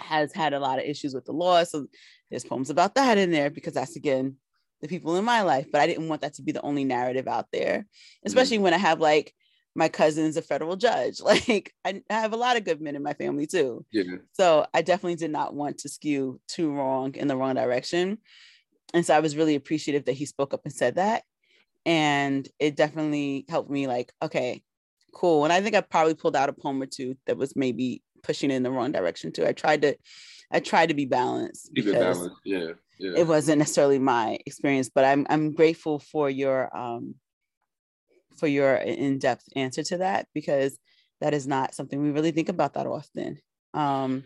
has 0.00 0.32
had 0.32 0.52
a 0.52 0.60
lot 0.60 0.78
of 0.78 0.84
issues 0.84 1.14
with 1.14 1.24
the 1.24 1.32
law. 1.32 1.64
So 1.64 1.86
there's 2.30 2.44
poems 2.44 2.70
about 2.70 2.96
that 2.96 3.18
in 3.18 3.30
there 3.30 3.50
because 3.50 3.74
that's 3.74 3.96
again 3.96 4.36
the 4.82 4.88
people 4.88 5.16
in 5.16 5.24
my 5.24 5.42
life. 5.42 5.68
But 5.70 5.80
I 5.80 5.86
didn't 5.86 6.08
want 6.08 6.20
that 6.22 6.34
to 6.34 6.42
be 6.42 6.52
the 6.52 6.62
only 6.62 6.84
narrative 6.84 7.28
out 7.28 7.46
there, 7.52 7.86
especially 8.24 8.56
mm-hmm. 8.56 8.64
when 8.64 8.74
I 8.74 8.78
have 8.78 9.00
like 9.00 9.32
my 9.76 9.88
cousin's 9.88 10.36
a 10.36 10.42
federal 10.42 10.76
judge. 10.76 11.20
Like 11.26 11.74
I, 11.84 12.02
I, 12.08 12.14
have 12.14 12.32
a 12.32 12.36
lot 12.36 12.56
of 12.56 12.64
good 12.64 12.80
men 12.80 12.96
in 12.96 13.02
my 13.02 13.12
family 13.12 13.46
too. 13.46 13.84
Yeah. 13.90 14.16
So 14.32 14.66
I 14.72 14.82
definitely 14.82 15.16
did 15.16 15.30
not 15.30 15.54
want 15.54 15.78
to 15.78 15.88
skew 15.88 16.40
too 16.48 16.72
wrong 16.72 17.14
in 17.14 17.28
the 17.28 17.36
wrong 17.36 17.54
direction. 17.54 18.18
And 18.94 19.04
so 19.04 19.14
I 19.14 19.20
was 19.20 19.36
really 19.36 19.56
appreciative 19.56 20.04
that 20.06 20.12
he 20.12 20.24
spoke 20.24 20.54
up 20.54 20.62
and 20.64 20.72
said 20.72 20.94
that. 20.94 21.24
And 21.84 22.48
it 22.58 22.76
definitely 22.76 23.44
helped 23.48 23.70
me 23.70 23.86
like, 23.86 24.12
okay, 24.22 24.62
cool. 25.12 25.44
And 25.44 25.52
I 25.52 25.60
think 25.60 25.74
I 25.74 25.80
probably 25.80 26.14
pulled 26.14 26.36
out 26.36 26.48
a 26.48 26.52
poem 26.52 26.80
or 26.80 26.86
two 26.86 27.16
that 27.26 27.36
was 27.36 27.54
maybe 27.56 28.02
pushing 28.22 28.50
in 28.50 28.62
the 28.62 28.70
wrong 28.70 28.92
direction 28.92 29.32
too. 29.32 29.46
I 29.46 29.52
tried 29.52 29.82
to 29.82 29.96
I 30.50 30.60
tried 30.60 30.86
to 30.86 30.94
be 30.94 31.06
balanced. 31.06 31.72
Keep 31.74 31.88
it 31.88 31.92
balanced. 31.94 32.36
Yeah. 32.44 32.72
Yeah. 32.98 33.12
It 33.16 33.26
wasn't 33.26 33.58
necessarily 33.58 33.98
my 33.98 34.38
experience, 34.46 34.88
but 34.88 35.04
I'm 35.04 35.26
I'm 35.28 35.52
grateful 35.52 35.98
for 35.98 36.30
your 36.30 36.74
um 36.76 37.16
for 38.38 38.46
your 38.46 38.74
in-depth 38.74 39.44
answer 39.56 39.82
to 39.82 39.98
that 39.98 40.26
because 40.34 40.78
that 41.20 41.34
is 41.34 41.46
not 41.46 41.74
something 41.74 42.00
we 42.00 42.10
really 42.10 42.30
think 42.30 42.48
about 42.48 42.74
that 42.74 42.86
often. 42.86 43.38
Um, 43.74 44.24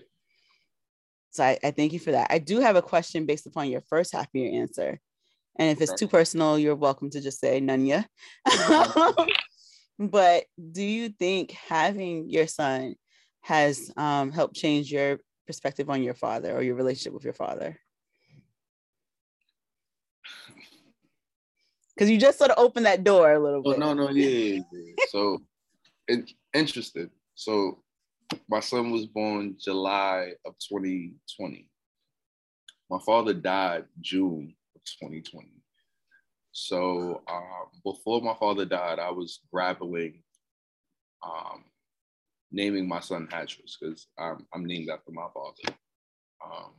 so 1.31 1.45
I, 1.45 1.59
I, 1.63 1.71
thank 1.71 1.93
you 1.93 2.01
for 2.01 2.13
that. 2.13 2.29
I 2.31 2.39
do 2.39 2.61
have 2.61 2.77
a 2.77 2.83
question 2.83 3.27
based 3.27 3.47
upon 3.47 3.71
your 3.71 3.83
first 3.83 4.13
half 4.13 4.27
of 4.27 4.31
your 4.35 4.53
answer. 4.53 4.99
And 5.57 5.71
if 5.71 5.81
it's 5.81 5.99
too 5.99 6.09
personal, 6.09 6.59
you're 6.59 6.75
welcome 6.75 7.11
to 7.11 7.21
just 7.21 7.41
say 7.41 7.61
none 7.61 7.85
but 9.99 10.45
do 10.73 10.83
you 10.83 11.11
think 11.11 11.53
having 11.53 12.31
your 12.31 12.47
son 12.47 12.95
has 13.43 13.91
um, 13.97 14.33
helped 14.33 14.55
change 14.55 14.91
your 14.91 15.19
perspective 15.47 15.91
on 15.91 16.03
your 16.03 16.15
father 16.15 16.57
or 16.57 16.63
your 16.63 16.77
relationship 16.77 17.13
with 17.13 17.25
your 17.25 17.35
father? 17.35 17.79
Because 22.01 22.11
you 22.11 22.17
just 22.17 22.39
sort 22.39 22.51
of 22.51 22.57
opened 22.59 22.87
that 22.87 23.05
door 23.05 23.31
a 23.31 23.39
little 23.39 23.61
Oh 23.63 23.73
bit. 23.73 23.79
no, 23.79 23.93
no, 23.93 24.09
yeah, 24.09 24.63
yeah. 24.73 24.95
So, 25.11 25.43
it, 26.09 26.31
interesting. 26.55 27.11
So, 27.35 27.83
my 28.49 28.61
son 28.61 28.91
was 28.91 29.05
born 29.05 29.57
July 29.61 30.33
of 30.47 30.55
2020. 30.67 31.69
My 32.89 32.99
father 33.05 33.35
died 33.35 33.85
June 34.01 34.55
of 34.75 34.81
2020. 34.99 35.49
So, 36.53 37.21
um, 37.31 37.69
before 37.85 38.23
my 38.23 38.35
father 38.41 38.65
died, 38.65 38.99
I 38.99 39.11
was 39.11 39.41
grappling, 39.53 40.23
um, 41.23 41.65
naming 42.51 42.89
my 42.89 43.01
son 43.01 43.29
Hattress 43.31 43.77
because 43.79 44.07
I'm, 44.19 44.47
I'm 44.55 44.65
named 44.65 44.89
after 44.89 45.13
my 45.13 45.27
father. 45.35 45.77
Um, 46.43 46.73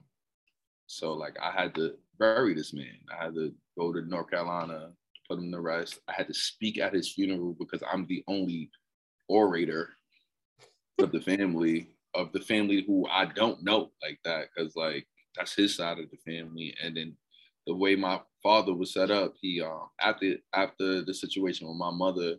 so, 0.87 1.13
like, 1.13 1.37
I 1.39 1.51
had 1.51 1.75
to 1.75 1.93
bury 2.17 2.55
this 2.55 2.73
man. 2.73 2.97
I 3.15 3.25
had 3.25 3.35
to 3.35 3.53
go 3.77 3.93
to 3.93 4.01
North 4.01 4.31
Carolina, 4.31 4.93
him 5.39 5.51
to 5.51 5.61
rest. 5.61 5.99
I 6.07 6.13
had 6.13 6.27
to 6.27 6.33
speak 6.33 6.79
at 6.79 6.93
his 6.93 7.13
funeral 7.13 7.55
because 7.59 7.83
I'm 7.89 8.05
the 8.07 8.23
only 8.27 8.69
orator 9.27 9.89
of 10.99 11.11
the 11.11 11.21
family 11.21 11.87
of 12.13 12.31
the 12.33 12.41
family 12.41 12.83
who 12.85 13.07
I 13.09 13.25
don't 13.25 13.63
know 13.63 13.91
like 14.03 14.19
that 14.25 14.49
because 14.53 14.75
like 14.75 15.07
that's 15.35 15.55
his 15.55 15.75
side 15.75 15.99
of 15.99 16.05
the 16.11 16.17
family. 16.25 16.75
And 16.83 16.97
then 16.97 17.15
the 17.67 17.75
way 17.75 17.95
my 17.95 18.19
father 18.43 18.73
was 18.73 18.93
set 18.93 19.11
up 19.11 19.33
he 19.39 19.61
uh, 19.61 19.85
after 19.99 20.35
after 20.53 21.03
the 21.03 21.13
situation 21.13 21.67
with 21.67 21.77
my 21.77 21.91
mother 21.91 22.35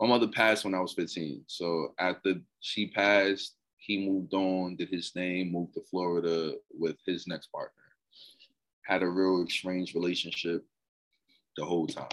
my 0.00 0.06
mother 0.06 0.28
passed 0.28 0.64
when 0.64 0.74
I 0.74 0.80
was 0.80 0.94
15 0.94 1.44
so 1.46 1.94
after 1.98 2.34
she 2.60 2.88
passed 2.90 3.56
he 3.84 4.06
moved 4.08 4.32
on 4.32 4.76
did 4.76 4.88
his 4.88 5.14
name 5.14 5.52
moved 5.52 5.74
to 5.74 5.82
Florida 5.90 6.54
with 6.70 6.96
his 7.06 7.26
next 7.26 7.48
partner. 7.48 7.82
Had 8.82 9.02
a 9.02 9.08
real 9.08 9.46
strange 9.48 9.94
relationship 9.94 10.64
the 11.56 11.64
whole 11.64 11.86
time 11.86 12.08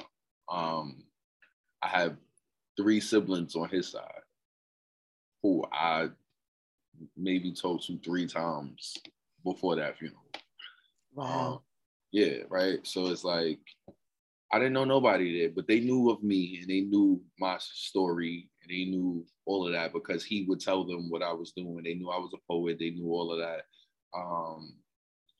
um 0.51 1.03
I 1.81 1.87
have 1.87 2.17
three 2.77 2.99
siblings 2.99 3.55
on 3.55 3.69
his 3.69 3.89
side 3.89 4.21
who 5.41 5.65
I 5.71 6.09
maybe 7.17 7.51
talked 7.51 7.85
to 7.87 7.97
three 7.99 8.27
times 8.27 8.97
before 9.43 9.75
that 9.75 9.97
funeral. 9.97 10.21
Wow. 11.13 11.53
Um, 11.53 11.59
yeah, 12.11 12.43
right. 12.49 12.85
So 12.85 13.07
it's 13.07 13.23
like 13.23 13.59
I 14.51 14.59
didn't 14.59 14.73
know 14.73 14.83
nobody 14.83 15.39
there, 15.39 15.49
but 15.55 15.67
they 15.67 15.79
knew 15.79 16.09
of 16.09 16.21
me 16.21 16.59
and 16.59 16.69
they 16.69 16.81
knew 16.81 17.21
my 17.39 17.57
story 17.59 18.49
and 18.61 18.69
they 18.69 18.85
knew 18.85 19.25
all 19.45 19.65
of 19.65 19.73
that 19.73 19.93
because 19.93 20.23
he 20.23 20.45
would 20.47 20.59
tell 20.59 20.83
them 20.83 21.09
what 21.09 21.23
I 21.23 21.31
was 21.31 21.53
doing. 21.53 21.81
They 21.83 21.93
knew 21.93 22.09
I 22.09 22.17
was 22.17 22.31
a 22.33 22.51
poet. 22.51 22.77
They 22.79 22.91
knew 22.91 23.09
all 23.11 23.31
of 23.31 23.39
that. 23.39 23.61
Um, 24.13 24.73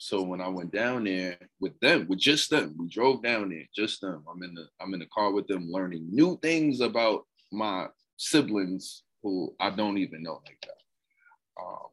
so 0.03 0.23
when 0.23 0.41
I 0.41 0.47
went 0.47 0.71
down 0.71 1.03
there 1.03 1.37
with 1.59 1.79
them, 1.79 2.07
with 2.09 2.17
just 2.17 2.49
them, 2.49 2.73
we 2.75 2.87
drove 2.87 3.21
down 3.21 3.49
there, 3.49 3.65
just 3.75 4.01
them. 4.01 4.23
I'm 4.27 4.41
in 4.41 4.55
the 4.55 4.67
I'm 4.79 4.95
in 4.95 4.99
the 4.99 5.05
car 5.05 5.31
with 5.31 5.45
them, 5.45 5.69
learning 5.69 6.07
new 6.09 6.39
things 6.41 6.81
about 6.81 7.27
my 7.51 7.85
siblings 8.17 9.03
who 9.21 9.53
I 9.59 9.69
don't 9.69 9.99
even 9.99 10.23
know 10.23 10.41
like 10.43 10.57
that. 10.63 11.63
Um, 11.63 11.87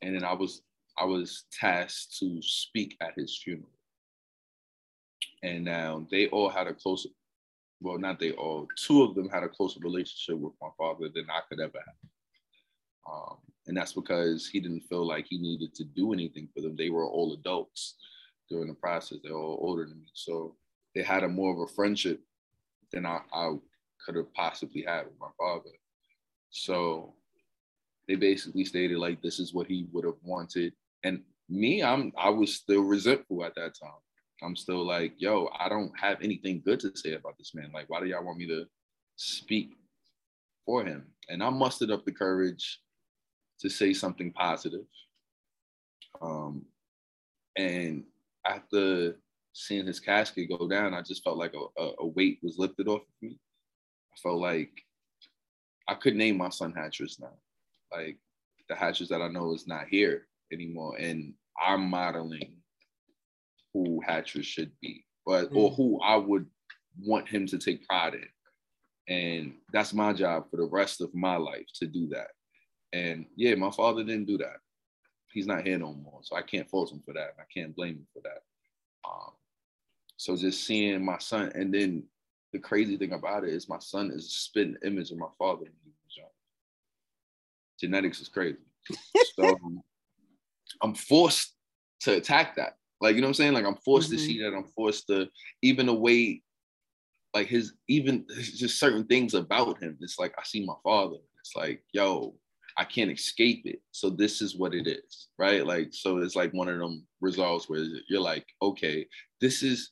and 0.00 0.14
then 0.14 0.24
I 0.24 0.32
was 0.32 0.62
I 0.96 1.04
was 1.04 1.44
tasked 1.52 2.18
to 2.20 2.40
speak 2.40 2.96
at 3.02 3.12
his 3.14 3.38
funeral. 3.44 3.68
And 5.42 5.66
now 5.66 6.06
they 6.10 6.28
all 6.28 6.48
had 6.48 6.66
a 6.66 6.72
close, 6.72 7.06
well, 7.78 7.98
not 7.98 8.18
they 8.18 8.32
all, 8.32 8.66
two 8.74 9.02
of 9.02 9.14
them 9.14 9.28
had 9.28 9.42
a 9.42 9.50
closer 9.50 9.80
relationship 9.80 10.40
with 10.40 10.54
my 10.62 10.70
father 10.78 11.10
than 11.14 11.26
I 11.28 11.40
could 11.46 11.60
ever 11.60 11.76
have. 11.76 13.12
Um, 13.12 13.36
and 13.66 13.76
that's 13.76 13.92
because 13.92 14.48
he 14.48 14.60
didn't 14.60 14.84
feel 14.88 15.06
like 15.06 15.26
he 15.28 15.38
needed 15.38 15.74
to 15.74 15.84
do 15.84 16.12
anything 16.12 16.48
for 16.54 16.60
them. 16.60 16.76
They 16.76 16.90
were 16.90 17.06
all 17.06 17.34
adults 17.34 17.96
during 18.48 18.68
the 18.68 18.74
process. 18.74 19.18
They're 19.22 19.36
all 19.36 19.58
older 19.60 19.84
than 19.84 19.98
me. 19.98 20.10
So 20.14 20.54
they 20.94 21.02
had 21.02 21.24
a 21.24 21.28
more 21.28 21.52
of 21.52 21.68
a 21.68 21.72
friendship 21.72 22.20
than 22.92 23.04
I, 23.06 23.20
I 23.32 23.54
could 24.04 24.16
have 24.16 24.32
possibly 24.34 24.82
had 24.82 25.06
with 25.06 25.18
my 25.20 25.28
father. 25.38 25.70
So 26.50 27.14
they 28.06 28.14
basically 28.14 28.64
stated 28.64 28.98
like 28.98 29.20
this 29.20 29.40
is 29.40 29.52
what 29.52 29.66
he 29.66 29.88
would 29.92 30.04
have 30.04 30.14
wanted. 30.22 30.72
And 31.02 31.22
me, 31.48 31.82
I'm 31.82 32.12
I 32.16 32.30
was 32.30 32.54
still 32.54 32.82
resentful 32.82 33.44
at 33.44 33.54
that 33.56 33.74
time. 33.80 33.90
I'm 34.42 34.54
still 34.54 34.86
like, 34.86 35.14
yo, 35.16 35.50
I 35.58 35.68
don't 35.68 35.92
have 35.98 36.18
anything 36.22 36.62
good 36.64 36.78
to 36.80 36.96
say 36.96 37.14
about 37.14 37.38
this 37.38 37.54
man. 37.54 37.70
Like, 37.72 37.88
why 37.88 38.00
do 38.00 38.06
y'all 38.06 38.24
want 38.24 38.38
me 38.38 38.46
to 38.48 38.66
speak 39.16 39.70
for 40.64 40.84
him? 40.84 41.06
And 41.28 41.42
I 41.42 41.50
mustered 41.50 41.90
up 41.90 42.04
the 42.04 42.12
courage 42.12 42.80
to 43.60 43.68
say 43.68 43.92
something 43.92 44.32
positive. 44.32 44.86
Um, 46.20 46.66
and 47.56 48.04
after 48.46 49.16
seeing 49.52 49.86
his 49.86 50.00
casket 50.00 50.50
go 50.50 50.68
down, 50.68 50.94
I 50.94 51.02
just 51.02 51.24
felt 51.24 51.38
like 51.38 51.54
a, 51.54 51.82
a, 52.00 52.06
weight 52.06 52.38
was 52.42 52.58
lifted 52.58 52.88
off 52.88 53.02
of 53.02 53.22
me. 53.22 53.38
I 54.12 54.16
felt 54.22 54.40
like 54.40 54.70
I 55.88 55.94
could 55.94 56.16
name 56.16 56.36
my 56.36 56.50
son 56.50 56.72
Hattress 56.76 57.18
now. 57.20 57.32
Like 57.92 58.18
the 58.68 58.74
Hattress 58.74 59.08
that 59.08 59.22
I 59.22 59.28
know 59.28 59.54
is 59.54 59.66
not 59.66 59.86
here 59.88 60.26
anymore. 60.52 60.96
And 60.98 61.34
I'm 61.60 61.88
modeling 61.88 62.56
who 63.72 64.00
Hattress 64.06 64.46
should 64.46 64.72
be, 64.80 65.04
but 65.24 65.48
or 65.52 65.70
who 65.70 66.00
I 66.00 66.16
would 66.16 66.46
want 66.98 67.28
him 67.28 67.46
to 67.46 67.58
take 67.58 67.86
pride 67.86 68.14
in. 68.14 68.28
And 69.08 69.54
that's 69.72 69.94
my 69.94 70.12
job 70.12 70.50
for 70.50 70.56
the 70.56 70.68
rest 70.70 71.00
of 71.00 71.14
my 71.14 71.36
life 71.36 71.66
to 71.76 71.86
do 71.86 72.08
that. 72.08 72.28
And 72.92 73.26
yeah, 73.36 73.54
my 73.54 73.70
father 73.70 74.04
didn't 74.04 74.26
do 74.26 74.38
that. 74.38 74.56
He's 75.32 75.46
not 75.46 75.66
here 75.66 75.78
no 75.78 75.92
more. 75.92 76.20
So 76.22 76.36
I 76.36 76.42
can't 76.42 76.68
fault 76.68 76.92
him 76.92 77.02
for 77.04 77.12
that. 77.14 77.34
I 77.38 77.42
can't 77.52 77.74
blame 77.76 77.96
him 77.96 78.06
for 78.12 78.22
that. 78.22 78.42
Um, 79.06 79.32
so 80.16 80.36
just 80.36 80.64
seeing 80.64 81.04
my 81.04 81.18
son, 81.18 81.52
and 81.54 81.72
then 81.72 82.04
the 82.52 82.58
crazy 82.58 82.96
thing 82.96 83.12
about 83.12 83.44
it 83.44 83.50
is 83.50 83.68
my 83.68 83.78
son 83.78 84.10
is 84.10 84.26
a 84.26 84.30
spitting 84.30 84.76
image 84.84 85.10
of 85.10 85.18
my 85.18 85.28
father 85.38 85.62
when 85.62 85.72
he 85.84 85.90
was 86.04 86.16
young. 86.16 86.26
Genetics 87.78 88.20
is 88.20 88.28
crazy. 88.28 88.58
So 89.34 89.60
I'm 90.82 90.94
forced 90.94 91.54
to 92.00 92.16
attack 92.16 92.56
that. 92.56 92.76
Like, 93.00 93.14
you 93.14 93.20
know 93.20 93.26
what 93.26 93.30
I'm 93.30 93.34
saying? 93.34 93.52
Like 93.52 93.66
I'm 93.66 93.76
forced 93.84 94.08
Mhm. 94.08 94.12
to 94.14 94.18
see 94.18 94.42
that. 94.42 94.54
I'm 94.54 94.64
forced 94.74 95.06
to 95.08 95.28
even 95.62 95.86
the 95.86 95.94
way 95.94 96.42
like 97.34 97.48
his 97.48 97.74
even 97.88 98.26
just 98.40 98.78
certain 98.78 99.04
things 99.04 99.34
about 99.34 99.82
him. 99.82 99.98
It's 100.00 100.18
like 100.18 100.34
I 100.38 100.42
see 100.44 100.64
my 100.64 100.74
father. 100.82 101.18
It's 101.40 101.54
like, 101.54 101.84
yo, 101.92 102.34
I 102.78 102.84
can't 102.84 103.10
escape 103.10 103.62
it. 103.64 103.80
So 103.92 104.10
this 104.10 104.42
is 104.42 104.56
what 104.56 104.74
it 104.74 104.86
is, 104.86 105.28
right? 105.38 105.66
Like, 105.66 105.88
so 105.92 106.18
it's 106.18 106.36
like 106.36 106.52
one 106.52 106.68
of 106.68 106.78
them 106.78 107.06
results 107.20 107.68
where 107.68 107.84
you're 108.08 108.20
like, 108.20 108.46
okay, 108.62 109.06
this 109.40 109.62
is 109.62 109.90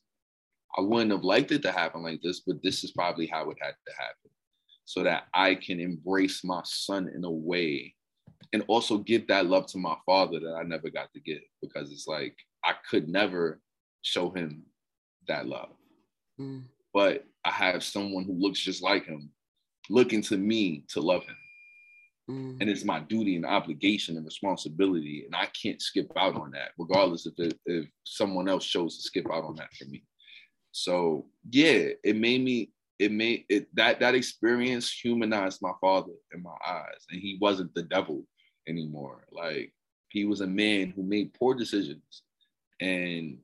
I 0.76 0.80
wouldn't 0.80 1.12
have 1.12 1.22
liked 1.22 1.52
it 1.52 1.62
to 1.62 1.72
happen 1.72 2.02
like 2.02 2.20
this, 2.22 2.40
but 2.40 2.62
this 2.62 2.82
is 2.82 2.90
probably 2.90 3.26
how 3.26 3.48
it 3.50 3.56
had 3.60 3.74
to 3.86 3.94
happen. 3.96 4.30
So 4.86 5.04
that 5.04 5.24
I 5.32 5.54
can 5.54 5.80
embrace 5.80 6.42
my 6.44 6.60
son 6.64 7.10
in 7.14 7.24
a 7.24 7.30
way 7.30 7.94
and 8.52 8.64
also 8.68 8.98
give 8.98 9.26
that 9.28 9.46
love 9.46 9.66
to 9.68 9.78
my 9.78 9.96
father 10.04 10.40
that 10.40 10.56
I 10.58 10.62
never 10.62 10.90
got 10.90 11.12
to 11.12 11.20
give 11.20 11.40
because 11.62 11.90
it's 11.90 12.06
like 12.06 12.36
I 12.64 12.74
could 12.90 13.08
never 13.08 13.60
show 14.02 14.30
him 14.30 14.64
that 15.28 15.46
love 15.46 15.70
Mm. 16.40 16.64
but 16.92 17.24
I 17.44 17.52
have 17.52 17.84
someone 17.84 18.24
who 18.24 18.32
looks 18.32 18.58
just 18.58 18.82
like 18.82 19.06
him 19.06 19.30
looking 19.88 20.20
to 20.22 20.36
me 20.36 20.84
to 20.88 21.00
love 21.00 21.22
him. 21.22 21.36
Mm. 22.30 22.58
And 22.60 22.70
it's 22.70 22.84
my 22.84 23.00
duty 23.00 23.36
and 23.36 23.44
obligation 23.44 24.16
and 24.16 24.24
responsibility. 24.24 25.24
And 25.26 25.34
I 25.36 25.46
can't 25.46 25.80
skip 25.80 26.10
out 26.16 26.36
on 26.36 26.50
that, 26.52 26.70
regardless 26.78 27.26
if, 27.26 27.34
it, 27.38 27.58
if 27.66 27.86
someone 28.04 28.48
else 28.48 28.66
chose 28.66 28.96
to 28.96 29.02
skip 29.02 29.26
out 29.30 29.44
on 29.44 29.56
that 29.56 29.72
for 29.74 29.84
me. 29.86 30.04
So 30.72 31.26
yeah, 31.50 31.88
it 32.02 32.16
made 32.16 32.42
me, 32.42 32.70
it 32.98 33.12
made 33.12 33.44
it 33.48 33.68
that 33.74 34.00
that 34.00 34.14
experience 34.14 34.90
humanized 34.90 35.60
my 35.60 35.72
father 35.80 36.12
in 36.32 36.42
my 36.42 36.54
eyes. 36.66 37.04
And 37.10 37.20
he 37.20 37.38
wasn't 37.40 37.74
the 37.74 37.82
devil 37.82 38.24
anymore. 38.68 39.26
Like 39.30 39.72
he 40.08 40.24
was 40.24 40.40
a 40.40 40.46
man 40.46 40.90
who 40.90 41.02
made 41.02 41.34
poor 41.34 41.54
decisions 41.54 42.22
and 42.80 43.38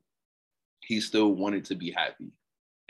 he 0.80 1.00
still 1.00 1.34
wanted 1.34 1.64
to 1.66 1.74
be 1.74 1.90
happy 1.90 2.32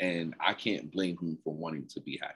and 0.01 0.35
I 0.41 0.55
can't 0.55 0.91
blame 0.91 1.17
him 1.21 1.39
for 1.45 1.55
wanting 1.55 1.87
to 1.89 2.01
be 2.01 2.19
happy, 2.21 2.35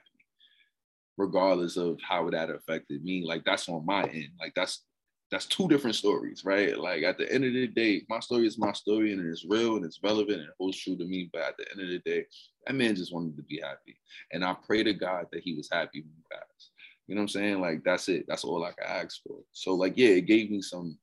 regardless 1.17 1.77
of 1.77 1.99
how 2.01 2.29
that 2.29 2.49
affected 2.49 3.03
me. 3.03 3.23
Like 3.25 3.43
that's 3.45 3.69
on 3.69 3.85
my 3.85 4.03
end. 4.03 4.29
Like 4.39 4.53
that's 4.55 4.83
that's 5.31 5.47
two 5.47 5.67
different 5.67 5.95
stories, 5.95 6.43
right? 6.45 6.77
Like 6.77 7.03
at 7.03 7.17
the 7.17 7.31
end 7.31 7.45
of 7.45 7.53
the 7.53 7.67
day, 7.67 8.03
my 8.09 8.19
story 8.19 8.47
is 8.47 8.59
my 8.59 8.73
story 8.73 9.11
and 9.13 9.25
it's 9.25 9.45
real 9.49 9.75
and 9.75 9.85
it's 9.85 10.01
relevant 10.03 10.39
and 10.39 10.49
it 10.49 10.55
holds 10.59 10.79
true 10.79 10.97
to 10.97 11.05
me. 11.05 11.29
But 11.33 11.41
at 11.41 11.57
the 11.57 11.65
end 11.71 11.81
of 11.81 11.87
the 11.89 11.99
day, 11.99 12.25
that 12.67 12.75
man 12.75 12.95
just 12.95 13.13
wanted 13.13 13.35
to 13.37 13.43
be 13.43 13.59
happy. 13.63 13.97
And 14.31 14.45
I 14.45 14.55
pray 14.67 14.83
to 14.83 14.93
God 14.93 15.25
that 15.31 15.41
he 15.43 15.55
was 15.55 15.69
happy 15.71 16.01
when 16.01 16.11
he 16.15 16.23
passed. 16.31 16.71
You 17.07 17.15
know 17.15 17.21
what 17.21 17.23
I'm 17.23 17.29
saying? 17.29 17.61
Like 17.61 17.83
that's 17.83 18.07
it. 18.09 18.25
That's 18.27 18.43
all 18.43 18.63
I 18.63 18.71
could 18.71 18.87
ask 18.87 19.21
for. 19.27 19.37
So 19.51 19.73
like, 19.75 19.93
yeah, 19.97 20.09
it 20.09 20.27
gave 20.27 20.51
me 20.51 20.61
some, 20.61 20.97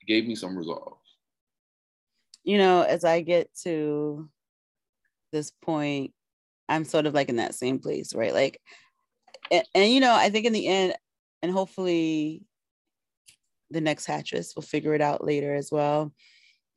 it 0.00 0.06
gave 0.06 0.26
me 0.26 0.34
some 0.34 0.56
resolve. 0.56 0.98
you 2.44 2.58
know, 2.58 2.82
as 2.82 3.04
I 3.04 3.20
get 3.20 3.50
to 3.62 4.28
this 5.32 5.50
point, 5.50 6.12
I'm 6.72 6.84
sort 6.84 7.06
of 7.06 7.14
like 7.14 7.28
in 7.28 7.36
that 7.36 7.54
same 7.54 7.78
place, 7.78 8.14
right? 8.14 8.32
Like, 8.32 8.60
and, 9.50 9.64
and 9.74 9.92
you 9.92 10.00
know, 10.00 10.14
I 10.14 10.30
think 10.30 10.46
in 10.46 10.52
the 10.52 10.66
end, 10.66 10.94
and 11.42 11.52
hopefully 11.52 12.42
the 13.70 13.80
next 13.80 14.06
hattress 14.06 14.54
will 14.54 14.62
figure 14.62 14.94
it 14.94 15.00
out 15.00 15.24
later 15.24 15.54
as 15.54 15.70
well. 15.70 16.12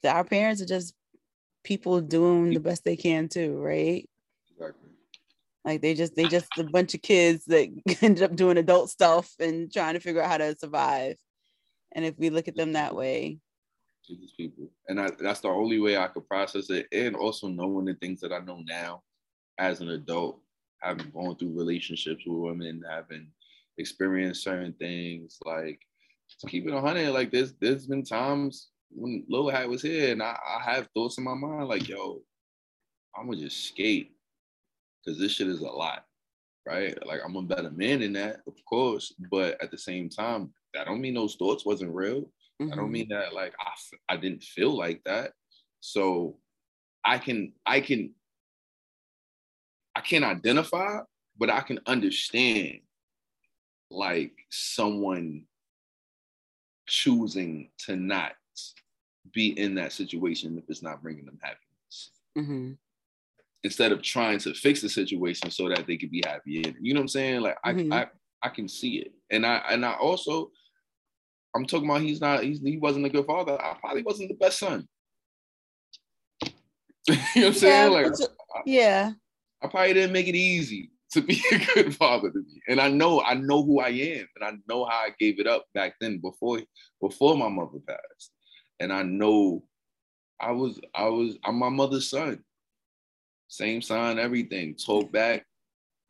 That 0.03 0.15
our 0.15 0.25
parents 0.25 0.61
are 0.61 0.65
just 0.65 0.93
people 1.63 2.01
doing 2.01 2.53
the 2.53 2.59
best 2.59 2.83
they 2.83 2.97
can 2.97 3.29
too, 3.29 3.57
right? 3.57 4.07
Exactly. 4.51 4.89
Like 5.63 5.81
they 5.81 5.93
just 5.93 6.15
they 6.15 6.27
just 6.27 6.47
a 6.57 6.63
bunch 6.63 6.93
of 6.93 7.01
kids 7.01 7.45
that 7.45 7.69
ended 8.01 8.23
up 8.23 8.35
doing 8.35 8.57
adult 8.57 8.89
stuff 8.89 9.33
and 9.39 9.71
trying 9.71 9.93
to 9.93 9.99
figure 9.99 10.21
out 10.21 10.29
how 10.29 10.37
to 10.37 10.57
survive. 10.57 11.15
And 11.93 12.03
if 12.03 12.17
we 12.17 12.29
look 12.29 12.47
at 12.47 12.55
them 12.55 12.73
that 12.73 12.93
way, 12.93 13.39
to 14.07 14.15
these 14.15 14.33
people, 14.35 14.69
and 14.89 14.99
I, 14.99 15.09
that's 15.17 15.39
the 15.39 15.47
only 15.47 15.79
way 15.79 15.97
I 15.97 16.07
could 16.07 16.27
process 16.27 16.69
it, 16.69 16.87
and 16.91 17.15
also 17.15 17.47
knowing 17.47 17.85
the 17.85 17.95
things 17.95 18.19
that 18.19 18.33
I 18.33 18.39
know 18.39 18.61
now 18.65 19.01
as 19.57 19.81
an 19.81 19.89
adult, 19.89 20.39
having 20.81 21.09
gone 21.11 21.35
through 21.35 21.57
relationships 21.57 22.23
with 22.25 22.39
women, 22.39 22.83
having 22.89 23.27
experienced 23.77 24.43
certain 24.43 24.73
things, 24.73 25.37
like 25.45 25.79
to 26.39 26.47
keep 26.47 26.67
it 26.67 26.73
hundred, 26.73 27.11
like 27.11 27.31
there's 27.31 27.53
there's 27.61 27.87
been 27.87 28.03
times 28.03 28.69
when 28.91 29.25
Lil 29.27 29.49
Hat 29.49 29.69
was 29.69 29.81
here, 29.81 30.11
and 30.11 30.21
I, 30.21 30.37
I 30.45 30.71
have 30.71 30.87
thoughts 30.93 31.17
in 31.17 31.23
my 31.23 31.33
mind 31.33 31.67
like, 31.67 31.87
yo, 31.87 32.21
I'm 33.17 33.27
gonna 33.27 33.41
just 33.41 33.65
skate 33.67 34.11
because 35.03 35.19
this 35.19 35.33
shit 35.33 35.47
is 35.47 35.61
a 35.61 35.65
lot, 35.65 36.05
right? 36.67 36.95
Like 37.05 37.21
I'm 37.23 37.35
a 37.35 37.41
better 37.41 37.71
man 37.71 37.99
than 38.01 38.13
that, 38.13 38.41
of 38.47 38.53
course, 38.67 39.13
but 39.31 39.61
at 39.61 39.71
the 39.71 39.77
same 39.77 40.09
time, 40.09 40.51
that 40.73 40.85
don't 40.85 41.01
mean 41.01 41.13
those 41.13 41.35
thoughts 41.35 41.65
wasn't 41.65 41.93
real. 41.93 42.21
Mm-hmm. 42.61 42.73
I 42.73 42.75
don't 42.75 42.85
mm-hmm. 42.85 42.91
mean 42.93 43.07
that 43.09 43.33
like 43.33 43.53
I, 43.59 44.13
I 44.13 44.17
didn't 44.17 44.43
feel 44.43 44.75
like 44.75 45.01
that. 45.05 45.31
So 45.81 46.37
I 47.03 47.17
can 47.17 47.53
I 47.65 47.81
can 47.81 48.13
I 49.95 50.01
can't 50.01 50.25
identify, 50.25 50.99
but 51.37 51.49
I 51.49 51.61
can 51.61 51.79
understand 51.85 52.79
like 53.89 54.33
someone 54.49 55.45
choosing 56.87 57.69
to 57.85 57.95
not 57.95 58.33
be 59.33 59.57
in 59.59 59.75
that 59.75 59.91
situation 59.91 60.57
if 60.57 60.69
it's 60.69 60.83
not 60.83 61.01
bringing 61.01 61.25
them 61.25 61.39
happiness. 61.41 62.11
Mm-hmm. 62.37 62.71
Instead 63.63 63.91
of 63.91 64.01
trying 64.01 64.37
to 64.39 64.53
fix 64.53 64.81
the 64.81 64.89
situation 64.89 65.49
so 65.49 65.69
that 65.69 65.87
they 65.87 65.97
could 65.97 66.11
be 66.11 66.23
happy 66.25 66.59
in 66.59 66.65
it. 66.69 66.75
You 66.79 66.93
know 66.93 66.99
what 66.99 67.05
I'm 67.05 67.09
saying? 67.09 67.41
Like 67.41 67.57
mm-hmm. 67.65 67.91
I, 67.91 68.03
I 68.03 68.07
I 68.43 68.49
can 68.49 68.67
see 68.67 68.97
it. 68.97 69.13
And 69.31 69.45
I 69.45 69.63
and 69.69 69.83
I 69.85 69.93
also 69.93 70.51
I'm 71.55 71.65
talking 71.65 71.89
about 71.89 72.01
he's 72.01 72.21
not 72.21 72.43
he's, 72.43 72.59
he 72.61 72.77
wasn't 72.77 73.05
a 73.05 73.09
good 73.09 73.25
father. 73.25 73.59
I 73.59 73.75
probably 73.79 74.03
wasn't 74.03 74.29
the 74.29 74.35
best 74.35 74.59
son. 74.59 74.87
you 76.43 76.51
know 77.15 77.21
what 77.33 77.45
I'm 77.47 77.53
saying? 77.53 77.91
Yeah, 77.91 77.97
like 77.97 78.13
yeah. 78.65 79.11
I 79.65 79.67
probably 79.67 79.93
didn't 79.93 80.13
make 80.13 80.27
it 80.27 80.35
easy 80.35 80.91
to 81.11 81.21
be 81.21 81.41
a 81.51 81.57
good 81.73 81.95
father 81.95 82.29
to 82.29 82.37
me. 82.37 82.61
And 82.67 82.79
I 82.79 82.89
know 82.89 83.21
I 83.21 83.33
know 83.33 83.63
who 83.63 83.79
I 83.79 83.89
am 83.89 84.27
and 84.35 84.43
I 84.43 84.51
know 84.67 84.85
how 84.85 84.97
I 84.97 85.09
gave 85.19 85.39
it 85.39 85.47
up 85.47 85.65
back 85.73 85.95
then 85.99 86.19
before 86.19 86.61
before 87.01 87.35
my 87.35 87.49
mother 87.49 87.79
passed 87.87 88.31
and 88.79 88.93
I 88.93 89.03
know 89.03 89.63
I 90.39 90.51
was 90.51 90.79
I 90.93 91.05
was 91.05 91.37
I'm 91.43 91.57
my 91.57 91.69
mother's 91.69 92.09
son. 92.09 92.43
Same 93.47 93.81
sign, 93.81 94.19
everything. 94.19 94.75
Talk 94.75 95.11
back, 95.11 95.45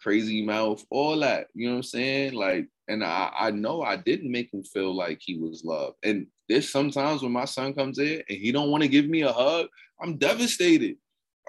crazy 0.01 0.43
mouth, 0.43 0.84
all 0.89 1.20
that. 1.20 1.47
You 1.53 1.68
know 1.68 1.74
what 1.74 1.78
I'm 1.78 1.84
saying? 1.84 2.34
Like, 2.34 2.68
and 2.88 3.03
I, 3.03 3.32
I 3.38 3.51
know 3.51 3.82
I 3.82 3.97
didn't 3.97 4.32
make 4.32 4.53
him 4.53 4.64
feel 4.64 4.95
like 4.95 5.20
he 5.22 5.38
was 5.38 5.64
loved. 5.64 5.97
And 6.03 6.28
there's 6.47 6.72
sometimes 6.72 7.22
when 7.22 7.34
my 7.34 7.45
son 7.45 7.74
comes 7.74 7.99
in 7.99 8.24
and 8.30 8.38
he 8.38 8.51
don't 8.51 8.72
want 8.72 8.84
to 8.84 8.89
give 8.89 9.08
me 9.08 9.22
a 9.22 9.34
hug, 9.34 9.68
I'm 10.01 10.18
devastated. 10.18 10.95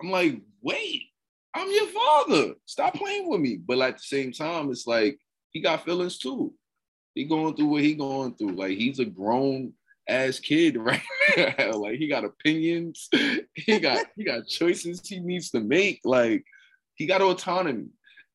I'm 0.03 0.11
like, 0.11 0.41
wait, 0.61 1.05
I'm 1.57 1.71
your 1.71 1.87
father. 1.87 2.55
Stop 2.67 2.95
playing 2.95 3.31
with 3.31 3.41
me. 3.41 3.57
But 3.57 3.81
at 3.81 3.97
the 3.97 4.03
same 4.03 4.31
time, 4.31 4.71
it's 4.71 4.87
like 4.87 5.19
he 5.51 5.61
got 5.63 5.85
feelings 5.85 6.19
too. 6.19 6.53
He 7.15 7.25
going 7.25 7.57
through 7.57 7.69
what 7.69 7.83
he 7.83 7.95
going 7.95 8.35
through. 8.35 8.53
Like 8.53 8.77
he's 8.77 8.99
a 8.99 9.07
grown 9.07 9.73
ass 10.07 10.39
kid 10.39 10.77
right 10.81 11.01
now. 11.35 11.73
like 11.73 11.99
he 11.99 12.09
got 12.09 12.25
opinions, 12.25 13.09
he 13.55 13.81
got 13.81 14.05
he 14.17 14.25
got 14.25 14.47
choices 14.47 15.01
he 15.09 15.19
needs 15.19 15.51
to 15.53 15.61
make. 15.61 16.01
Like 16.05 16.45
he 16.95 17.07
got 17.07 17.23
autonomy, 17.23 17.89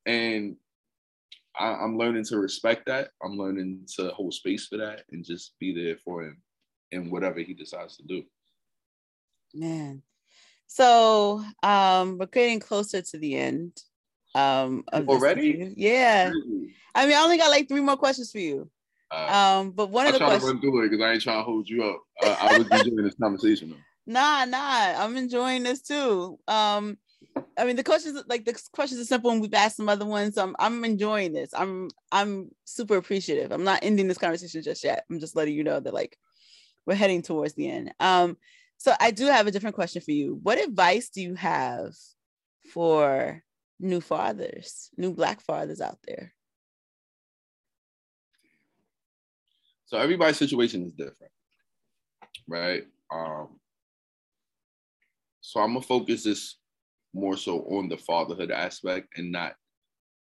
and 0.07 0.55
I, 1.59 1.83
am 1.83 1.99
learning 1.99 2.25
to 2.25 2.39
respect 2.39 2.87
that. 2.87 3.09
I'm 3.23 3.37
learning 3.37 3.85
to 3.97 4.09
hold 4.09 4.33
space 4.33 4.65
for 4.65 4.77
that 4.77 5.03
and 5.11 5.23
just 5.23 5.53
be 5.59 5.75
there 5.75 5.97
for 5.97 6.23
him 6.23 6.41
in 6.91 7.11
whatever 7.11 7.39
he 7.39 7.53
decides 7.53 7.97
to 7.97 8.03
do. 8.03 8.23
Man, 9.53 10.01
so 10.73 11.43
um, 11.63 12.17
we're 12.17 12.27
getting 12.27 12.61
closer 12.61 13.01
to 13.01 13.17
the 13.17 13.35
end. 13.35 13.77
Um, 14.33 14.85
already? 14.93 15.73
Yeah. 15.75 16.31
I 16.95 17.05
mean, 17.05 17.17
I 17.17 17.21
only 17.21 17.37
got 17.37 17.51
like 17.51 17.67
three 17.67 17.81
more 17.81 17.97
questions 17.97 18.31
for 18.31 18.39
you. 18.39 18.71
Uh, 19.11 19.59
um, 19.59 19.71
but 19.71 19.89
one 19.89 20.07
of 20.07 20.13
the 20.13 20.19
questions. 20.19 20.43
to 20.43 20.47
run 20.47 20.61
through 20.61 20.85
it 20.85 20.89
because 20.89 21.03
I 21.03 21.11
ain't 21.11 21.21
trying 21.21 21.39
to 21.39 21.43
hold 21.43 21.67
you 21.67 21.83
up. 21.83 22.01
Uh, 22.23 22.37
I 22.39 22.57
was 22.57 22.67
enjoying 22.71 23.03
this 23.03 23.15
conversation 23.15 23.71
though. 23.71 23.75
Nah, 24.07 24.45
nah, 24.45 25.03
I'm 25.03 25.15
enjoying 25.15 25.61
this 25.61 25.81
too. 25.81 26.39
Um, 26.47 26.97
I 27.55 27.65
mean, 27.65 27.75
the 27.75 27.83
questions 27.83 28.21
like 28.27 28.45
the 28.45 28.59
questions 28.73 28.99
are 28.99 29.05
simple, 29.05 29.29
and 29.29 29.39
we've 29.39 29.53
asked 29.53 29.77
some 29.77 29.89
other 29.89 30.05
ones. 30.05 30.35
So 30.35 30.43
I'm 30.43 30.55
I'm 30.57 30.83
enjoying 30.83 31.33
this. 31.33 31.51
I'm 31.53 31.87
I'm 32.11 32.49
super 32.65 32.97
appreciative. 32.97 33.51
I'm 33.51 33.63
not 33.63 33.83
ending 33.83 34.07
this 34.07 34.17
conversation 34.17 34.63
just 34.63 34.83
yet. 34.83 35.05
I'm 35.09 35.19
just 35.19 35.35
letting 35.35 35.53
you 35.53 35.63
know 35.63 35.79
that 35.79 35.93
like 35.93 36.17
we're 36.87 36.95
heading 36.95 37.21
towards 37.21 37.53
the 37.53 37.69
end. 37.69 37.93
Um, 37.99 38.37
so 38.81 38.95
I 38.99 39.11
do 39.11 39.27
have 39.27 39.45
a 39.45 39.51
different 39.51 39.75
question 39.75 40.01
for 40.01 40.09
you. 40.09 40.39
What 40.41 40.59
advice 40.59 41.09
do 41.09 41.21
you 41.21 41.35
have 41.35 41.93
for 42.73 43.43
new 43.79 44.01
fathers, 44.01 44.89
new 44.97 45.13
Black 45.13 45.39
fathers 45.39 45.81
out 45.81 45.99
there? 46.07 46.33
So 49.85 49.99
everybody's 49.99 50.37
situation 50.37 50.83
is 50.83 50.93
different, 50.93 51.31
right? 52.47 52.87
Um, 53.13 53.59
so 55.41 55.59
I'm 55.59 55.73
gonna 55.73 55.81
focus 55.81 56.23
this 56.23 56.55
more 57.13 57.37
so 57.37 57.59
on 57.65 57.87
the 57.87 57.97
fatherhood 57.97 58.49
aspect 58.49 59.09
and 59.15 59.31
not 59.31 59.53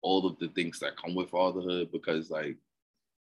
all 0.02 0.28
of 0.28 0.38
the 0.40 0.50
things 0.50 0.80
that 0.80 0.98
come 0.98 1.16
with 1.16 1.30
fatherhood 1.30 1.94
because 1.94 2.30
like 2.30 2.58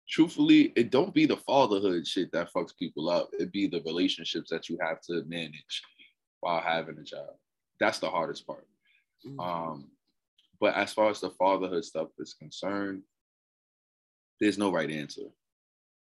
truthfully 0.09 0.73
it 0.75 0.91
don't 0.91 1.13
be 1.13 1.25
the 1.25 1.37
fatherhood 1.37 2.05
shit 2.05 2.31
that 2.31 2.51
fucks 2.53 2.75
people 2.77 3.09
up 3.09 3.29
it 3.33 3.51
be 3.51 3.67
the 3.67 3.81
relationships 3.85 4.49
that 4.49 4.69
you 4.69 4.77
have 4.81 5.01
to 5.01 5.23
manage 5.27 5.81
while 6.41 6.61
having 6.61 6.97
a 6.97 7.03
job. 7.03 7.29
that's 7.79 7.99
the 7.99 8.09
hardest 8.09 8.45
part 8.45 8.67
mm-hmm. 9.25 9.39
um 9.39 9.89
but 10.59 10.75
as 10.75 10.93
far 10.93 11.09
as 11.09 11.19
the 11.19 11.29
fatherhood 11.31 11.83
stuff 11.83 12.09
is 12.19 12.33
concerned 12.33 13.01
there's 14.39 14.57
no 14.57 14.71
right 14.71 14.91
answer 14.91 15.29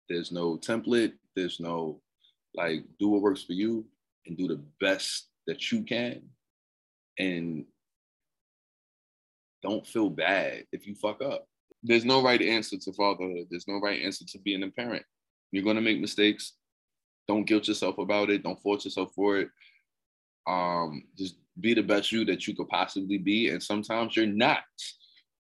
there's 0.09 0.33
no 0.33 0.57
template. 0.57 1.13
There's 1.37 1.61
no 1.61 2.01
like 2.55 2.85
do 2.99 3.09
what 3.09 3.23
works 3.23 3.43
for 3.43 3.53
you 3.53 3.85
and 4.27 4.37
do 4.37 4.49
the 4.49 4.61
best 4.81 5.29
that 5.47 5.71
you 5.71 5.83
can. 5.83 6.23
And 7.19 7.65
don't 9.63 9.87
feel 9.87 10.09
bad 10.09 10.65
if 10.73 10.87
you 10.87 10.95
fuck 10.95 11.21
up. 11.23 11.47
There's 11.83 12.05
no 12.05 12.23
right 12.23 12.43
answer 12.43 12.77
to 12.77 12.93
fatherhood. 12.93 13.47
There's 13.51 13.69
no 13.69 13.79
right 13.79 14.03
answer 14.03 14.25
to 14.27 14.39
being 14.41 14.63
a 14.63 14.71
parent. 14.71 15.05
You're 15.53 15.65
gonna 15.65 15.81
make 15.81 16.01
mistakes. 16.01 16.55
Don't 17.27 17.45
guilt 17.45 17.69
yourself 17.69 17.99
about 17.99 18.31
it. 18.31 18.43
Don't 18.43 18.61
force 18.63 18.85
yourself 18.85 19.13
for 19.15 19.39
it. 19.39 19.49
Um, 20.47 21.05
just 21.17 21.37
be 21.61 21.75
the 21.75 21.83
best 21.83 22.11
you 22.11 22.25
that 22.25 22.47
you 22.47 22.57
could 22.57 22.69
possibly 22.69 23.19
be. 23.19 23.51
And 23.51 23.63
sometimes 23.63 24.17
you're 24.17 24.27
not. 24.27 24.63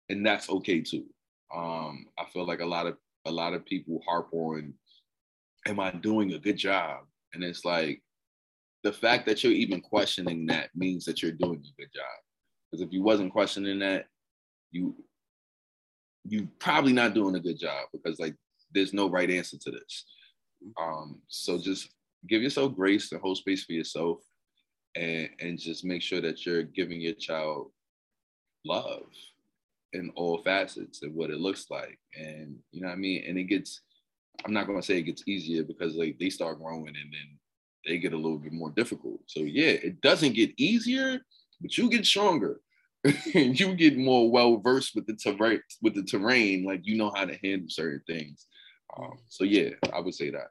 And 0.09 0.25
that's 0.25 0.49
okay 0.49 0.81
too. 0.81 1.05
Um, 1.53 2.07
I 2.17 2.25
feel 2.31 2.45
like 2.45 2.59
a 2.59 2.65
lot 2.65 2.87
of 2.87 2.97
a 3.25 3.31
lot 3.31 3.53
of 3.53 3.65
people 3.65 4.01
harp 4.07 4.29
on, 4.31 4.73
am 5.65 5.79
I 5.79 5.91
doing 5.91 6.33
a 6.33 6.39
good 6.39 6.57
job? 6.57 7.01
And 7.33 7.43
it's 7.43 7.65
like 7.65 8.01
the 8.83 8.93
fact 8.93 9.25
that 9.25 9.43
you're 9.43 9.53
even 9.53 9.81
questioning 9.81 10.45
that 10.47 10.69
means 10.75 11.05
that 11.05 11.21
you're 11.21 11.33
doing 11.33 11.59
a 11.59 11.81
good 11.81 11.89
job. 11.93 12.05
Because 12.71 12.85
if 12.85 12.91
you 12.91 13.03
wasn't 13.03 13.33
questioning 13.33 13.79
that, 13.79 14.05
you 14.71 14.95
you 16.27 16.47
probably 16.59 16.93
not 16.93 17.13
doing 17.13 17.35
a 17.35 17.39
good 17.39 17.59
job 17.59 17.87
because 17.91 18.19
like 18.19 18.35
there's 18.73 18.93
no 18.93 19.09
right 19.09 19.29
answer 19.29 19.57
to 19.57 19.71
this. 19.71 20.05
Um, 20.79 21.21
so 21.27 21.57
just 21.57 21.89
give 22.27 22.41
yourself 22.41 22.75
grace 22.75 23.11
and 23.11 23.21
hold 23.21 23.37
space 23.37 23.63
for 23.63 23.73
yourself 23.73 24.19
and 24.95 25.29
and 25.39 25.59
just 25.59 25.85
make 25.85 26.01
sure 26.01 26.21
that 26.21 26.45
you're 26.45 26.63
giving 26.63 26.99
your 26.99 27.13
child 27.13 27.71
love 28.65 29.05
in 29.93 30.11
all 30.15 30.43
facets 30.43 31.03
of 31.03 31.13
what 31.13 31.29
it 31.29 31.39
looks 31.39 31.67
like. 31.69 31.97
And 32.15 32.57
you 32.71 32.81
know 32.81 32.87
what 32.87 32.95
I 32.95 32.97
mean? 32.97 33.23
And 33.27 33.37
it 33.37 33.45
gets, 33.45 33.81
I'm 34.45 34.53
not 34.53 34.67
gonna 34.67 34.81
say 34.81 34.97
it 34.97 35.03
gets 35.03 35.23
easier 35.27 35.63
because 35.63 35.95
like 35.95 36.17
they 36.19 36.29
start 36.29 36.59
growing 36.59 36.87
and 36.87 36.95
then 36.95 37.37
they 37.85 37.97
get 37.97 38.13
a 38.13 38.17
little 38.17 38.37
bit 38.37 38.53
more 38.53 38.71
difficult. 38.71 39.21
So 39.27 39.41
yeah, 39.41 39.71
it 39.71 40.01
doesn't 40.01 40.33
get 40.33 40.51
easier, 40.57 41.19
but 41.61 41.77
you 41.77 41.89
get 41.89 42.05
stronger. 42.05 42.59
And 43.33 43.59
you 43.59 43.73
get 43.75 43.97
more 43.97 44.29
well 44.29 44.57
versed 44.57 44.95
with 44.95 45.07
the 45.07 45.15
terrain 45.15 45.61
with 45.81 45.95
the 45.95 46.03
terrain, 46.03 46.65
like 46.65 46.81
you 46.83 46.97
know 46.97 47.11
how 47.15 47.25
to 47.25 47.37
handle 47.43 47.69
certain 47.69 48.01
things. 48.07 48.45
Um, 48.97 49.17
so 49.29 49.43
yeah, 49.43 49.69
I 49.93 49.99
would 49.99 50.13
say 50.13 50.31
that. 50.31 50.47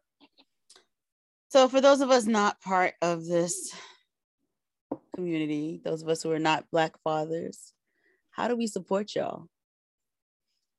So 1.49 1.69
for 1.69 1.81
those 1.81 2.01
of 2.01 2.11
us 2.11 2.27
not 2.27 2.61
part 2.61 2.95
of 3.03 3.25
this 3.27 3.75
community, 5.15 5.81
those 5.85 6.03
of 6.03 6.09
us 6.09 6.23
who 6.23 6.31
are 6.33 6.39
not 6.39 6.71
black 6.71 7.01
fathers, 7.03 7.73
how 8.31 8.49
do 8.49 8.57
we 8.57 8.67
support 8.67 9.15
y'all? 9.15 9.47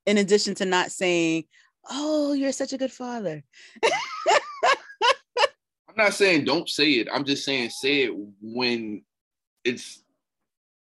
In 0.05 0.17
addition 0.17 0.55
to 0.55 0.65
not 0.65 0.91
saying, 0.91 1.45
oh, 1.89 2.33
you're 2.33 2.51
such 2.51 2.73
a 2.73 2.77
good 2.77 2.91
father. 2.91 3.43
I'm 5.89 5.95
not 5.95 6.13
saying 6.13 6.45
don't 6.45 6.69
say 6.69 6.91
it. 6.93 7.07
I'm 7.11 7.25
just 7.25 7.43
saying 7.43 7.71
say 7.71 8.03
it 8.03 8.13
when 8.41 9.03
it's 9.63 10.03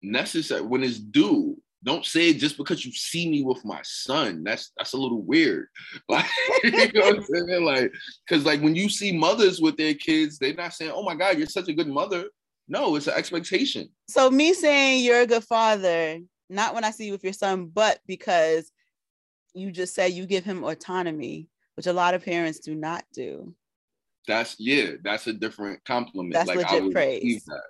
necessary, 0.03 0.63
when 0.63 0.83
it's 0.83 0.99
due. 0.99 1.61
Don't 1.85 2.05
say 2.05 2.31
it 2.31 2.39
just 2.39 2.57
because 2.57 2.85
you 2.85 2.91
see 2.91 3.31
me 3.31 3.45
with 3.45 3.65
my 3.65 3.81
son. 3.85 4.43
That's 4.43 4.73
that's 4.77 4.95
a 4.95 4.97
little 4.97 5.23
weird. 5.23 5.69
Like 6.09 6.27
you 6.65 6.71
know 6.71 7.01
what 7.01 7.17
I'm 7.17 7.23
saying? 7.23 7.65
Like, 7.65 7.93
because 8.27 8.45
like 8.45 8.61
when 8.61 8.75
you 8.75 8.89
see 8.89 9.17
mothers 9.17 9.61
with 9.61 9.77
their 9.77 9.95
kids, 9.95 10.39
they're 10.39 10.55
not 10.55 10.75
saying, 10.75 10.91
"Oh 10.93 11.05
my 11.05 11.15
God, 11.15 11.39
you're 11.39 11.47
such 11.47 11.69
a 11.69 11.75
good 11.75 11.87
mother." 11.87 12.25
No, 12.69 12.97
it's 12.97 13.07
an 13.07 13.15
expectation. 13.15 13.89
So 14.09 14.31
me 14.31 14.53
saying 14.53 15.05
you're 15.05 15.21
a 15.21 15.27
good 15.27 15.45
father, 15.45 16.19
not 16.51 16.75
when 16.75 16.83
I 16.83 16.91
see 16.91 17.07
you 17.07 17.13
with 17.13 17.23
your 17.23 17.33
son, 17.33 17.67
but 17.67 18.01
because 18.07 18.73
you 19.55 19.71
just 19.71 19.95
said 19.95 20.13
you 20.13 20.27
give 20.27 20.45
him 20.45 20.65
autonomy, 20.65 21.49
which 21.77 21.87
a 21.87 21.93
lot 21.93 22.15
of 22.15 22.25
parents 22.25 22.59
do 22.59 22.75
not 22.75 23.05
do. 23.13 23.55
That's 24.27 24.57
yeah, 24.59 24.93
that's 25.03 25.27
a 25.29 25.33
different 25.33 25.85
compliment. 25.85 26.35
That's 26.35 26.49
like 26.49 26.71
legit 26.71 26.93
praise. 26.93 27.45
That. 27.45 27.63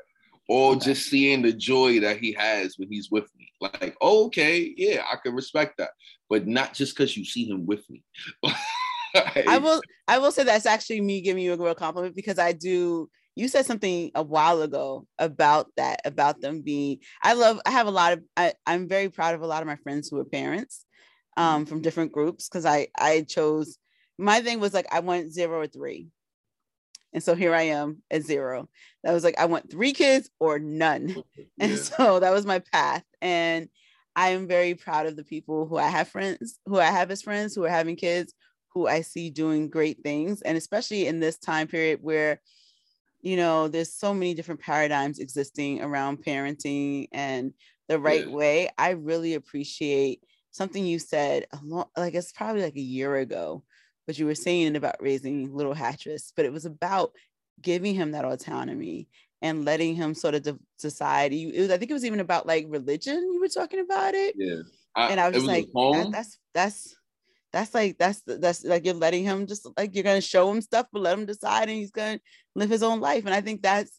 Or 0.49 0.72
okay. 0.72 0.86
just 0.86 1.09
seeing 1.09 1.42
the 1.42 1.53
joy 1.53 2.01
that 2.01 2.18
he 2.18 2.32
has 2.38 2.76
when 2.78 2.90
he's 2.90 3.11
with 3.11 3.28
me. 3.36 3.49
Like, 3.61 3.97
oh, 4.01 4.26
okay, 4.26 4.72
yeah, 4.76 5.03
I 5.11 5.16
can 5.16 5.34
respect 5.34 5.78
that. 5.78 5.90
But 6.30 6.47
not 6.47 6.72
just 6.72 6.97
because 6.97 7.16
you 7.16 7.24
see 7.24 7.49
him 7.49 7.66
with 7.66 7.88
me. 7.90 8.05
like, 8.42 9.49
I 9.49 9.59
will 9.59 9.82
I 10.07 10.18
will 10.18 10.30
say 10.30 10.44
that's 10.44 10.66
actually 10.66 11.01
me 11.01 11.20
giving 11.20 11.42
you 11.42 11.55
a 11.55 11.57
real 11.57 11.74
compliment 11.74 12.14
because 12.14 12.38
I 12.38 12.53
do 12.53 13.09
you 13.36 13.49
said 13.49 13.66
something 13.66 14.11
a 14.14 14.22
while 14.22 14.62
ago 14.62 15.07
about 15.18 15.68
that 15.76 16.01
about 16.05 16.40
them 16.40 16.62
being 16.62 16.99
i 17.22 17.34
love 17.34 17.61
i 17.66 17.70
have 17.70 17.86
a 17.86 17.90
lot 17.90 18.14
of 18.14 18.24
I, 18.36 18.55
i'm 18.66 18.88
very 18.88 19.11
proud 19.11 19.34
of 19.34 19.42
a 19.42 19.47
lot 19.47 19.62
of 19.62 19.68
my 19.68 19.76
friends 19.76 20.09
who 20.09 20.18
are 20.18 20.24
parents 20.24 20.84
um, 21.36 21.66
from 21.66 21.82
different 21.82 22.12
groups 22.12 22.49
because 22.49 22.64
i 22.64 22.88
i 22.99 23.24
chose 23.28 23.78
my 24.18 24.40
thing 24.40 24.59
was 24.59 24.72
like 24.74 24.86
i 24.90 25.01
want 25.01 25.32
zero 25.32 25.61
or 25.61 25.66
three 25.66 26.09
and 27.16 27.24
so 27.24 27.34
here 27.34 27.54
i 27.54 27.62
am 27.62 28.02
at 28.10 28.22
zero 28.22 28.68
that 29.02 29.12
was 29.12 29.24
like 29.24 29.36
i 29.38 29.46
want 29.46 29.70
three 29.70 29.92
kids 29.92 30.30
or 30.38 30.58
none 30.58 31.08
yeah. 31.36 31.44
and 31.58 31.78
so 31.78 32.20
that 32.20 32.32
was 32.32 32.46
my 32.46 32.60
path 32.60 33.02
and 33.20 33.68
i 34.14 34.28
am 34.28 34.46
very 34.46 34.74
proud 34.74 35.06
of 35.06 35.16
the 35.16 35.24
people 35.24 35.66
who 35.66 35.78
i 35.78 35.88
have 35.88 36.06
friends 36.06 36.60
who 36.66 36.78
i 36.78 36.84
have 36.84 37.10
as 37.10 37.22
friends 37.22 37.54
who 37.54 37.64
are 37.64 37.70
having 37.70 37.96
kids 37.96 38.34
who 38.74 38.86
i 38.86 39.00
see 39.00 39.30
doing 39.30 39.68
great 39.70 40.02
things 40.02 40.42
and 40.42 40.58
especially 40.58 41.06
in 41.06 41.18
this 41.18 41.38
time 41.38 41.66
period 41.66 41.98
where 42.02 42.38
you 43.22 43.36
know 43.36 43.66
there's 43.66 43.92
so 43.92 44.12
many 44.12 44.34
different 44.34 44.60
paradigms 44.60 45.18
existing 45.18 45.82
around 45.82 46.22
parenting 46.22 47.08
and 47.12 47.54
the 47.88 47.98
right 47.98 48.28
yeah. 48.28 48.34
way 48.34 48.68
i 48.76 48.90
really 48.90 49.34
appreciate 49.34 50.20
something 50.50 50.84
you 50.84 50.98
said 50.98 51.46
a 51.52 51.58
long, 51.62 51.86
like 51.96 52.14
it's 52.14 52.32
probably 52.32 52.62
like 52.62 52.76
a 52.76 52.80
year 52.80 53.16
ago 53.16 53.62
but 54.07 54.18
you 54.18 54.26
were 54.26 54.34
saying 54.34 54.76
about 54.76 54.96
raising 55.00 55.54
little 55.54 55.74
Hattress 55.74 56.32
but 56.36 56.44
it 56.44 56.52
was 56.52 56.64
about 56.64 57.12
giving 57.61 57.94
him 57.94 58.12
that 58.12 58.24
autonomy 58.24 59.09
and 59.42 59.64
letting 59.64 59.94
him 59.94 60.14
sort 60.14 60.34
of 60.34 60.42
de- 60.42 60.59
decide 60.78 61.32
was, 61.32 61.70
i 61.70 61.76
think 61.76 61.90
it 61.90 61.94
was 61.94 62.04
even 62.04 62.20
about 62.20 62.46
like 62.46 62.66
religion 62.68 63.32
you 63.32 63.40
were 63.40 63.48
talking 63.48 63.80
about 63.80 64.14
it 64.14 64.34
yeah 64.36 64.62
I, 64.94 65.09
and 65.09 65.20
i 65.20 65.28
was 65.28 65.36
was 65.36 65.46
like 65.46 65.68
that, 65.74 66.11
that's 66.12 66.38
that's 66.54 66.96
that's 67.57 67.74
like 67.74 67.96
that's 67.96 68.22
that's 68.26 68.64
like 68.64 68.84
you're 68.84 68.94
letting 68.94 69.24
him 69.24 69.46
just 69.46 69.66
like 69.78 69.94
you're 69.94 70.04
gonna 70.04 70.20
show 70.20 70.50
him 70.50 70.61
stuff, 70.61 70.88
but 70.92 71.00
let 71.00 71.18
him 71.18 71.24
decide, 71.24 71.68
and 71.70 71.78
he's 71.78 71.90
gonna 71.90 72.20
live 72.54 72.68
his 72.68 72.82
own 72.82 73.00
life. 73.00 73.24
And 73.24 73.34
I 73.34 73.40
think 73.40 73.62
that's 73.62 73.98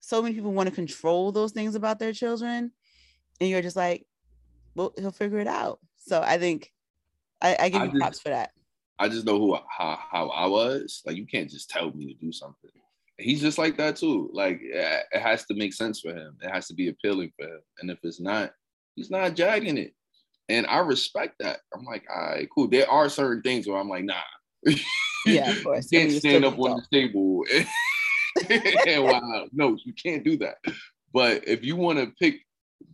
so 0.00 0.22
many 0.22 0.34
people 0.34 0.52
want 0.52 0.70
to 0.70 0.74
control 0.74 1.30
those 1.30 1.52
things 1.52 1.74
about 1.74 1.98
their 1.98 2.14
children, 2.14 2.72
and 3.38 3.50
you're 3.50 3.60
just 3.60 3.76
like, 3.76 4.06
well, 4.74 4.94
he'll 4.96 5.10
figure 5.10 5.40
it 5.40 5.46
out. 5.46 5.78
So 5.96 6.22
I 6.22 6.38
think 6.38 6.72
I, 7.42 7.56
I 7.60 7.68
give 7.68 7.82
I 7.82 7.84
you 7.84 7.90
just, 7.90 8.00
props 8.00 8.20
for 8.20 8.30
that. 8.30 8.52
I 8.98 9.08
just 9.08 9.26
know 9.26 9.38
who 9.38 9.56
how 9.68 9.98
how 10.10 10.28
I 10.28 10.46
was. 10.46 11.02
Like 11.04 11.16
you 11.16 11.26
can't 11.26 11.50
just 11.50 11.70
tell 11.70 11.90
me 11.92 12.06
to 12.06 12.14
do 12.14 12.32
something. 12.32 12.70
He's 13.18 13.40
just 13.40 13.58
like 13.58 13.76
that 13.78 13.96
too. 13.96 14.30
Like 14.32 14.60
it 14.62 15.06
has 15.12 15.44
to 15.46 15.54
make 15.54 15.72
sense 15.72 16.00
for 16.00 16.14
him. 16.14 16.36
It 16.42 16.50
has 16.50 16.66
to 16.68 16.74
be 16.74 16.88
appealing 16.88 17.32
for 17.38 17.46
him. 17.46 17.60
And 17.80 17.90
if 17.90 17.98
it's 18.02 18.20
not, 18.20 18.52
he's 18.94 19.10
not 19.10 19.34
jagging 19.34 19.78
it. 19.78 19.94
And 20.48 20.66
I 20.66 20.78
respect 20.78 21.36
that. 21.40 21.60
I'm 21.74 21.84
like, 21.84 22.04
all 22.14 22.26
right, 22.26 22.48
cool. 22.54 22.68
There 22.68 22.88
are 22.88 23.08
certain 23.08 23.42
things 23.42 23.66
where 23.66 23.78
I'm 23.78 23.88
like, 23.88 24.04
nah. 24.04 24.14
Yeah, 25.26 25.50
of 25.50 25.64
course. 25.64 25.90
you 25.90 25.98
can't 25.98 26.12
stand 26.12 26.44
up 26.44 26.56
on 26.56 26.80
the 26.90 26.96
table. 26.96 27.44
and 28.86 29.04
wow, 29.04 29.48
no, 29.52 29.76
you 29.84 29.92
can't 29.92 30.22
do 30.22 30.36
that. 30.36 30.58
But 31.12 31.48
if 31.48 31.64
you 31.64 31.74
want 31.74 31.98
to 31.98 32.12
pick 32.20 32.42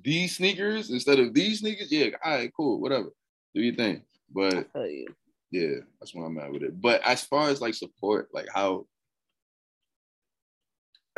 these 0.03 0.36
sneakers 0.36 0.90
instead 0.90 1.18
of 1.18 1.34
these 1.34 1.61
sneakers, 1.61 1.92
yeah, 1.92 2.07
all 2.24 2.32
right, 2.32 2.50
cool, 2.57 2.80
whatever. 2.80 3.11
Do 3.55 3.61
your 3.61 3.74
thing. 3.74 4.03
But 4.32 4.66
you. 4.74 5.07
Yeah, 5.53 5.76
that's 6.00 6.14
where 6.14 6.24
I'm 6.24 6.38
at 6.38 6.50
with 6.50 6.62
it. 6.62 6.80
But 6.80 7.03
as 7.07 7.22
far 7.22 7.50
as 7.50 7.61
like 7.61 7.74
support, 7.74 8.28
like 8.32 8.48
how 8.53 8.86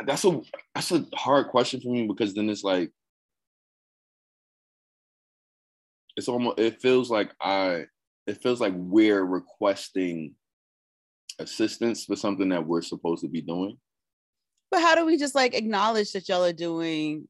that's 0.05 0.25
a 0.25 0.41
that's 0.75 0.91
a 0.91 1.05
hard 1.15 1.47
question 1.47 1.79
for 1.79 1.87
me 1.87 2.05
because 2.05 2.33
then 2.33 2.49
it's 2.49 2.63
like 2.63 2.91
it's 6.17 6.27
almost 6.27 6.59
it 6.59 6.81
feels 6.81 7.09
like 7.09 7.31
I 7.39 7.85
it 8.27 8.43
feels 8.43 8.59
like 8.59 8.73
we're 8.75 9.23
requesting 9.23 10.35
assistance 11.39 12.03
for 12.03 12.17
something 12.17 12.49
that 12.49 12.67
we're 12.67 12.81
supposed 12.81 13.21
to 13.21 13.29
be 13.29 13.41
doing. 13.41 13.77
But 14.69 14.81
how 14.81 14.95
do 14.95 15.05
we 15.05 15.17
just 15.17 15.35
like 15.35 15.55
acknowledge 15.55 16.11
that 16.11 16.27
y'all 16.27 16.43
are 16.43 16.51
doing? 16.51 17.29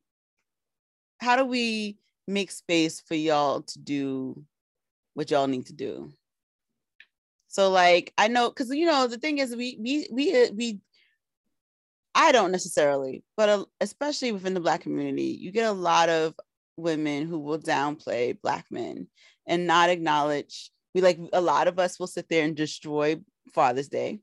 How 1.22 1.36
do 1.36 1.46
we 1.46 1.98
make 2.28 2.50
space 2.50 3.00
for 3.00 3.14
y'all 3.14 3.62
to 3.62 3.80
do 3.80 4.44
what 5.14 5.30
y'all 5.30 5.48
need 5.48 5.68
to 5.68 5.74
do? 5.74 6.12
So 7.56 7.70
like 7.72 8.14
I 8.18 8.28
know 8.28 8.50
because 8.50 8.70
you 8.70 8.86
know 8.86 9.08
the 9.08 9.18
thing 9.18 9.38
is 9.38 9.56
we 9.56 9.78
we 9.80 10.10
we 10.12 10.50
we 10.52 10.80
I 12.14 12.34
don't 12.34 12.52
necessarily, 12.52 13.24
but 13.38 13.48
uh, 13.48 13.66
especially 13.80 14.34
within 14.34 14.54
the 14.54 14.60
black 14.60 14.82
community, 14.82 15.38
you 15.40 15.54
get 15.54 15.66
a 15.66 15.72
lot 15.72 16.10
of 16.10 16.34
women 16.76 17.28
who 17.28 17.40
will 17.40 17.58
downplay 17.58 18.38
black 18.42 18.66
men 18.70 19.08
and 19.48 19.68
not 19.68 19.90
acknowledge 19.90 20.70
we 20.94 21.00
like 21.00 21.18
a 21.32 21.40
lot 21.40 21.70
of 21.70 21.80
us 21.80 21.98
will 21.98 22.08
sit 22.08 22.28
there 22.28 22.44
and 22.44 22.58
destroy 22.58 23.16
father's 23.54 23.88
day 23.88 24.20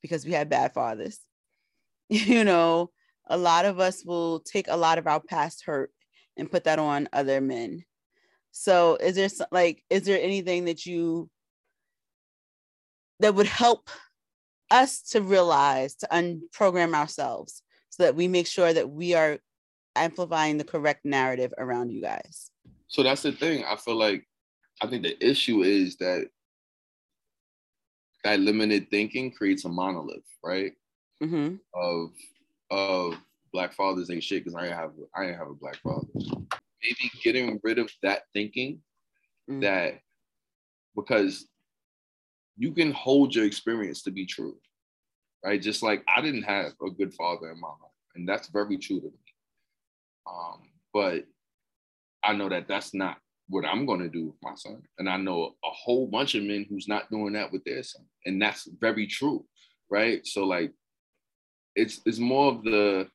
because 0.00 0.24
we 0.24 0.30
had 0.30 0.48
bad 0.48 0.72
fathers. 0.72 1.18
You 2.08 2.44
know 2.44 2.92
a 3.26 3.36
lot 3.36 3.64
of 3.64 3.80
us 3.80 4.04
will 4.04 4.38
take 4.38 4.68
a 4.68 4.76
lot 4.76 4.98
of 4.98 5.08
our 5.08 5.20
past 5.20 5.64
hurt 5.64 5.90
and 6.36 6.48
put 6.48 6.64
that 6.64 6.78
on 6.78 7.08
other 7.12 7.40
men. 7.40 7.84
So 8.52 8.94
is 8.94 9.16
there 9.16 9.46
like 9.50 9.82
is 9.90 10.04
there 10.04 10.22
anything 10.22 10.66
that 10.66 10.86
you 10.86 11.30
that 13.20 13.34
would 13.34 13.46
help 13.46 13.88
us 14.70 15.02
to 15.02 15.22
realize 15.22 15.94
to 15.96 16.08
unprogram 16.12 16.94
ourselves 16.94 17.62
so 17.90 18.02
that 18.02 18.14
we 18.14 18.28
make 18.28 18.46
sure 18.46 18.72
that 18.72 18.90
we 18.90 19.14
are 19.14 19.38
amplifying 19.96 20.58
the 20.58 20.64
correct 20.64 21.04
narrative 21.04 21.52
around 21.58 21.90
you 21.90 22.00
guys. 22.00 22.50
So 22.88 23.02
that's 23.02 23.22
the 23.22 23.32
thing. 23.32 23.64
I 23.64 23.76
feel 23.76 23.96
like 23.96 24.26
I 24.82 24.86
think 24.86 25.02
the 25.02 25.24
issue 25.24 25.62
is 25.62 25.96
that 25.96 26.28
that 28.24 28.40
limited 28.40 28.90
thinking 28.90 29.30
creates 29.32 29.64
a 29.64 29.68
monolith, 29.68 30.24
right? 30.42 30.72
Mm-hmm. 31.22 31.56
Of 31.74 32.10
of 32.70 33.18
black 33.52 33.72
fathers 33.72 34.10
ain't 34.10 34.22
shit 34.22 34.44
because 34.44 34.54
I 34.54 34.66
have 34.66 34.92
I 35.14 35.26
ain't 35.26 35.36
have 35.36 35.48
a 35.48 35.54
black 35.54 35.76
father. 35.76 36.06
Maybe 36.14 37.10
getting 37.22 37.60
rid 37.62 37.78
of 37.78 37.90
that 38.02 38.22
thinking 38.32 38.80
mm-hmm. 39.48 39.60
that 39.60 40.00
because 40.96 41.46
you 42.60 42.72
can 42.72 42.92
hold 42.92 43.34
your 43.34 43.46
experience 43.46 44.02
to 44.02 44.10
be 44.10 44.26
true, 44.26 44.54
right? 45.42 45.62
Just 45.62 45.82
like 45.82 46.04
I 46.14 46.20
didn't 46.20 46.42
have 46.42 46.72
a 46.86 46.90
good 46.90 47.14
father 47.14 47.50
in 47.50 47.58
my 47.58 47.68
life, 47.68 47.98
and 48.14 48.28
that's 48.28 48.48
very 48.48 48.76
true 48.76 49.00
to 49.00 49.06
me. 49.06 49.12
Um, 50.26 50.68
but 50.92 51.24
I 52.22 52.34
know 52.34 52.50
that 52.50 52.68
that's 52.68 52.92
not 52.92 53.16
what 53.48 53.64
I'm 53.64 53.86
going 53.86 54.00
to 54.00 54.10
do 54.10 54.26
with 54.26 54.36
my 54.42 54.54
son. 54.56 54.82
And 54.98 55.08
I 55.08 55.16
know 55.16 55.54
a 55.64 55.70
whole 55.70 56.06
bunch 56.06 56.34
of 56.34 56.42
men 56.42 56.66
who's 56.68 56.86
not 56.86 57.10
doing 57.10 57.32
that 57.32 57.50
with 57.50 57.64
their 57.64 57.82
son. 57.82 58.02
And 58.26 58.40
that's 58.40 58.68
very 58.78 59.06
true. 59.06 59.44
Right. 59.90 60.24
So 60.26 60.44
like 60.44 60.72
it's 61.74 62.02
it's 62.04 62.18
more 62.18 62.52
of 62.52 62.62
the 62.62 63.08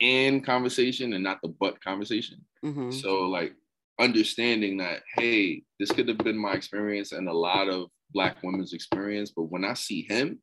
and 0.00 0.46
conversation 0.46 1.14
and 1.14 1.24
not 1.24 1.40
the 1.42 1.48
but 1.48 1.82
conversation. 1.82 2.44
Mm-hmm. 2.64 2.92
So 2.92 3.22
like 3.22 3.54
understanding 4.00 4.76
that, 4.78 5.00
hey, 5.16 5.64
this 5.80 5.90
could 5.90 6.06
have 6.08 6.18
been 6.18 6.38
my 6.38 6.52
experience 6.52 7.10
and 7.10 7.28
a 7.28 7.32
lot 7.32 7.68
of 7.68 7.88
black 8.14 8.42
women's 8.42 8.72
experience. 8.72 9.32
But 9.34 9.50
when 9.50 9.64
I 9.64 9.74
see 9.74 10.06
him 10.08 10.38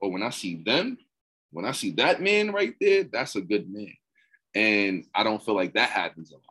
or 0.00 0.10
when 0.10 0.22
I 0.22 0.30
see 0.30 0.62
them, 0.64 0.96
when 1.50 1.66
I 1.66 1.72
see 1.72 1.90
that 1.92 2.22
man 2.22 2.52
right 2.52 2.74
there, 2.80 3.04
that's 3.04 3.36
a 3.36 3.42
good 3.42 3.70
man. 3.70 3.92
And 4.54 5.04
I 5.14 5.24
don't 5.24 5.44
feel 5.44 5.54
like 5.54 5.74
that 5.74 5.90
happens 5.90 6.30
a 6.30 6.34
lot. 6.34 6.42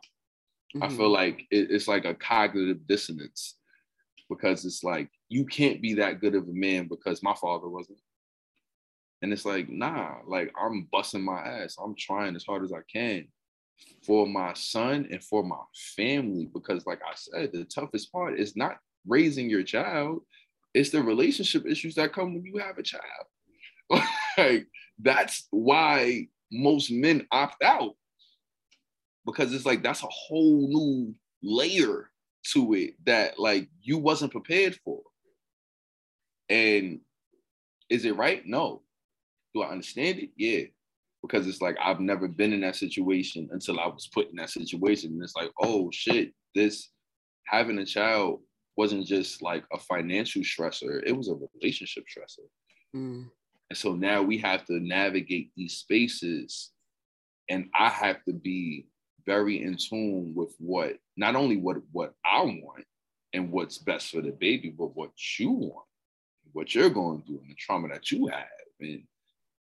Mm-hmm. 0.76 0.82
I 0.84 0.88
feel 0.88 1.06
mm-hmm. 1.06 1.12
like 1.12 1.40
it, 1.50 1.70
it's 1.70 1.88
like 1.88 2.04
a 2.04 2.14
cognitive 2.14 2.86
dissonance 2.86 3.56
because 4.28 4.64
it's 4.64 4.84
like 4.84 5.10
you 5.28 5.44
can't 5.44 5.82
be 5.82 5.94
that 5.94 6.20
good 6.20 6.34
of 6.34 6.48
a 6.48 6.52
man 6.52 6.86
because 6.88 7.22
my 7.22 7.34
father 7.34 7.68
wasn't. 7.68 7.98
And 9.22 9.32
it's 9.32 9.46
like, 9.46 9.70
nah, 9.70 10.16
like 10.26 10.52
I'm 10.60 10.86
busting 10.92 11.24
my 11.24 11.40
ass. 11.40 11.76
I'm 11.82 11.94
trying 11.96 12.36
as 12.36 12.44
hard 12.44 12.62
as 12.62 12.72
I 12.72 12.80
can. 12.92 13.26
for 14.06 14.26
my 14.26 14.52
son 14.54 15.08
and 15.10 15.22
for 15.24 15.42
my 15.42 15.60
family 15.96 16.48
because 16.54 16.86
like 16.86 17.00
i 17.02 17.12
said 17.16 17.50
the 17.52 17.64
toughest 17.64 18.12
part 18.12 18.38
is 18.38 18.54
not 18.54 18.78
raising 19.06 19.48
your 19.50 19.62
child 19.62 20.22
it's 20.74 20.90
the 20.90 21.00
relationship 21.00 21.64
issues 21.66 21.94
that 21.94 22.12
come 22.12 22.34
when 22.34 22.44
you 22.44 22.58
have 22.58 22.78
a 22.78 22.82
child. 22.82 23.02
Like 24.36 24.66
that's 24.98 25.46
why 25.52 26.26
most 26.50 26.90
men 26.90 27.24
opt 27.30 27.62
out 27.62 27.94
because 29.24 29.54
it's 29.54 29.64
like 29.64 29.80
that's 29.80 30.02
a 30.02 30.08
whole 30.10 30.66
new 30.66 31.14
layer 31.40 32.10
to 32.52 32.74
it 32.74 32.94
that 33.06 33.38
like 33.38 33.68
you 33.80 33.98
wasn't 33.98 34.32
prepared 34.32 34.76
for. 34.84 35.02
And 36.48 36.98
is 37.88 38.04
it 38.04 38.16
right? 38.16 38.44
No. 38.44 38.82
Do 39.54 39.62
i 39.62 39.68
understand 39.68 40.18
it? 40.18 40.30
Yeah. 40.36 40.64
Because 41.22 41.46
it's 41.46 41.62
like 41.62 41.76
I've 41.80 42.00
never 42.00 42.26
been 42.26 42.52
in 42.52 42.62
that 42.62 42.74
situation 42.74 43.48
until 43.52 43.78
I 43.78 43.86
was 43.86 44.08
put 44.12 44.30
in 44.30 44.36
that 44.36 44.50
situation. 44.50 45.12
And 45.12 45.22
it's 45.22 45.36
like, 45.36 45.50
oh 45.62 45.90
shit, 45.92 46.32
this 46.56 46.90
having 47.46 47.78
a 47.78 47.86
child 47.86 48.40
wasn't 48.76 49.06
just 49.06 49.42
like 49.42 49.64
a 49.72 49.78
financial 49.78 50.42
stressor, 50.42 51.02
it 51.06 51.16
was 51.16 51.28
a 51.28 51.36
relationship 51.60 52.04
stressor. 52.04 52.46
Mm. 52.94 53.30
And 53.70 53.78
so 53.78 53.94
now 53.94 54.22
we 54.22 54.38
have 54.38 54.64
to 54.66 54.80
navigate 54.80 55.50
these 55.56 55.74
spaces, 55.74 56.70
and 57.48 57.68
I 57.74 57.88
have 57.88 58.22
to 58.24 58.32
be 58.32 58.86
very 59.26 59.62
in 59.62 59.76
tune 59.76 60.32
with 60.34 60.54
what 60.58 60.96
not 61.16 61.34
only 61.36 61.56
what 61.56 61.78
what 61.92 62.12
I 62.24 62.42
want 62.42 62.84
and 63.32 63.50
what's 63.50 63.78
best 63.78 64.10
for 64.10 64.20
the 64.20 64.32
baby, 64.32 64.70
but 64.76 64.94
what 64.96 65.10
you 65.38 65.50
want, 65.50 65.86
what 66.52 66.74
you're 66.74 66.90
going 66.90 67.22
through, 67.22 67.40
and 67.40 67.50
the 67.50 67.54
trauma 67.54 67.88
that 67.88 68.10
you 68.10 68.26
have. 68.26 68.44
And 68.80 69.02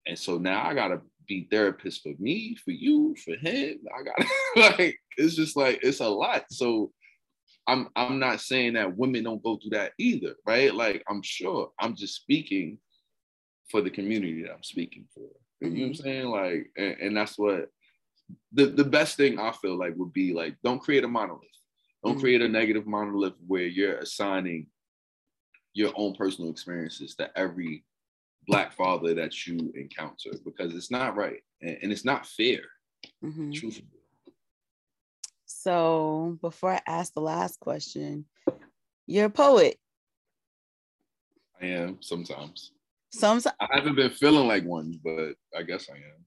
and 0.07 0.19
so 0.19 0.39
now 0.39 0.67
I 0.67 0.75
gotta 0.75 1.01
be 1.29 1.47
therapist 1.51 2.03
for 2.03 2.13
me, 2.19 2.57
for 2.57 2.73
you, 2.73 3.15
for 3.25 3.37
him. 3.37 3.79
I 3.97 4.03
gotta 4.03 4.27
like 4.79 4.99
it's 5.17 5.37
just 5.37 5.57
like 5.57 5.81
it's 5.83 6.01
a 6.01 6.09
lot. 6.09 6.45
So 6.51 6.91
I'm 7.71 7.89
I'm 7.95 8.19
not 8.19 8.41
saying 8.41 8.73
that 8.75 8.97
women 8.97 9.23
don't 9.23 9.43
go 9.43 9.57
through 9.57 9.71
that 9.71 9.93
either, 9.99 10.35
right? 10.45 10.75
Like 10.75 11.05
I'm 11.09 11.23
sure 11.23 11.71
I'm 11.79 11.95
just 11.95 12.17
speaking 12.17 12.79
for 13.71 13.81
the 13.81 13.91
community 13.91 14.43
that 14.43 14.53
I'm 14.53 14.65
speaking 14.65 15.07
for. 15.15 15.29
You 15.61 15.69
mm-hmm. 15.69 15.77
know 15.77 15.81
what 15.83 15.87
I'm 15.87 15.93
mm-hmm. 15.93 16.03
saying? 16.03 16.27
Like, 16.27 16.71
and, 16.77 16.97
and, 17.01 17.17
that's 17.17 17.39
what 17.39 17.69
the, 18.53 18.67
the 18.67 18.85
best 18.85 19.17
thing 19.17 19.39
I 19.39 19.53
feel 19.53 19.79
like 19.79 19.95
would 19.97 20.13
be 20.13 20.33
like, 20.33 20.57
don't 20.65 20.81
create 20.81 21.05
a 21.05 21.09
monolith. 21.09 21.43
Don't 22.05 22.15
mm-hmm. 22.15 22.21
create 22.21 22.43
a 22.43 22.49
negative 22.49 22.87
monolith 22.87 23.35
where 23.47 23.67
you're 23.67 23.99
assigning 23.99 24.67
your 25.73 25.93
own 25.95 26.15
personal 26.17 26.51
experiences 26.51 27.15
to 27.17 27.31
every 27.39 27.85
black 28.49 28.73
father 28.73 29.15
that 29.15 29.47
you 29.47 29.73
encounter 29.77 30.31
because 30.45 30.75
it's 30.75 30.91
not 30.91 31.15
right 31.15 31.43
and, 31.63 31.79
and 31.83 31.93
it's 31.93 32.05
not 32.05 32.27
fair. 32.27 32.63
Mm-hmm. 33.25 33.53
Truthfully. 33.53 34.00
So 35.61 36.39
before 36.41 36.73
I 36.73 36.81
ask 36.87 37.13
the 37.13 37.21
last 37.21 37.61
question, 37.61 38.25
you're 39.07 39.27
a 39.27 39.31
poet. 39.31 39.77
I 41.61 41.67
am 41.67 41.99
sometimes. 42.01 42.73
Sometimes 43.11 43.55
I 43.61 43.67
haven't 43.71 43.95
been 43.95 44.09
feeling 44.11 44.49
like 44.49 44.65
one, 44.65 44.99
but 45.05 45.35
I 45.55 45.63
guess 45.63 45.91
I 45.91 45.97
am. 45.97 46.25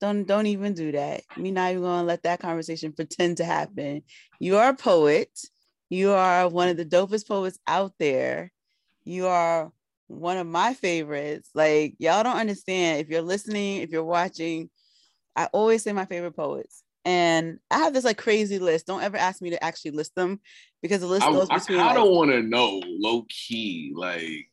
Don't 0.00 0.24
don't 0.24 0.46
even 0.46 0.74
do 0.74 0.90
that. 0.90 1.22
Me 1.36 1.52
not 1.52 1.70
even 1.70 1.84
gonna 1.84 2.02
let 2.02 2.24
that 2.24 2.40
conversation 2.40 2.92
pretend 2.92 3.36
to 3.36 3.44
happen. 3.44 4.02
You 4.40 4.56
are 4.56 4.70
a 4.70 4.76
poet. 4.76 5.30
You 5.88 6.10
are 6.10 6.48
one 6.48 6.68
of 6.68 6.76
the 6.76 6.84
dopest 6.84 7.28
poets 7.28 7.60
out 7.68 7.92
there. 8.00 8.50
You 9.04 9.28
are 9.28 9.70
one 10.08 10.36
of 10.36 10.48
my 10.48 10.74
favorites. 10.74 11.48
Like 11.54 11.94
y'all 12.00 12.24
don't 12.24 12.38
understand 12.38 13.00
if 13.00 13.08
you're 13.08 13.22
listening, 13.22 13.82
if 13.82 13.90
you're 13.90 14.02
watching. 14.02 14.68
I 15.36 15.46
always 15.52 15.84
say 15.84 15.92
my 15.92 16.06
favorite 16.06 16.34
poets. 16.34 16.83
And 17.04 17.58
I 17.70 17.78
have 17.78 17.92
this 17.92 18.04
like 18.04 18.16
crazy 18.16 18.58
list. 18.58 18.86
Don't 18.86 19.02
ever 19.02 19.16
ask 19.16 19.42
me 19.42 19.50
to 19.50 19.62
actually 19.62 19.90
list 19.92 20.14
them 20.14 20.40
because 20.80 21.00
the 21.00 21.06
list 21.06 21.26
goes 21.26 21.48
I, 21.50 21.58
between. 21.58 21.80
I, 21.80 21.88
I 21.88 21.94
don't 21.94 22.14
want 22.14 22.30
to 22.30 22.42
know 22.42 22.80
low 22.84 23.26
key, 23.28 23.92
like. 23.94 24.48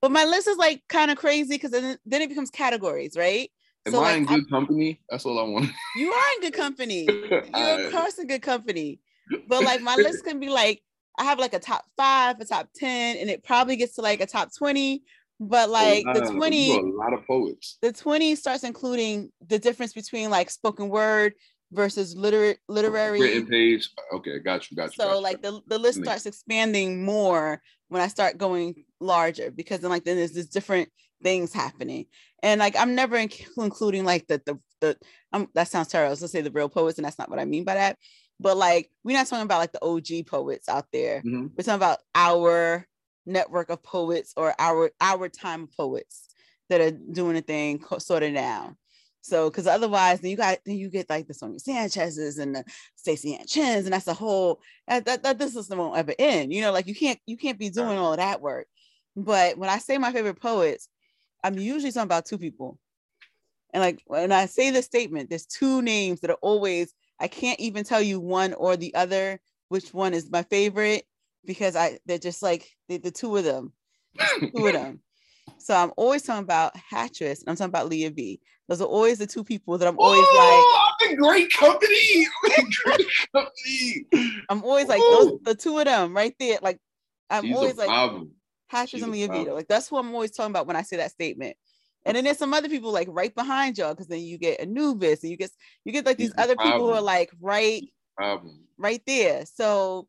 But 0.00 0.12
my 0.12 0.24
list 0.24 0.48
is 0.48 0.56
like 0.56 0.82
kind 0.88 1.10
of 1.10 1.16
crazy 1.16 1.54
because 1.54 1.70
then, 1.70 1.98
then 2.06 2.22
it 2.22 2.28
becomes 2.28 2.50
categories, 2.50 3.16
right? 3.16 3.50
Am 3.86 3.92
so, 3.92 4.00
I 4.00 4.02
like, 4.02 4.16
in 4.16 4.24
good 4.26 4.44
I, 4.46 4.50
company? 4.50 5.00
That's 5.10 5.26
all 5.26 5.38
I 5.38 5.42
want. 5.42 5.70
You 5.96 6.12
are 6.12 6.24
in 6.36 6.40
good 6.42 6.54
company. 6.54 7.04
You're 7.30 7.86
of 7.86 7.92
course 7.92 8.18
in 8.18 8.26
good 8.26 8.42
company. 8.42 9.00
But 9.48 9.64
like 9.64 9.82
my 9.82 9.96
list 9.96 10.24
can 10.24 10.38
be 10.38 10.48
like 10.48 10.82
I 11.18 11.24
have 11.24 11.38
like 11.38 11.54
a 11.54 11.58
top 11.58 11.84
five, 11.96 12.38
a 12.40 12.44
top 12.44 12.68
10, 12.74 13.16
and 13.16 13.30
it 13.30 13.42
probably 13.42 13.76
gets 13.76 13.94
to 13.96 14.02
like 14.02 14.20
a 14.20 14.26
top 14.26 14.50
20. 14.56 15.02
But 15.38 15.68
like 15.68 16.04
oh, 16.08 16.14
the 16.14 16.32
20, 16.32 16.76
a 16.76 16.80
lot 16.80 17.12
of 17.12 17.26
poets. 17.26 17.78
The 17.82 17.92
20 17.92 18.36
starts 18.36 18.64
including 18.64 19.30
the 19.46 19.58
difference 19.58 19.92
between 19.92 20.30
like 20.30 20.50
spoken 20.50 20.88
word 20.88 21.34
versus 21.72 22.16
literary 22.16 22.56
literary 22.68 23.20
written 23.20 23.46
page. 23.46 23.90
Okay, 24.14 24.38
got 24.38 24.70
you, 24.70 24.76
got 24.76 24.96
you. 24.96 25.02
So 25.02 25.04
got 25.04 25.14
you. 25.16 25.22
like 25.22 25.42
the, 25.42 25.60
the 25.66 25.78
list 25.78 26.02
starts 26.02 26.26
expanding 26.26 27.04
more 27.04 27.60
when 27.88 28.00
I 28.00 28.08
start 28.08 28.38
going 28.38 28.84
larger 29.00 29.50
because 29.50 29.80
then 29.80 29.90
like 29.90 30.04
then 30.04 30.16
there's 30.16 30.32
this 30.32 30.46
different 30.46 30.88
things 31.22 31.52
happening. 31.52 32.06
And 32.42 32.58
like 32.58 32.76
I'm 32.76 32.94
never 32.94 33.16
including 33.16 34.04
like 34.04 34.26
the 34.28 34.40
the 34.46 34.58
the 34.80 34.96
um, 35.32 35.48
that 35.54 35.68
sounds 35.68 35.88
terrible. 35.88 36.16
Let's 36.18 36.32
say 36.32 36.40
the 36.40 36.50
real 36.50 36.68
poets, 36.68 36.98
and 36.98 37.04
that's 37.04 37.18
not 37.18 37.30
what 37.30 37.38
I 37.38 37.44
mean 37.44 37.64
by 37.64 37.74
that. 37.74 37.98
But 38.38 38.56
like, 38.56 38.90
we're 39.02 39.16
not 39.16 39.26
talking 39.26 39.44
about 39.44 39.58
like 39.58 39.72
the 39.72 39.84
OG 39.84 40.26
poets 40.26 40.68
out 40.68 40.86
there. 40.92 41.18
Mm-hmm. 41.18 41.46
We're 41.56 41.64
talking 41.64 41.74
about 41.74 41.98
our 42.14 42.86
network 43.26 43.70
of 43.70 43.82
poets 43.82 44.32
or 44.36 44.54
our 44.58 44.90
our 45.00 45.28
time 45.28 45.68
poets 45.76 46.28
that 46.68 46.80
are 46.80 46.90
doing 46.90 47.36
a 47.36 47.42
thing 47.42 47.82
sort 47.98 48.22
of 48.22 48.32
now. 48.32 48.76
So, 49.20 49.50
because 49.50 49.66
otherwise, 49.66 50.20
then 50.20 50.30
you 50.30 50.36
got 50.36 50.58
then 50.64 50.76
you 50.76 50.88
get 50.88 51.10
like 51.10 51.26
the 51.26 51.34
Sonia 51.34 51.58
Sanchez's 51.58 52.38
and 52.38 52.54
the 52.54 52.64
Staceyann 52.96 53.50
Chins, 53.50 53.84
and 53.84 53.92
that's 53.92 54.06
a 54.06 54.14
whole 54.14 54.60
that, 54.86 55.04
that, 55.06 55.24
that 55.24 55.38
this 55.38 55.52
system 55.52 55.78
won't 55.78 55.98
ever 55.98 56.14
end. 56.16 56.52
You 56.52 56.60
know, 56.60 56.72
like 56.72 56.86
you 56.86 56.94
can't 56.94 57.18
you 57.26 57.36
can't 57.36 57.58
be 57.58 57.68
doing 57.68 57.98
all 57.98 58.16
that 58.16 58.40
work. 58.40 58.68
But 59.16 59.58
when 59.58 59.68
I 59.68 59.78
say 59.78 59.98
my 59.98 60.12
favorite 60.12 60.40
poets, 60.40 60.88
I'm 61.42 61.58
usually 61.58 61.90
talking 61.90 62.04
about 62.04 62.26
two 62.26 62.38
people. 62.38 62.78
And 63.74 63.82
like 63.82 64.00
when 64.06 64.30
I 64.30 64.46
say 64.46 64.70
the 64.70 64.82
statement, 64.82 65.28
there's 65.28 65.46
two 65.46 65.82
names 65.82 66.20
that 66.20 66.30
are 66.30 66.38
always 66.40 66.94
I 67.18 67.26
can't 67.26 67.58
even 67.58 67.82
tell 67.82 68.00
you 68.00 68.20
one 68.20 68.54
or 68.54 68.76
the 68.76 68.94
other, 68.94 69.40
which 69.70 69.92
one 69.92 70.14
is 70.14 70.30
my 70.30 70.44
favorite, 70.44 71.04
because 71.46 71.76
I 71.76 71.98
they're 72.06 72.18
just 72.18 72.42
like 72.42 72.70
the, 72.88 72.98
the 72.98 73.10
two 73.10 73.36
of 73.36 73.44
them. 73.44 73.72
two 74.54 74.66
of 74.66 74.72
them. 74.72 75.00
So 75.58 75.74
I'm 75.74 75.92
always 75.96 76.22
talking 76.22 76.42
about 76.42 76.76
Hattress 76.76 77.40
and 77.40 77.48
I'm 77.48 77.56
talking 77.56 77.70
about 77.70 77.88
Leah 77.88 78.10
B. 78.10 78.40
Those 78.68 78.80
are 78.80 78.86
always 78.86 79.18
the 79.18 79.28
two 79.28 79.44
people 79.44 79.78
that 79.78 79.86
I'm 79.86 79.98
always 79.98 80.20
oh, 80.22 80.98
like. 81.00 81.08
I'm 81.08 81.14
in 81.14 81.22
great 81.22 81.52
company. 81.52 82.26
I'm 82.58 82.68
great 82.84 83.06
company. 83.32 84.42
I'm 84.50 84.64
always 84.64 84.88
like 84.88 85.00
those 85.00 85.38
the 85.44 85.54
two 85.54 85.78
of 85.78 85.84
them 85.84 86.14
right 86.14 86.34
there. 86.40 86.58
Like 86.62 86.80
I'm 87.30 87.44
She's 87.44 87.56
always 87.56 87.76
like 87.76 87.88
Hattress 88.68 89.02
and 89.02 89.12
Leah 89.12 89.28
B. 89.28 89.50
Like 89.50 89.68
that's 89.68 89.88
who 89.88 89.98
I'm 89.98 90.12
always 90.12 90.32
talking 90.32 90.50
about 90.50 90.66
when 90.66 90.76
I 90.76 90.82
say 90.82 90.96
that 90.96 91.12
statement. 91.12 91.56
And 92.04 92.16
then 92.16 92.24
there's 92.24 92.38
some 92.38 92.54
other 92.54 92.68
people 92.68 92.92
like 92.92 93.08
right 93.10 93.34
behind 93.34 93.78
y'all 93.78 93.92
because 93.92 94.08
then 94.08 94.20
you 94.20 94.38
get 94.38 94.60
Anubis 94.60 95.22
and 95.22 95.30
you 95.30 95.36
get 95.36 95.50
you 95.84 95.92
get 95.92 96.06
like 96.06 96.18
these 96.18 96.34
other 96.38 96.56
people 96.56 96.86
who 96.86 96.90
are 96.90 97.02
like 97.02 97.30
right 97.40 97.82
problem. 98.16 98.60
right 98.78 99.02
there. 99.06 99.44
So 99.46 100.06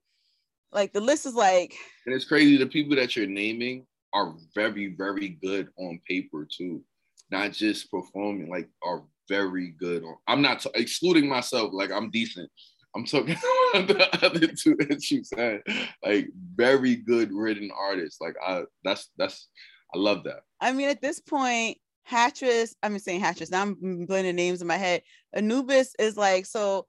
like 0.71 0.93
the 0.93 1.01
list 1.01 1.25
is 1.25 1.33
like 1.33 1.73
and 2.05 2.15
it's 2.15 2.25
crazy 2.25 2.57
the 2.57 2.65
people 2.65 2.95
that 2.95 3.15
you're 3.15 3.27
naming 3.27 3.85
are 4.13 4.35
very 4.55 4.95
very 4.97 5.29
good 5.41 5.69
on 5.77 5.99
paper 6.07 6.47
too 6.49 6.83
not 7.31 7.51
just 7.51 7.91
performing 7.91 8.49
like 8.49 8.69
are 8.83 9.03
very 9.29 9.73
good 9.79 10.03
on 10.03 10.15
i'm 10.27 10.41
not 10.41 10.59
t- 10.59 10.69
excluding 10.75 11.27
myself 11.27 11.71
like 11.73 11.91
i'm 11.91 12.09
decent 12.11 12.49
i'm 12.95 13.05
talking 13.05 13.35
about 13.75 13.87
the 13.87 14.25
other 14.25 14.47
two 14.47 14.75
that 14.75 15.09
you 15.11 15.23
said 15.23 15.61
like 16.03 16.27
very 16.55 16.95
good 16.95 17.31
written 17.31 17.69
artists 17.77 18.19
like 18.21 18.35
i 18.45 18.63
that's 18.83 19.09
that's 19.17 19.49
i 19.93 19.97
love 19.97 20.23
that 20.23 20.41
i 20.61 20.71
mean 20.71 20.89
at 20.89 21.01
this 21.01 21.19
point 21.19 21.77
Hattress, 22.07 22.73
I'm 22.81 22.97
saying 22.99 23.19
Hattress. 23.19 23.51
Now 23.51 23.63
I'm 23.63 24.05
blending 24.05 24.37
names 24.37 24.61
in 24.61 24.67
my 24.67 24.77
head. 24.77 25.01
Anubis 25.33 25.93
is 25.99 26.15
like 26.15 26.45
so 26.45 26.87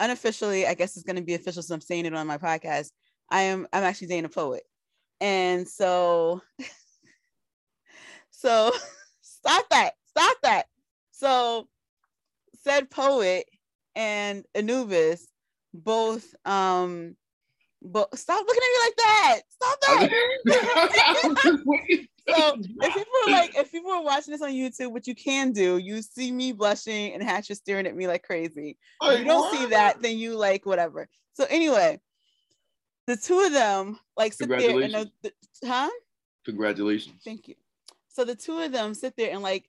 unofficially. 0.00 0.66
I 0.66 0.74
guess 0.74 0.96
it's 0.96 1.04
going 1.04 1.16
to 1.16 1.22
be 1.22 1.34
official, 1.34 1.62
so 1.62 1.72
I'm 1.72 1.80
saying 1.80 2.06
it 2.06 2.14
on 2.14 2.26
my 2.26 2.36
podcast. 2.36 2.90
I 3.30 3.42
am. 3.42 3.66
I'm 3.72 3.84
actually 3.84 4.08
dating 4.08 4.24
a 4.26 4.30
poet, 4.30 4.62
and 5.20 5.68
so, 5.68 6.42
so 8.30 8.72
stop 9.22 9.68
that. 9.70 9.92
Stop 10.06 10.36
that. 10.42 10.66
So, 11.12 11.68
said 12.62 12.90
poet 12.90 13.46
and 13.96 14.44
Anubis 14.54 15.26
both 15.72 16.34
um 16.44 17.16
but 17.82 18.16
stop 18.18 18.44
looking 18.46 18.62
at 18.62 18.72
me 18.72 18.78
like 18.84 18.96
that. 18.96 19.40
Stop 19.48 19.80
that. 19.80 20.10
so 22.28 22.56
if 22.82 22.94
people 22.94 23.12
are 23.26 23.30
like, 23.30 23.56
if 23.56 23.72
people 23.72 23.90
are 23.90 24.02
watching 24.02 24.32
this 24.32 24.42
on 24.42 24.50
YouTube, 24.50 24.92
what 24.92 25.06
you 25.06 25.14
can 25.14 25.52
do, 25.52 25.78
you 25.78 26.02
see 26.02 26.30
me 26.30 26.52
blushing 26.52 27.14
and 27.14 27.22
Hatch 27.22 27.50
is 27.50 27.58
staring 27.58 27.86
at 27.86 27.96
me 27.96 28.06
like 28.06 28.22
crazy. 28.22 28.76
If 29.02 29.20
you 29.20 29.24
don't 29.24 29.56
see 29.56 29.66
that, 29.66 30.02
then 30.02 30.18
you 30.18 30.36
like 30.36 30.66
whatever. 30.66 31.08
So 31.32 31.46
anyway, 31.48 31.98
the 33.10 33.16
two 33.16 33.40
of 33.40 33.52
them 33.52 33.98
like 34.16 34.32
sit 34.32 34.48
there 34.48 34.80
and 34.80 35.10
the, 35.22 35.32
huh? 35.64 35.90
Congratulations. 36.44 37.20
Thank 37.24 37.48
you. 37.48 37.56
So 38.08 38.24
the 38.24 38.36
two 38.36 38.58
of 38.60 38.70
them 38.70 38.94
sit 38.94 39.14
there 39.16 39.32
and 39.32 39.42
like 39.42 39.68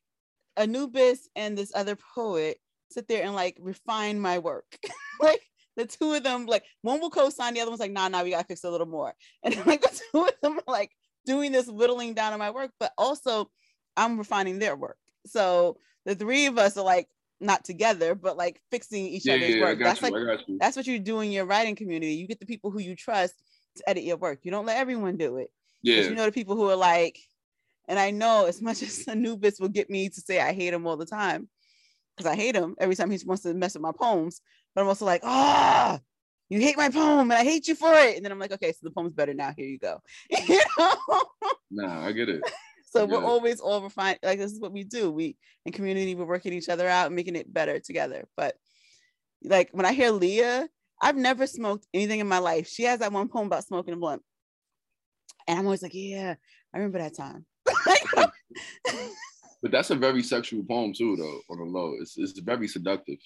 Anubis 0.57 1.27
and 1.35 1.57
this 1.57 1.71
other 1.73 1.97
poet 2.15 2.57
sit 2.91 3.07
there 3.07 3.23
and 3.23 3.33
like 3.33 3.57
refine 3.59 4.19
my 4.19 4.37
work. 4.37 4.77
like 5.21 5.41
the 5.75 5.85
two 5.85 6.13
of 6.13 6.23
them, 6.23 6.45
like 6.45 6.63
one 6.81 6.99
will 6.99 7.09
co-sign, 7.09 7.53
the 7.55 7.61
other 7.61 7.71
one's 7.71 7.79
like, 7.79 7.91
nah, 7.91 8.07
nah, 8.09 8.23
we 8.23 8.31
gotta 8.31 8.45
fix 8.45 8.63
a 8.63 8.69
little 8.69 8.87
more. 8.87 9.13
And 9.43 9.55
like 9.65 9.81
the 9.81 10.01
two 10.11 10.25
of 10.25 10.33
them 10.43 10.59
are 10.59 10.71
like 10.71 10.91
doing 11.25 11.51
this 11.51 11.67
whittling 11.67 12.13
down 12.13 12.33
on 12.33 12.39
my 12.39 12.51
work, 12.51 12.71
but 12.79 12.91
also 12.97 13.49
I'm 13.97 14.17
refining 14.17 14.59
their 14.59 14.75
work. 14.75 14.97
So 15.25 15.77
the 16.05 16.13
three 16.13 16.45
of 16.45 16.57
us 16.57 16.77
are 16.77 16.85
like 16.85 17.07
not 17.41 17.65
together, 17.65 18.15
but 18.15 18.37
like 18.37 18.61
fixing 18.71 19.05
each 19.05 19.25
yeah, 19.25 19.35
other's 19.35 19.55
yeah, 19.55 19.61
work. 19.61 19.79
That's 19.79 20.01
you, 20.01 20.09
like 20.09 20.39
that's 20.59 20.77
what 20.77 20.87
you 20.87 20.99
do 20.99 21.19
in 21.21 21.31
your 21.31 21.45
writing 21.45 21.75
community. 21.75 22.13
You 22.13 22.27
get 22.27 22.39
the 22.39 22.45
people 22.45 22.71
who 22.71 22.79
you 22.79 22.95
trust 22.95 23.35
to 23.77 23.89
edit 23.89 24.03
your 24.03 24.17
work. 24.17 24.39
You 24.43 24.51
don't 24.51 24.65
let 24.65 24.77
everyone 24.77 25.17
do 25.17 25.37
it. 25.37 25.51
Yeah. 25.81 26.01
You 26.01 26.15
know 26.15 26.25
the 26.25 26.31
people 26.31 26.55
who 26.55 26.69
are 26.69 26.75
like, 26.75 27.17
and 27.87 27.97
I 27.97 28.11
know 28.11 28.45
as 28.45 28.61
much 28.61 28.83
as 28.83 29.07
Anubis 29.07 29.59
will 29.59 29.69
get 29.69 29.89
me 29.89 30.09
to 30.09 30.21
say 30.21 30.39
I 30.39 30.53
hate 30.53 30.73
him 30.73 30.85
all 30.85 30.97
the 30.97 31.05
time, 31.05 31.49
because 32.15 32.31
I 32.31 32.35
hate 32.35 32.55
him 32.55 32.75
every 32.79 32.95
time 32.95 33.11
he 33.11 33.19
wants 33.25 33.43
to 33.43 33.53
mess 33.53 33.73
with 33.73 33.83
my 33.83 33.91
poems. 33.91 34.41
But 34.73 34.81
I'm 34.81 34.87
also 34.87 35.05
like, 35.05 35.21
ah, 35.23 35.97
oh, 35.97 36.03
you 36.49 36.59
hate 36.59 36.77
my 36.77 36.89
poem 36.89 37.31
and 37.31 37.39
I 37.39 37.43
hate 37.43 37.67
you 37.67 37.75
for 37.75 37.93
it. 37.93 38.15
And 38.15 38.25
then 38.25 38.31
I'm 38.31 38.39
like, 38.39 38.51
okay, 38.51 38.71
so 38.71 38.79
the 38.83 38.91
poem's 38.91 39.13
better 39.13 39.33
now. 39.33 39.53
Here 39.55 39.67
you 39.67 39.79
go. 39.79 40.01
you 40.29 40.61
know? 40.77 41.21
Nah, 41.71 42.05
I 42.05 42.11
get 42.11 42.29
it. 42.29 42.41
So 42.91 43.05
we're 43.05 43.23
always 43.23 43.61
all 43.61 43.81
refined. 43.81 44.19
Like 44.21 44.37
this 44.37 44.51
is 44.51 44.59
what 44.59 44.73
we 44.73 44.83
do. 44.83 45.11
We 45.11 45.37
in 45.65 45.71
community, 45.71 46.13
we're 46.13 46.25
working 46.25 46.51
each 46.51 46.67
other 46.67 46.87
out, 46.87 47.11
making 47.11 47.37
it 47.37 47.51
better 47.51 47.79
together. 47.79 48.27
But 48.35 48.55
like 49.43 49.69
when 49.71 49.85
I 49.85 49.93
hear 49.93 50.11
Leah, 50.11 50.67
I've 51.01 51.15
never 51.15 51.47
smoked 51.47 51.87
anything 51.93 52.19
in 52.19 52.27
my 52.27 52.39
life. 52.39 52.67
She 52.67 52.83
has 52.83 52.99
that 52.99 53.13
one 53.13 53.29
poem 53.29 53.47
about 53.47 53.63
smoking 53.63 53.93
a 53.93 53.97
blunt. 53.97 54.21
And 55.47 55.57
I'm 55.57 55.65
always 55.65 55.81
like, 55.81 55.93
yeah, 55.93 56.35
I 56.73 56.77
remember 56.77 56.99
that 56.99 57.15
time. 57.15 57.45
but 59.61 59.71
that's 59.71 59.89
a 59.89 59.95
very 59.95 60.21
sexual 60.21 60.63
poem 60.63 60.93
too, 60.93 61.15
though. 61.15 61.39
On 61.49 61.59
the 61.59 61.63
low, 61.63 61.93
it's 62.01 62.17
it's 62.17 62.37
very 62.39 62.67
seductive. 62.67 63.19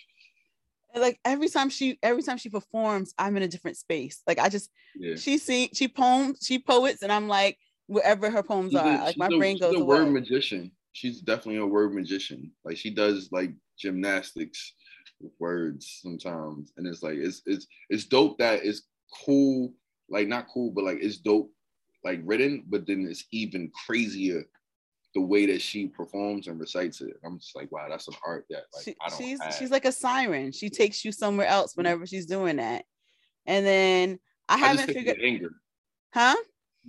Like 0.96 1.20
every 1.26 1.50
time 1.50 1.72
she 1.72 1.98
every 2.04 2.22
time 2.22 2.38
she 2.38 2.50
performs, 2.50 3.16
I'm 3.18 3.36
in 3.36 3.44
a 3.44 3.48
different 3.48 3.78
space. 3.78 4.22
Like 4.28 4.38
I 4.38 4.50
just 4.50 4.70
yeah. 4.96 5.16
she 5.16 5.40
sing 5.40 5.70
she 5.74 5.88
poems 5.88 6.46
she 6.46 6.60
poets, 6.60 7.02
and 7.02 7.12
I'm 7.12 7.28
like 7.28 7.58
wherever 7.88 8.30
her 8.30 8.44
poems 8.44 8.72
she's 8.72 8.80
are. 8.80 8.88
A, 8.88 9.04
like 9.04 9.18
my 9.18 9.28
a, 9.28 9.38
brain 9.38 9.58
goes. 9.58 9.72
She's 9.72 9.82
a 9.82 9.84
away. 9.84 9.98
word 10.00 10.12
magician. 10.12 10.72
She's 10.94 11.22
definitely 11.22 11.58
a 11.58 11.66
word 11.66 11.94
magician. 11.94 12.52
Like 12.64 12.78
she 12.78 12.90
does 12.90 13.30
like 13.32 13.52
gymnastics 13.78 14.74
with 15.20 15.34
words 15.40 16.00
sometimes, 16.02 16.72
and 16.78 16.88
it's 16.88 17.04
like 17.04 17.18
it's 17.18 17.42
it's 17.46 17.68
it's 17.90 18.06
dope 18.06 18.38
that 18.40 18.64
it's 18.64 18.84
cool. 19.26 19.74
Like 20.10 20.28
not 20.28 20.48
cool, 20.54 20.72
but 20.72 20.84
like 20.84 21.00
it's 21.02 21.18
dope 21.18 21.52
like 22.04 22.22
written, 22.24 22.64
but 22.68 22.86
then 22.86 23.08
it's 23.10 23.26
even 23.32 23.72
crazier 23.86 24.44
the 25.16 25.22
way 25.22 25.46
that 25.46 25.62
she 25.62 25.88
performs 25.88 26.48
and 26.48 26.60
recites 26.60 27.02
it. 27.02 27.14
I'm 27.24 27.40
just 27.40 27.56
like, 27.56 27.72
wow, 27.72 27.88
that's 27.90 28.08
an 28.08 28.16
art 28.26 28.46
that 28.50 28.64
like 28.74 28.84
she, 28.84 28.96
I 29.02 29.10
don't 29.10 29.18
she's 29.18 29.42
have. 29.42 29.56
she's 29.56 29.72
like 29.72 29.86
a 29.86 29.92
siren. 29.92 30.52
She 30.52 30.70
takes 30.70 31.04
you 31.04 31.12
somewhere 31.12 31.48
else 31.48 31.76
whenever 31.76 32.06
she's 32.06 32.26
doing 32.26 32.58
that. 32.58 32.84
And 33.46 33.66
then 33.66 34.20
I, 34.50 34.56
I 34.56 34.58
haven't 34.58 34.88
figured 34.88 35.18
anger. 35.24 35.52
Huh? 36.14 36.36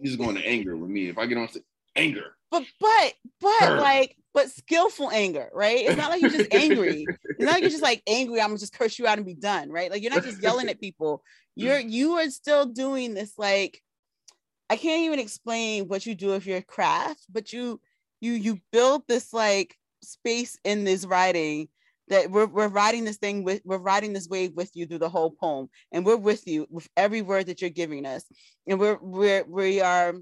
He's 0.00 0.16
going 0.16 0.36
to 0.36 0.46
anger 0.46 0.76
with 0.76 0.90
me. 0.90 1.08
If 1.08 1.18
I 1.18 1.26
get 1.26 1.38
on 1.38 1.48
to 1.48 1.62
anger. 1.96 2.36
But 2.50 2.64
but 2.80 3.14
but 3.40 3.60
Her. 3.60 3.80
like 3.80 4.16
but 4.32 4.50
skillful 4.50 5.10
anger, 5.10 5.48
right? 5.52 5.78
It's 5.78 5.96
not 5.96 6.10
like 6.10 6.20
you're 6.20 6.30
just 6.30 6.52
angry. 6.54 7.06
it's 7.24 7.40
not 7.40 7.54
like 7.54 7.62
you're 7.62 7.70
just 7.70 7.82
like 7.82 8.02
angry. 8.06 8.40
I'm 8.40 8.48
gonna 8.48 8.58
just 8.58 8.78
curse 8.78 8.98
you 8.98 9.06
out 9.06 9.18
and 9.18 9.26
be 9.26 9.34
done, 9.34 9.70
right? 9.70 9.90
Like 9.90 10.02
you're 10.02 10.14
not 10.14 10.22
just 10.22 10.42
yelling 10.42 10.68
at 10.68 10.80
people. 10.80 11.22
You're 11.54 11.78
you 11.78 12.12
are 12.14 12.30
still 12.30 12.66
doing 12.66 13.14
this 13.14 13.32
like 13.38 13.82
I 14.68 14.76
can't 14.76 15.02
even 15.02 15.18
explain 15.18 15.88
what 15.88 16.06
you 16.06 16.14
do 16.14 16.28
with 16.28 16.46
your 16.46 16.62
craft, 16.62 17.24
but 17.30 17.52
you 17.52 17.80
you 18.20 18.32
you 18.32 18.60
build 18.72 19.02
this 19.08 19.32
like 19.32 19.76
space 20.02 20.58
in 20.64 20.84
this 20.84 21.04
writing 21.04 21.68
that 22.08 22.30
we're, 22.30 22.46
we're 22.46 22.68
writing 22.68 23.04
this 23.04 23.16
thing 23.16 23.42
with 23.42 23.62
we're 23.64 23.78
riding 23.78 24.12
this 24.12 24.28
wave 24.28 24.52
with 24.54 24.70
you 24.74 24.86
through 24.86 24.98
the 24.98 25.08
whole 25.08 25.30
poem 25.30 25.68
and 25.92 26.04
we're 26.04 26.16
with 26.16 26.46
you 26.46 26.66
with 26.70 26.88
every 26.96 27.22
word 27.22 27.46
that 27.46 27.60
you're 27.60 27.70
giving 27.70 28.06
us. 28.06 28.24
And 28.66 28.78
we're 28.78 28.98
we're 29.00 29.44
we 29.44 29.80
are 29.80 30.14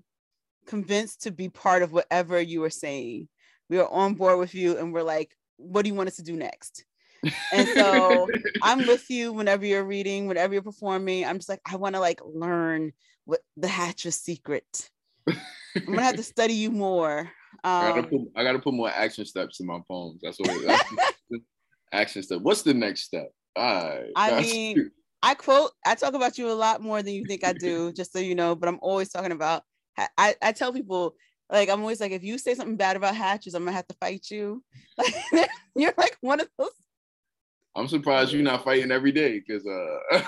convinced 0.66 1.22
to 1.22 1.30
be 1.30 1.49
part 1.49 1.82
of 1.82 1.93
whatever 1.93 2.41
you 2.41 2.64
are 2.64 2.70
saying. 2.70 3.28
We 3.68 3.78
are 3.78 3.89
on 3.89 4.14
board 4.14 4.39
with 4.39 4.55
you 4.55 4.78
and 4.78 4.93
we're 4.93 5.03
like 5.03 5.35
what 5.57 5.82
do 5.82 5.89
you 5.89 5.95
want 5.95 6.09
us 6.09 6.16
to 6.16 6.22
do 6.22 6.37
next? 6.37 6.85
And 7.53 7.68
so 7.68 8.28
i'm 8.62 8.87
with 8.87 9.11
you 9.11 9.32
whenever 9.32 9.66
you're 9.66 9.85
reading 9.85 10.26
whenever 10.26 10.55
you're 10.55 10.62
performing. 10.62 11.24
I'm 11.24 11.39
just 11.39 11.49
like 11.49 11.61
i 11.66 11.76
want 11.76 11.95
to 11.95 12.01
like 12.01 12.20
learn 12.24 12.93
what 13.24 13.41
the 13.57 13.68
Hattress's 13.68 14.20
secret. 14.20 14.91
I'm 15.28 15.37
gonna 15.87 16.03
have 16.03 16.16
to 16.16 16.22
study 16.35 16.55
you 16.55 16.70
more. 16.70 17.30
I 17.64 17.89
gotta 17.89 18.01
um, 18.01 18.09
put 18.11 18.20
I 18.37 18.45
gotta 18.45 18.59
put 18.59 18.74
more 18.74 18.91
action 18.91 19.24
steps 19.24 19.61
in 19.61 19.66
my 19.66 19.80
poems. 19.89 20.20
That's 20.22 20.39
what 20.39 20.51
that's 20.66 20.85
action 21.95 22.22
step. 22.22 22.40
What's 22.40 22.62
the 22.62 22.74
next 22.74 23.03
step? 23.03 23.30
I 23.57 24.40
mean, 24.40 24.90
I 25.22 25.34
quote, 25.34 25.70
I 25.86 25.95
talk 25.95 26.14
about 26.14 26.36
you 26.38 26.51
a 26.51 26.53
lot 26.53 26.82
more 26.82 27.03
than 27.03 27.14
you 27.14 27.24
think 27.26 27.45
I 27.45 27.53
do, 27.53 27.92
just 27.97 28.12
so 28.12 28.18
you 28.18 28.34
know, 28.34 28.55
but 28.55 28.68
I'm 28.68 28.78
always 28.82 29.11
talking 29.11 29.32
about 29.32 29.62
I, 30.18 30.34
I 30.42 30.53
tell 30.53 30.72
people 30.72 31.14
like 31.51 31.68
I'm 31.68 31.80
always 31.80 32.01
like, 32.01 32.12
if 32.12 32.24
you 32.24 32.38
say 32.38 32.55
something 32.55 32.76
bad 32.76 32.97
about 32.97 33.14
Hattress, 33.14 33.55
I'm 33.55 33.64
gonna 33.64 33.76
have 33.76 33.86
to 33.88 33.97
fight 34.01 34.26
you. 34.30 34.62
Like 34.99 35.49
you're 35.76 35.95
like 35.97 36.16
one 36.20 36.40
of 36.40 36.49
those 36.59 36.70
I'm 37.76 37.88
surprised 37.88 38.32
you're 38.32 38.42
not 38.42 38.64
fighting 38.64 38.92
every 38.92 39.12
day 39.12 39.40
because 39.40 39.66
uh 39.66 40.22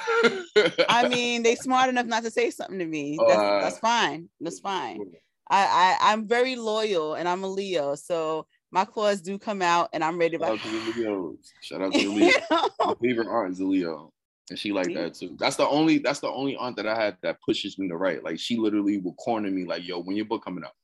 I 0.88 1.08
mean 1.08 1.42
they 1.42 1.54
smart 1.54 1.88
enough 1.88 2.06
not 2.06 2.24
to 2.24 2.30
say 2.30 2.50
something 2.50 2.78
to 2.78 2.86
me. 2.86 3.18
That's, 3.18 3.40
uh, 3.40 3.60
that's 3.60 3.78
fine. 3.78 4.28
That's 4.40 4.60
fine. 4.60 5.00
I, 5.48 5.96
I 6.00 6.12
I'm 6.12 6.26
very 6.26 6.56
loyal 6.56 7.14
and 7.14 7.28
I'm 7.28 7.44
a 7.44 7.48
Leo, 7.48 7.94
so 7.94 8.46
my 8.70 8.84
claws 8.84 9.20
do 9.20 9.38
come 9.38 9.62
out 9.62 9.88
and 9.92 10.02
I'm 10.02 10.18
ready 10.18 10.38
to. 10.38 10.44
Shout 10.44 10.52
out 10.52 10.60
to 10.62 10.68
the 10.70 11.38
Shout 11.60 11.82
out 11.82 11.92
to 11.92 11.98
the 11.98 12.08
Leo. 12.08 12.32
My 12.80 12.94
favorite 13.00 13.28
aunt 13.28 13.52
is 13.52 13.60
Leo, 13.60 14.12
and 14.50 14.58
she 14.58 14.72
like 14.72 14.92
that 14.94 15.14
too. 15.14 15.36
That's 15.38 15.56
the 15.56 15.66
only 15.66 15.98
that's 15.98 16.20
the 16.20 16.30
only 16.30 16.56
aunt 16.56 16.76
that 16.76 16.86
I 16.86 17.00
had 17.00 17.16
that 17.22 17.40
pushes 17.42 17.78
me 17.78 17.88
to 17.88 17.96
write. 17.96 18.24
Like 18.24 18.38
she 18.38 18.56
literally 18.56 18.98
will 18.98 19.14
corner 19.14 19.50
me 19.50 19.64
like, 19.64 19.86
"Yo, 19.86 20.00
when 20.00 20.16
your 20.16 20.26
book 20.26 20.44
coming 20.44 20.64
out? 20.64 20.74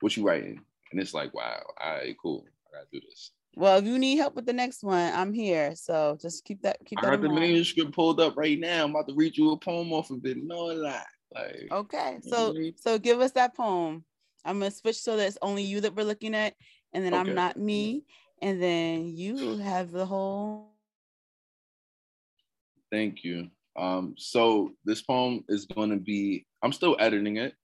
What 0.00 0.16
you 0.16 0.26
writing?" 0.26 0.60
And 0.92 1.00
it's 1.00 1.14
like, 1.14 1.34
"Wow, 1.34 1.62
all 1.80 1.94
right, 1.94 2.14
cool. 2.20 2.44
I 2.68 2.78
gotta 2.78 2.88
do 2.92 3.00
this." 3.00 3.30
Well, 3.56 3.78
if 3.78 3.84
you 3.84 3.98
need 3.98 4.16
help 4.16 4.34
with 4.34 4.46
the 4.46 4.52
next 4.52 4.82
one, 4.82 5.12
I'm 5.14 5.32
here. 5.32 5.74
So 5.76 6.18
just 6.20 6.44
keep 6.44 6.62
that 6.62 6.78
keep 6.84 7.00
that. 7.00 7.08
I 7.08 7.10
have 7.12 7.22
the 7.22 7.28
manuscript 7.28 7.92
pulled 7.92 8.20
up 8.20 8.36
right 8.36 8.58
now. 8.58 8.84
I'm 8.84 8.90
about 8.90 9.08
to 9.08 9.14
read 9.14 9.36
you 9.36 9.52
a 9.52 9.58
poem 9.58 9.92
off 9.92 10.10
of 10.10 10.24
it. 10.26 10.38
No 10.42 10.64
lie. 10.66 11.02
Like, 11.34 11.68
okay, 11.70 12.18
so 12.22 12.54
so 12.76 12.98
give 12.98 13.20
us 13.20 13.32
that 13.32 13.56
poem. 13.56 14.04
I'm 14.44 14.58
gonna 14.58 14.70
switch 14.70 15.00
so 15.00 15.16
that 15.16 15.26
it's 15.26 15.38
only 15.42 15.62
you 15.62 15.80
that 15.80 15.94
we're 15.94 16.04
looking 16.04 16.34
at, 16.34 16.54
and 16.94 17.04
then 17.04 17.12
okay. 17.12 17.28
I'm 17.28 17.34
not 17.34 17.56
me, 17.58 18.04
and 18.40 18.62
then 18.62 19.08
you 19.08 19.58
have 19.58 19.90
the 19.90 20.06
whole. 20.06 20.70
Thank 22.90 23.24
you. 23.24 23.48
Um, 23.76 24.14
so 24.16 24.70
this 24.84 25.02
poem 25.02 25.44
is 25.48 25.66
going 25.66 25.90
to 25.90 25.96
be. 25.96 26.46
I'm 26.62 26.72
still 26.72 26.96
editing 27.00 27.36
it. 27.36 27.54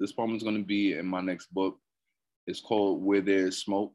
This 0.00 0.12
poem 0.12 0.34
is 0.34 0.42
going 0.42 0.56
to 0.56 0.64
be 0.64 0.94
in 0.94 1.06
my 1.06 1.20
next 1.20 1.54
book. 1.54 1.78
It's 2.46 2.60
called 2.60 3.02
"Where 3.02 3.20
There's 3.20 3.58
Smoke." 3.58 3.94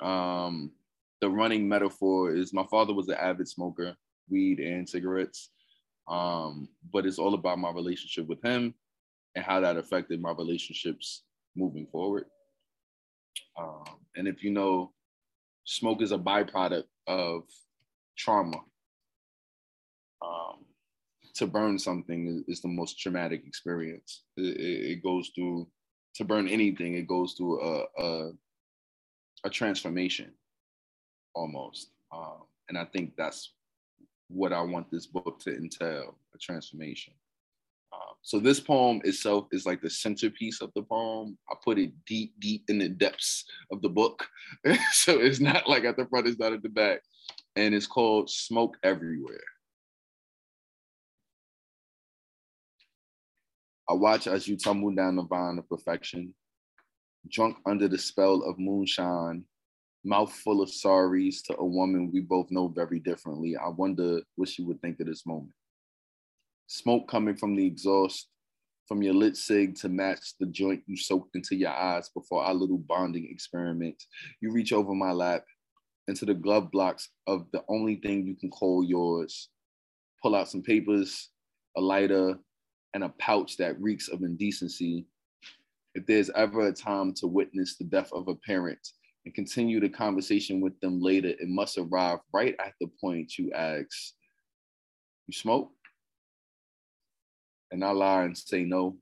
Um, 0.00 0.72
the 1.20 1.30
running 1.30 1.68
metaphor 1.68 2.34
is 2.34 2.52
my 2.52 2.66
father 2.70 2.92
was 2.92 3.08
an 3.08 3.14
avid 3.14 3.48
smoker, 3.48 3.94
weed 4.28 4.58
and 4.58 4.88
cigarettes. 4.88 5.50
Um, 6.08 6.68
but 6.92 7.06
it's 7.06 7.18
all 7.18 7.34
about 7.34 7.58
my 7.58 7.70
relationship 7.70 8.26
with 8.28 8.42
him 8.42 8.74
and 9.34 9.44
how 9.44 9.60
that 9.60 9.76
affected 9.76 10.20
my 10.20 10.32
relationships 10.32 11.22
moving 11.56 11.86
forward. 11.86 12.26
Um, 13.58 13.84
and 14.16 14.28
if 14.28 14.42
you 14.42 14.50
know, 14.50 14.92
smoke 15.64 16.02
is 16.02 16.12
a 16.12 16.18
byproduct 16.18 16.84
of 17.06 17.42
trauma. 18.16 18.58
Um, 20.22 20.64
to 21.34 21.46
burn 21.46 21.78
something 21.78 22.26
is, 22.26 22.56
is, 22.56 22.62
the 22.62 22.68
most 22.68 22.98
traumatic 22.98 23.44
experience. 23.46 24.22
It, 24.36 24.58
it, 24.58 25.02
goes 25.02 25.30
through 25.34 25.68
to 26.14 26.24
burn 26.24 26.48
anything. 26.48 26.94
It 26.94 27.06
goes 27.06 27.34
through 27.34 27.60
a 27.60 27.84
a, 27.98 28.30
a 29.44 29.50
transformation, 29.50 30.32
almost. 31.34 31.90
Um, 32.10 32.44
and 32.68 32.78
I 32.78 32.86
think 32.86 33.12
that's 33.16 33.52
what 34.28 34.52
I 34.52 34.62
want 34.62 34.90
this 34.90 35.06
book 35.06 35.38
to 35.40 35.54
entail 35.54 36.18
a 36.34 36.38
transformation. 36.38 37.12
So 38.26 38.40
this 38.40 38.58
poem 38.58 39.00
itself 39.04 39.46
is 39.52 39.66
like 39.66 39.80
the 39.80 39.88
centerpiece 39.88 40.60
of 40.60 40.72
the 40.74 40.82
poem. 40.82 41.38
I 41.48 41.54
put 41.64 41.78
it 41.78 41.92
deep, 42.06 42.34
deep 42.40 42.64
in 42.66 42.78
the 42.78 42.88
depths 42.88 43.44
of 43.70 43.80
the 43.82 43.88
book. 43.88 44.26
so 44.90 45.20
it's 45.20 45.38
not 45.38 45.68
like 45.68 45.84
at 45.84 45.96
the 45.96 46.06
front, 46.06 46.26
it's 46.26 46.36
not 46.36 46.52
at 46.52 46.60
the 46.60 46.68
back. 46.68 47.02
And 47.54 47.72
it's 47.72 47.86
called 47.86 48.28
Smoke 48.28 48.78
Everywhere. 48.82 49.44
I 53.88 53.92
watch 53.92 54.26
as 54.26 54.48
you 54.48 54.56
tumble 54.56 54.90
down 54.90 55.14
the 55.14 55.22
vine 55.22 55.58
of 55.58 55.68
perfection, 55.68 56.34
drunk 57.30 57.58
under 57.64 57.86
the 57.86 57.96
spell 57.96 58.42
of 58.42 58.58
moonshine 58.58 59.44
mouth 60.02 60.32
full 60.32 60.62
of 60.62 60.68
sorries 60.68 61.44
to 61.44 61.56
a 61.58 61.64
woman 61.64 62.10
we 62.12 62.22
both 62.22 62.50
know 62.50 62.66
very 62.66 62.98
differently. 62.98 63.56
I 63.56 63.68
wonder 63.68 64.20
what 64.34 64.48
she 64.48 64.64
would 64.64 64.80
think 64.80 64.98
of 64.98 65.06
this 65.06 65.24
moment. 65.26 65.52
Smoke 66.66 67.08
coming 67.08 67.36
from 67.36 67.54
the 67.54 67.66
exhaust, 67.66 68.28
from 68.88 69.02
your 69.02 69.14
lit 69.14 69.36
cig 69.36 69.76
to 69.76 69.88
match 69.88 70.34
the 70.40 70.46
joint 70.46 70.82
you 70.86 70.96
soaked 70.96 71.36
into 71.36 71.56
your 71.56 71.70
eyes 71.70 72.08
before 72.10 72.42
our 72.44 72.54
little 72.54 72.78
bonding 72.78 73.28
experiment. 73.30 74.02
You 74.40 74.52
reach 74.52 74.72
over 74.72 74.94
my 74.94 75.12
lap, 75.12 75.44
into 76.08 76.24
the 76.24 76.34
glove 76.34 76.70
box 76.72 77.08
of 77.26 77.46
the 77.52 77.62
only 77.68 77.96
thing 77.96 78.26
you 78.26 78.36
can 78.36 78.50
call 78.50 78.84
yours. 78.84 79.48
Pull 80.22 80.34
out 80.34 80.48
some 80.48 80.62
papers, 80.62 81.30
a 81.76 81.80
lighter, 81.80 82.36
and 82.94 83.04
a 83.04 83.08
pouch 83.18 83.56
that 83.58 83.80
reeks 83.80 84.08
of 84.08 84.22
indecency. 84.22 85.06
If 85.94 86.06
there's 86.06 86.30
ever 86.30 86.68
a 86.68 86.72
time 86.72 87.12
to 87.14 87.26
witness 87.26 87.76
the 87.76 87.84
death 87.84 88.12
of 88.12 88.28
a 88.28 88.34
parent 88.34 88.78
and 89.24 89.34
continue 89.34 89.80
the 89.80 89.88
conversation 89.88 90.60
with 90.60 90.78
them 90.80 91.00
later, 91.00 91.28
it 91.28 91.48
must 91.48 91.78
arrive 91.78 92.18
right 92.32 92.54
at 92.64 92.74
the 92.80 92.88
point 93.00 93.38
you 93.38 93.52
ask, 93.52 94.12
You 95.26 95.32
smoke? 95.32 95.72
And 97.76 97.84
I 97.84 97.90
lie 97.90 98.22
and 98.22 98.34
say 98.34 98.64
no, 98.64 98.96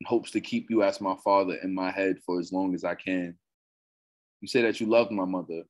in 0.00 0.06
hopes 0.06 0.30
to 0.30 0.40
keep 0.40 0.70
you 0.70 0.84
as 0.84 1.00
my 1.00 1.16
father 1.24 1.56
in 1.64 1.74
my 1.74 1.90
head 1.90 2.14
for 2.24 2.38
as 2.38 2.52
long 2.52 2.76
as 2.76 2.84
I 2.84 2.94
can. 2.94 3.36
You 4.40 4.46
say 4.46 4.62
that 4.62 4.78
you 4.78 4.86
love 4.86 5.10
my 5.10 5.24
mother, 5.24 5.64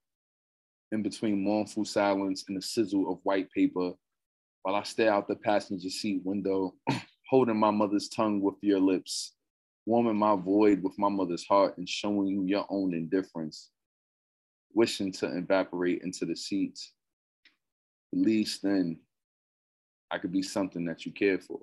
in 0.93 1.03
between 1.03 1.43
mournful 1.43 1.87
silence 1.87 2.45
and 2.49 2.57
the 2.59 2.61
sizzle 2.61 3.11
of 3.11 3.21
white 3.23 3.51
paper, 3.51 3.93
while 4.61 4.75
I 4.75 4.83
stare 4.83 5.11
out 5.11 5.27
the 5.27 5.37
passenger 5.37 5.89
seat 5.89 6.21
window, 6.23 6.75
holding 7.31 7.57
my 7.57 7.71
mother's 7.71 8.11
tongue 8.11 8.43
with 8.43 8.57
your 8.61 8.81
lips, 8.81 9.33
warming 9.87 10.19
my 10.19 10.37
void 10.37 10.83
with 10.83 10.99
my 10.99 11.09
mother's 11.09 11.47
heart, 11.47 11.79
and 11.79 11.89
showing 11.89 12.29
you 12.29 12.45
your 12.45 12.67
own 12.69 12.93
indifference, 12.93 13.71
wishing 14.75 15.13
to 15.13 15.35
evaporate 15.35 16.03
into 16.03 16.27
the 16.27 16.37
seats. 16.37 16.93
At 18.13 18.19
least 18.19 18.63
then 18.63 18.99
I 20.11 20.19
could 20.19 20.33
be 20.33 20.43
something 20.43 20.85
that 20.85 21.07
you 21.07 21.13
care 21.13 21.39
for. 21.39 21.61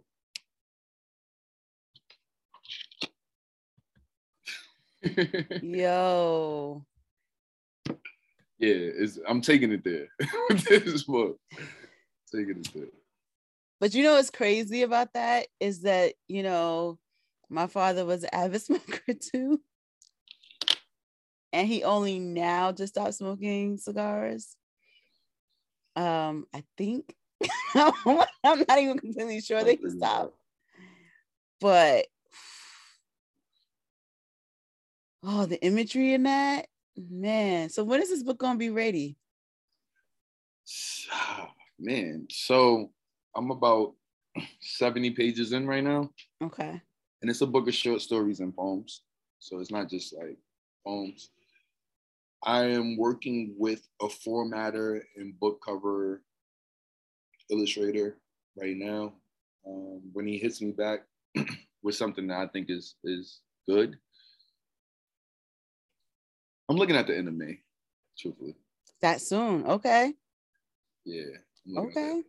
Yo. 5.61 6.85
Yeah, 8.59 8.75
it's, 8.75 9.19
I'm 9.27 9.41
taking 9.41 9.73
it 9.73 9.83
there. 9.83 10.07
this 10.69 11.03
book, 11.03 11.37
taking 12.31 12.59
it 12.59 12.69
there. 12.73 12.85
But 13.81 13.93
you 13.93 14.03
know 14.03 14.13
what's 14.13 14.29
crazy 14.29 14.83
about 14.83 15.11
that 15.15 15.47
is 15.59 15.81
that 15.81 16.13
you 16.29 16.43
know 16.43 16.97
my 17.49 17.67
father 17.67 18.05
was 18.05 18.23
an 18.23 18.29
avid 18.31 18.61
smoker 18.61 19.13
too, 19.13 19.59
and 21.51 21.67
he 21.67 21.83
only 21.83 22.19
now 22.19 22.71
just 22.71 22.93
stopped 22.93 23.15
smoking 23.15 23.77
cigars. 23.77 24.55
Um, 25.97 26.45
I 26.53 26.63
think 26.77 27.13
I'm 27.75 27.93
not 28.45 28.79
even 28.79 28.99
completely 28.99 29.41
sure 29.41 29.61
that 29.61 29.77
he 29.77 29.89
stopped, 29.89 30.37
but 31.59 32.05
oh, 35.23 35.45
the 35.45 35.63
imagery 35.63 36.13
in 36.13 36.23
that 36.23 36.67
Man, 36.95 37.69
so 37.69 37.83
when 37.83 38.01
is 38.01 38.09
this 38.09 38.23
book 38.23 38.37
gonna 38.37 38.57
be 38.57 38.69
ready? 38.69 39.17
Man, 41.79 42.27
so 42.29 42.91
I'm 43.35 43.49
about 43.49 43.95
70 44.61 45.11
pages 45.11 45.53
in 45.53 45.67
right 45.67 45.83
now. 45.83 46.11
Okay. 46.41 46.81
And 47.21 47.31
it's 47.31 47.41
a 47.41 47.47
book 47.47 47.67
of 47.67 47.73
short 47.73 48.01
stories 48.01 48.41
and 48.41 48.55
poems. 48.55 49.01
So 49.39 49.59
it's 49.59 49.71
not 49.71 49.89
just 49.89 50.15
like 50.15 50.37
poems. 50.85 51.31
I 52.43 52.65
am 52.65 52.97
working 52.97 53.55
with 53.57 53.87
a 54.01 54.07
formatter 54.07 55.01
and 55.15 55.39
book 55.39 55.61
cover 55.65 56.21
illustrator 57.49 58.17
right 58.55 58.75
now. 58.77 59.13
Um, 59.65 60.01
when 60.11 60.27
he 60.27 60.37
hits 60.37 60.61
me 60.61 60.71
back 60.71 61.05
with 61.81 61.95
something 61.95 62.27
that 62.27 62.37
I 62.37 62.47
think 62.47 62.69
is 62.69 62.95
is 63.03 63.41
good, 63.67 63.97
I'm 66.69 66.77
looking 66.77 66.95
at 66.95 67.07
the 67.07 67.17
end 67.17 67.27
of 67.27 67.33
May, 67.33 67.59
truthfully. 68.17 68.55
That 69.01 69.21
soon, 69.21 69.65
okay. 69.65 70.13
Yeah. 71.05 71.23
Okay. 71.77 72.21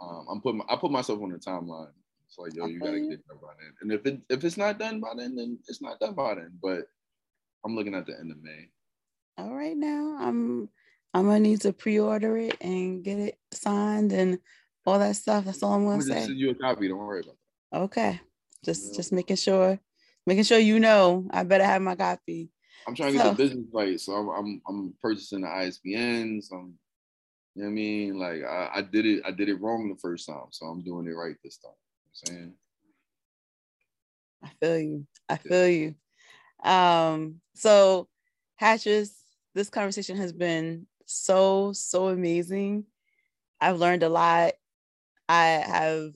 Um, 0.00 0.26
I'm 0.30 0.40
putting 0.40 0.62
I 0.68 0.76
put 0.76 0.90
myself 0.90 1.20
on 1.22 1.30
the 1.30 1.38
timeline. 1.38 1.90
It's 2.26 2.38
like, 2.38 2.54
yo, 2.54 2.66
you 2.66 2.78
gotta 2.78 3.00
get 3.00 3.26
done 3.26 3.38
by 3.40 3.48
then. 3.58 3.74
And 3.80 3.92
if 3.92 4.06
it 4.06 4.20
if 4.28 4.44
it's 4.44 4.56
not 4.56 4.78
done 4.78 5.00
by 5.00 5.12
then, 5.16 5.34
then 5.34 5.58
it's 5.66 5.82
not 5.82 5.98
done 5.98 6.14
by 6.14 6.34
then. 6.34 6.58
But 6.62 6.88
I'm 7.64 7.74
looking 7.74 7.94
at 7.94 8.06
the 8.06 8.18
end 8.18 8.30
of 8.30 8.42
May. 8.42 8.68
All 9.38 9.54
right 9.54 9.76
now. 9.76 10.16
I'm 10.20 10.68
I'm 11.14 11.24
gonna 11.26 11.40
need 11.40 11.60
to 11.62 11.72
pre-order 11.72 12.36
it 12.36 12.56
and 12.60 13.02
get 13.02 13.18
it 13.18 13.38
signed 13.52 14.12
and 14.12 14.38
all 14.86 14.98
that 14.98 15.16
stuff. 15.16 15.44
That's 15.44 15.62
all 15.62 15.72
I'm 15.72 15.84
gonna 15.84 15.96
I'm 15.96 16.02
say. 16.02 16.26
Send 16.26 16.38
you 16.38 16.50
a 16.50 16.54
copy. 16.54 16.88
Don't 16.88 16.98
worry 16.98 17.20
about 17.20 17.36
that. 17.72 17.78
Okay. 17.80 18.20
Just 18.64 18.94
just 18.94 19.12
making 19.12 19.36
sure, 19.36 19.78
making 20.26 20.44
sure 20.44 20.58
you 20.58 20.80
know. 20.80 21.26
I 21.30 21.44
better 21.44 21.64
have 21.64 21.82
my 21.82 21.96
copy. 21.96 22.50
I'm 22.88 22.94
trying 22.94 23.12
to 23.12 23.18
get 23.18 23.24
the 23.36 23.36
business 23.36 23.66
right, 23.72 24.00
so 24.00 24.14
I'm 24.14 24.28
I'm, 24.30 24.62
I'm 24.66 24.94
purchasing 25.02 25.42
the 25.42 25.48
ISBNs. 25.48 26.46
I'm, 26.50 26.78
you 27.54 27.62
know 27.62 27.64
what 27.64 27.66
I 27.66 27.70
mean? 27.70 28.18
Like 28.18 28.42
I, 28.44 28.70
I 28.76 28.82
did 28.82 29.04
it, 29.04 29.22
I 29.26 29.30
did 29.30 29.50
it 29.50 29.60
wrong 29.60 29.90
the 29.90 30.00
first 30.00 30.26
time, 30.26 30.46
so 30.50 30.66
I'm 30.66 30.82
doing 30.82 31.06
it 31.06 31.10
right 31.10 31.36
this 31.44 31.58
time. 31.58 31.72
You 32.24 32.32
know 32.32 32.38
I'm 32.38 32.38
saying. 32.38 32.54
I 34.42 34.50
feel 34.58 34.78
you. 34.78 35.06
I 35.28 35.36
feel 35.36 35.68
you. 35.68 35.94
Um, 36.64 37.40
so 37.54 38.08
Hattress, 38.56 39.14
this 39.54 39.68
conversation 39.68 40.16
has 40.16 40.32
been 40.32 40.86
so, 41.04 41.72
so 41.74 42.08
amazing. 42.08 42.84
I've 43.60 43.78
learned 43.78 44.02
a 44.02 44.08
lot. 44.08 44.54
I 45.28 45.44
have 45.44 46.12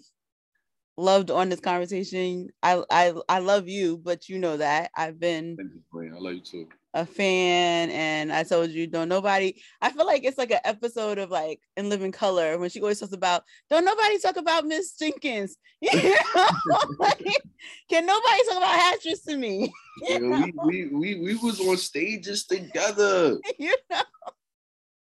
loved 0.96 1.30
on 1.30 1.48
this 1.48 1.60
conversation. 1.60 2.48
I 2.62 2.82
I 2.90 3.14
I 3.28 3.38
love 3.38 3.68
you, 3.68 3.98
but 3.98 4.28
you 4.28 4.38
know 4.38 4.56
that 4.56 4.90
I've 4.96 5.18
been 5.18 5.56
I 5.94 6.18
love 6.18 6.34
you 6.34 6.40
too. 6.40 6.68
A 6.94 7.06
fan, 7.06 7.90
and 7.90 8.30
I 8.30 8.42
told 8.42 8.68
you, 8.68 8.86
don't 8.86 9.08
nobody. 9.08 9.54
I 9.80 9.90
feel 9.90 10.04
like 10.04 10.24
it's 10.24 10.36
like 10.36 10.50
an 10.50 10.60
episode 10.64 11.16
of 11.16 11.30
like 11.30 11.60
in 11.78 11.88
Living 11.88 12.12
Color 12.12 12.58
when 12.58 12.68
she 12.68 12.82
always 12.82 13.00
talks 13.00 13.14
about, 13.14 13.44
don't 13.70 13.86
nobody 13.86 14.18
talk 14.18 14.36
about 14.36 14.66
Miss 14.66 14.92
Jenkins. 14.96 15.56
You 15.80 16.14
know, 16.36 16.78
like, 17.00 17.42
can 17.90 18.06
nobody 18.06 18.42
talk 18.46 18.58
about 18.58 18.78
Hattress 18.78 19.24
to 19.24 19.36
me? 19.36 19.72
Yeah, 20.02 20.18
we, 20.18 20.52
we 20.64 20.86
we 20.86 21.20
we 21.20 21.34
was 21.36 21.60
on 21.60 21.76
stages 21.76 22.46
together. 22.46 23.38
You 23.58 23.76
know, 23.90 24.02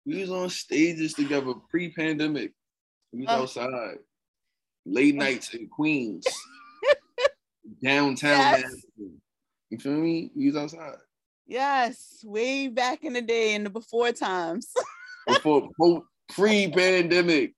we 0.05 0.21
was 0.21 0.31
on 0.31 0.49
stages 0.49 1.13
together 1.13 1.53
pre-pandemic. 1.69 2.53
We 3.11 3.25
was 3.25 3.57
uh, 3.57 3.61
outside 3.61 3.97
late 4.85 5.15
nights 5.15 5.53
in 5.53 5.67
Queens, 5.67 6.25
downtown. 7.83 8.61
Yes. 8.61 8.73
You 9.69 9.77
feel 9.77 9.93
me? 9.93 10.31
He's 10.35 10.55
outside. 10.55 10.95
Yes, 11.47 12.23
way 12.25 12.67
back 12.67 13.03
in 13.03 13.13
the 13.13 13.21
day, 13.21 13.55
in 13.55 13.63
the 13.63 13.69
before 13.69 14.11
times. 14.11 14.73
before 15.27 15.69
pre-pandemic. 16.29 17.53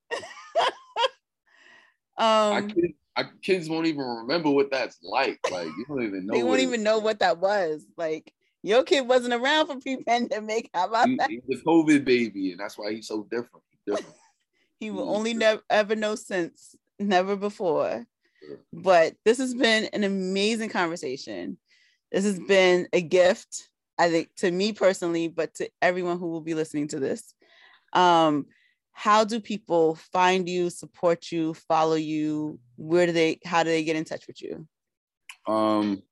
um, 2.18 2.54
I 2.54 2.62
kids, 2.62 2.94
I, 3.16 3.24
kids 3.42 3.70
won't 3.70 3.88
even 3.88 4.04
remember 4.04 4.50
what 4.50 4.72
that's 4.72 4.98
like. 5.04 5.40
Like 5.52 5.68
you 5.68 5.86
don't 5.88 6.04
even 6.04 6.26
know. 6.26 6.34
they 6.34 6.44
won't 6.44 6.62
even 6.62 6.84
know 6.84 7.00
what 7.00 7.20
that 7.20 7.40
was. 7.40 7.86
Like 7.98 8.34
your 8.64 8.84
kid 8.84 9.08
wasn't 9.08 9.34
around 9.34 9.68
for 9.68 9.80
pre-pandemic. 9.80 10.70
How 10.74 10.88
about 10.88 11.10
he, 11.10 11.16
that? 11.18 11.30
He's 11.30 11.42
a 11.52 11.64
COVID 11.64 12.06
baby, 12.06 12.52
and 12.52 12.60
that's 12.60 12.78
why 12.78 12.94
he's 12.94 13.08
so 13.08 13.28
different. 13.30 13.64
Different. 13.86 14.16
he 14.80 14.92
will 14.92 15.14
only 15.14 15.34
never 15.34 15.62
ever 15.70 15.96
know 15.96 16.16
since 16.16 16.76
never 17.00 17.36
before. 17.36 18.06
But 18.72 19.16
this 19.24 19.38
has 19.38 19.54
been 19.54 19.86
an 19.94 20.04
amazing 20.04 20.70
conversation. 20.70 21.58
This 22.12 22.26
has 22.26 22.40
been 22.40 22.88
a 22.94 23.02
gift, 23.02 23.70
I 23.98 24.10
think, 24.10 24.30
to 24.38 24.52
me 24.52 24.74
personally, 24.74 25.28
but 25.28 25.54
to 25.56 25.70
everyone 25.82 26.20
who 26.20 26.28
will 26.28 26.42
be 26.42 26.54
listening 26.54 26.88
to 26.90 27.00
this. 27.00 27.34
Um, 27.94 28.48
how 28.92 29.24
do 29.24 29.40
people 29.40 29.96
find 29.96 30.48
you, 30.48 30.70
support 30.70 31.32
you, 31.32 31.54
follow 31.54 31.96
you? 31.96 32.60
Where 32.76 33.06
do 33.08 33.12
they, 33.12 33.40
how 33.46 33.64
do 33.64 33.70
they 33.70 33.84
get 33.84 33.96
in 33.96 34.06
touch 34.06 34.28
with 34.28 34.42
you? 34.42 34.68
Um, 35.48 36.04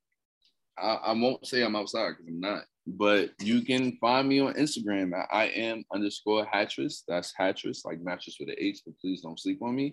I, 0.77 0.93
I 0.93 1.11
won't 1.13 1.45
say 1.45 1.63
I'm 1.63 1.75
outside 1.75 2.11
because 2.11 2.27
I'm 2.27 2.39
not, 2.39 2.63
but 2.88 3.29
you 3.39 3.61
can 3.61 3.97
find 4.01 4.27
me 4.27 4.39
on 4.39 4.55
Instagram 4.55 5.13
at 5.17 5.27
I 5.32 5.45
am 5.45 5.84
underscore 5.93 6.45
Hattress. 6.45 7.03
That's 7.07 7.34
Hattress, 7.38 7.86
like 7.86 8.01
mattress 8.01 8.38
with 8.39 8.49
an 8.49 8.55
H, 8.57 8.79
but 8.86 8.97
please 8.99 9.21
don't 9.21 9.39
sleep 9.39 9.61
on 9.61 9.75
me. 9.75 9.91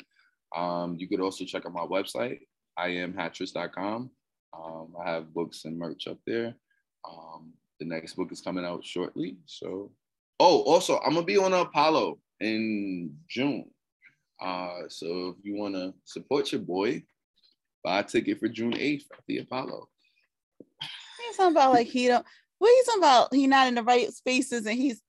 Um, 0.57 0.97
you 0.99 1.09
could 1.09 1.21
also 1.21 1.45
check 1.45 1.67
out 1.67 1.73
my 1.73 1.87
website, 1.87 2.41
iamhattress.com. 2.79 4.11
Um, 4.57 4.95
I 5.01 5.11
have 5.11 5.35
books 5.35 5.65
and 5.65 5.79
merch 5.79 6.07
up 6.07 6.19
there. 6.27 6.55
Um, 7.09 7.53
the 7.79 7.87
next 7.87 8.15
book 8.15 8.33
is 8.33 8.41
coming 8.41 8.65
out 8.65 8.85
shortly. 8.85 9.37
So, 9.47 9.93
oh, 10.41 10.63
also, 10.63 10.99
I'm 11.01 11.15
gonna 11.15 11.27
be 11.27 11.37
on 11.37 11.53
Apollo 11.53 12.19
in 12.41 13.17
June. 13.29 13.71
Uh, 14.41 14.83
so 14.89 15.35
if 15.37 15.45
you 15.45 15.57
want 15.57 15.75
to 15.75 15.93
support 16.05 16.53
your 16.53 16.61
boy, 16.61 17.03
buy 17.83 18.01
a 18.01 18.05
ticket 18.05 18.39
for 18.39 18.49
June 18.49 18.73
8th 18.73 19.05
at 19.13 19.21
the 19.27 19.39
Apollo. 19.39 19.89
He's 20.81 21.37
talking 21.37 21.53
about 21.53 21.73
like 21.73 21.89
he 21.89 22.07
don't. 22.07 22.25
What 22.59 22.75
he's 22.75 22.87
talking 22.87 23.03
about? 23.03 23.35
He 23.35 23.47
not 23.47 23.69
in 23.69 23.75
the 23.75 23.83
right 23.83 24.13
spaces, 24.13 24.67
and 24.67 24.77
he's. 24.77 25.01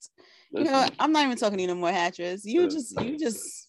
You 0.51 0.63
know, 0.63 0.87
I'm 0.99 1.11
not 1.11 1.25
even 1.25 1.37
talking 1.37 1.57
to 1.57 1.61
you 1.61 1.67
no 1.67 1.75
more, 1.75 1.91
Hattress. 1.91 2.43
You 2.43 2.67
just, 2.67 2.99
you 3.01 3.19
just 3.19 3.68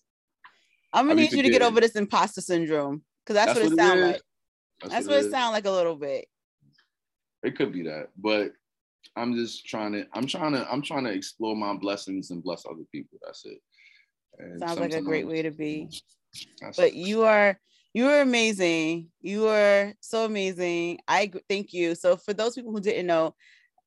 I'm 0.93 1.07
gonna 1.07 1.21
need 1.21 1.33
you 1.33 1.43
to 1.43 1.51
get 1.51 1.63
over 1.63 1.81
this 1.81 1.97
imposter 1.97 2.41
syndrome 2.41 3.03
because 3.25 3.35
that's, 3.35 3.59
that's, 3.59 3.65
what 3.65 3.73
it 3.73 3.77
sounds 3.77 4.01
like. 4.01 4.23
That's, 4.81 4.93
that's 4.93 5.07
what, 5.07 5.17
what 5.17 5.25
it, 5.25 5.27
it 5.27 5.31
sounds 5.31 5.53
like 5.53 5.67
a 5.67 5.71
little 5.71 5.97
bit. 5.97 6.27
It 7.43 7.57
could 7.57 7.73
be 7.73 7.83
that, 7.85 8.09
but 8.17 8.53
I'm 9.17 9.35
just 9.35 9.67
trying 9.67 9.93
to, 9.93 10.07
I'm 10.15 10.27
trying 10.27 10.53
to, 10.53 10.71
I'm 10.71 10.83
trying 10.83 11.05
to 11.05 11.11
explore 11.11 11.57
my 11.57 11.75
blessings 11.75 12.31
and 12.31 12.43
bless 12.43 12.65
other 12.67 12.85
people. 12.93 13.19
That's 13.25 13.45
it. 13.45 13.59
And 14.39 14.59
Sounds 14.59 14.81
like 14.81 14.95
a 14.95 15.03
great 15.03 15.27
way 15.27 15.43
to 15.43 15.51
be. 15.51 15.89
But 16.77 16.95
you 16.95 17.25
are 17.25 17.59
you 17.93 18.07
are 18.09 18.21
amazing. 18.21 19.09
You 19.21 19.49
are 19.49 19.93
so 20.01 20.25
amazing. 20.25 21.01
I 21.09 21.31
thank 21.49 21.73
you. 21.73 21.95
So 21.95 22.17
for 22.17 22.33
those 22.33 22.55
people 22.55 22.73
who 22.73 22.81
didn't 22.81 23.07
know, 23.07 23.35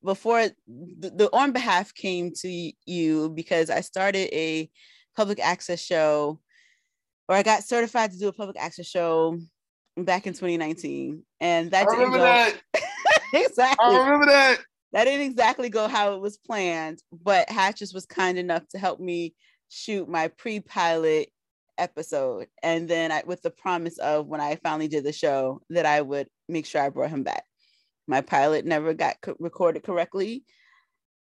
before 0.03 0.49
the, 0.67 1.09
the 1.09 1.29
on 1.31 1.53
behalf 1.53 1.93
came 1.93 2.31
to 2.41 2.71
you 2.85 3.29
because 3.29 3.69
I 3.69 3.79
started 3.79 4.27
a 4.33 4.69
public 5.15 5.39
access 5.39 5.81
show, 5.81 6.41
or 7.27 7.35
I 7.35 7.43
got 7.43 7.63
certified 7.63 8.11
to 8.11 8.19
do 8.19 8.27
a 8.27 8.33
public 8.33 8.57
access 8.59 8.87
show 8.87 9.37
back 9.97 10.27
in 10.27 10.33
2019, 10.33 11.23
and 11.39 11.71
that 11.71 11.87
I 11.87 11.91
remember 11.91 12.17
go, 12.17 12.23
that 12.23 12.55
exactly. 13.33 13.95
I 13.95 14.03
remember 14.03 14.25
that. 14.27 14.59
That 14.93 15.05
didn't 15.05 15.25
exactly 15.25 15.69
go 15.69 15.87
how 15.87 16.13
it 16.13 16.21
was 16.21 16.37
planned, 16.37 16.99
but 17.11 17.49
Hattress 17.49 17.93
was 17.93 18.05
kind 18.05 18.37
enough 18.37 18.67
to 18.69 18.77
help 18.77 18.99
me 18.99 19.33
shoot 19.69 20.07
my 20.07 20.27
pre-pilot 20.27 21.29
episode 21.77 22.47
and 22.61 22.87
then 22.87 23.11
I, 23.11 23.23
with 23.25 23.41
the 23.41 23.49
promise 23.49 23.97
of 23.97 24.27
when 24.27 24.41
I 24.41 24.55
finally 24.63 24.87
did 24.87 25.03
the 25.03 25.13
show 25.13 25.61
that 25.69 25.85
I 25.85 26.01
would 26.01 26.27
make 26.47 26.65
sure 26.65 26.81
I 26.81 26.89
brought 26.89 27.09
him 27.09 27.23
back. 27.23 27.43
My 28.07 28.21
pilot 28.21 28.65
never 28.65 28.93
got 28.93 29.15
co- 29.21 29.35
recorded 29.39 29.83
correctly. 29.83 30.43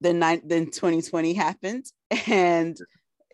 Then 0.01 0.21
nine, 0.21 0.43
then 0.45 0.67
2020 0.67 1.33
happened 1.33 1.87
and 2.27 2.77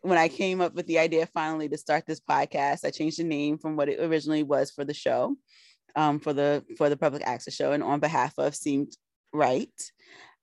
when 0.05 0.18
I 0.18 0.28
came 0.28 0.61
up 0.61 0.74
with 0.74 0.86
the 0.86 0.98
idea 0.98 1.24
finally 1.24 1.66
to 1.70 1.78
start 1.78 2.05
this 2.07 2.20
podcast, 2.20 2.84
I 2.84 2.90
changed 2.90 3.18
the 3.18 3.24
name 3.24 3.57
from 3.57 3.74
what 3.74 3.88
it 3.88 4.00
originally 4.00 4.42
was 4.42 4.70
for 4.70 4.84
the 4.84 4.92
show, 4.92 5.34
um, 5.96 6.20
for 6.20 6.34
the 6.34 6.62
for 6.76 6.90
the 6.90 6.96
public 6.96 7.22
access 7.24 7.55
show, 7.55 7.72
and 7.72 7.82
on 7.82 8.00
behalf 8.00 8.34
of 8.36 8.55
seemed 8.55 8.92
right. 9.32 9.72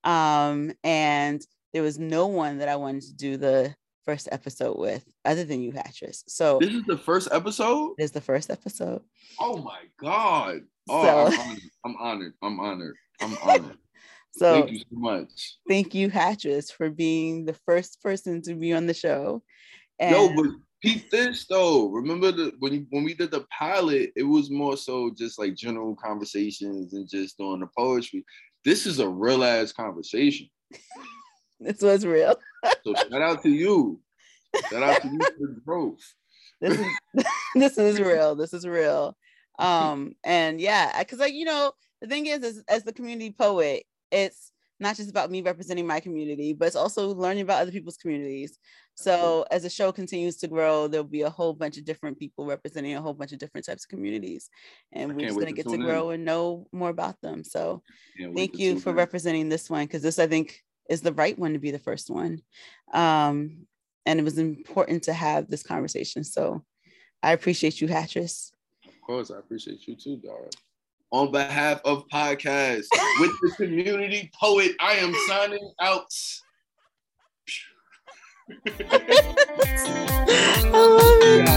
Um, 0.02 0.72
and 0.82 1.40
there 1.72 1.82
was 1.84 1.96
no 1.96 2.26
one 2.26 2.58
that 2.58 2.68
I 2.68 2.74
wanted 2.74 3.02
to 3.02 3.14
do 3.14 3.36
the 3.36 3.72
first 4.04 4.28
episode 4.32 4.76
with 4.78 5.04
other 5.24 5.44
than 5.44 5.62
you, 5.62 5.70
Hattress. 5.70 6.24
So 6.26 6.58
this 6.60 6.74
is 6.74 6.82
the 6.86 6.98
first 6.98 7.28
episode. 7.30 7.94
This 7.98 8.06
is 8.06 8.12
the 8.12 8.20
first 8.20 8.50
episode. 8.50 9.02
Oh 9.38 9.58
my 9.58 9.82
god! 10.00 10.62
Oh, 10.88 11.30
so, 11.30 11.36
I'm, 11.36 11.40
honored. 11.40 11.62
I'm 11.84 11.96
honored. 12.00 12.34
I'm 12.42 12.58
honored. 12.60 12.96
I'm 13.20 13.36
honored. 13.44 13.78
So 14.32 14.54
thank 14.54 14.70
you 14.72 14.78
so 14.78 14.86
much. 14.90 15.56
Thank 15.68 15.94
you, 15.94 16.10
Hattress, 16.10 16.70
for 16.70 16.90
being 16.90 17.44
the 17.44 17.54
first 17.66 18.02
person 18.02 18.42
to 18.42 18.54
be 18.54 18.72
on 18.72 18.86
the 18.86 18.94
show. 18.94 19.42
And 19.98 20.10
Yo, 20.14 20.34
but 20.34 20.52
peep 20.82 21.10
this 21.10 21.46
though. 21.46 21.88
Remember 21.88 22.32
the 22.32 22.52
when 22.58 22.72
you, 22.72 22.86
when 22.90 23.04
we 23.04 23.14
did 23.14 23.30
the 23.30 23.46
pilot, 23.56 24.12
it 24.16 24.24
was 24.24 24.50
more 24.50 24.76
so 24.76 25.10
just 25.16 25.38
like 25.38 25.54
general 25.54 25.94
conversations 25.96 26.94
and 26.94 27.08
just 27.08 27.38
doing 27.38 27.60
the 27.60 27.68
poetry. 27.76 28.24
This 28.64 28.86
is 28.86 28.98
a 28.98 29.08
real 29.08 29.44
ass 29.44 29.72
conversation. 29.72 30.48
this 31.60 31.80
was 31.80 32.04
real 32.04 32.36
so 32.84 32.94
shout 32.94 33.22
out 33.22 33.42
to 33.42 33.48
you. 33.48 34.00
Shout 34.70 34.82
out 34.82 35.02
to 35.02 35.08
you 35.08 35.18
for 35.20 35.46
the 35.54 35.60
growth. 35.64 36.14
This 36.60 36.78
is 36.78 36.86
this 37.54 37.78
is 37.78 38.00
real. 38.00 38.34
This 38.34 38.52
is 38.52 38.66
real. 38.66 39.16
Um, 39.58 40.14
and 40.24 40.60
yeah, 40.60 40.98
because 40.98 41.18
like 41.18 41.34
you 41.34 41.44
know, 41.44 41.72
the 42.00 42.08
thing 42.08 42.26
is, 42.26 42.42
is 42.42 42.62
as 42.68 42.84
the 42.84 42.92
community 42.92 43.34
poet, 43.36 43.84
it's 44.12 44.52
not 44.78 44.96
just 44.96 45.10
about 45.10 45.30
me 45.30 45.42
representing 45.42 45.86
my 45.86 46.00
community, 46.00 46.52
but 46.52 46.66
it's 46.66 46.76
also 46.76 47.14
learning 47.14 47.42
about 47.42 47.62
other 47.62 47.70
people's 47.70 47.96
communities. 47.96 48.58
So 48.94 49.46
as 49.50 49.62
the 49.62 49.70
show 49.70 49.92
continues 49.92 50.36
to 50.38 50.48
grow, 50.48 50.86
there'll 50.86 51.04
be 51.04 51.22
a 51.22 51.30
whole 51.30 51.54
bunch 51.54 51.78
of 51.78 51.84
different 51.84 52.18
people 52.18 52.44
representing 52.46 52.94
a 52.94 53.00
whole 53.00 53.14
bunch 53.14 53.32
of 53.32 53.38
different 53.38 53.64
types 53.64 53.84
of 53.84 53.88
communities, 53.88 54.50
and 54.92 55.14
we're 55.14 55.28
just 55.28 55.38
gonna 55.38 55.52
get 55.52 55.68
to 55.68 55.78
grow 55.78 56.10
in. 56.10 56.16
and 56.16 56.24
know 56.24 56.66
more 56.72 56.90
about 56.90 57.20
them. 57.22 57.42
So 57.42 57.82
thank 58.34 58.58
you 58.58 58.78
for 58.78 58.90
in. 58.90 58.96
representing 58.96 59.48
this 59.48 59.70
one 59.70 59.86
because 59.86 60.02
this, 60.02 60.18
I 60.18 60.26
think, 60.26 60.62
is 60.90 61.00
the 61.00 61.14
right 61.14 61.38
one 61.38 61.54
to 61.54 61.58
be 61.58 61.70
the 61.70 61.78
first 61.78 62.10
one. 62.10 62.42
Um, 62.92 63.66
and 64.04 64.18
it 64.18 64.24
was 64.24 64.38
important 64.38 65.04
to 65.04 65.12
have 65.12 65.48
this 65.48 65.62
conversation. 65.62 66.24
So 66.24 66.64
I 67.22 67.32
appreciate 67.32 67.80
you, 67.80 67.86
Hattress. 67.88 68.52
Of 68.86 69.00
course, 69.00 69.30
I 69.30 69.38
appreciate 69.38 69.86
you 69.86 69.94
too, 69.94 70.16
Dara. 70.16 70.50
On 71.12 71.30
behalf 71.30 71.80
of 71.84 72.08
podcast 72.08 72.86
with 73.20 73.30
the 73.42 73.52
community 73.56 74.30
poet, 74.40 74.72
I 74.80 74.94
am 74.94 75.14
signing 75.28 75.70
out. 75.78 76.06
I 81.44 81.52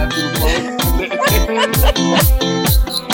love 0.76 0.91
it. 0.99 2.99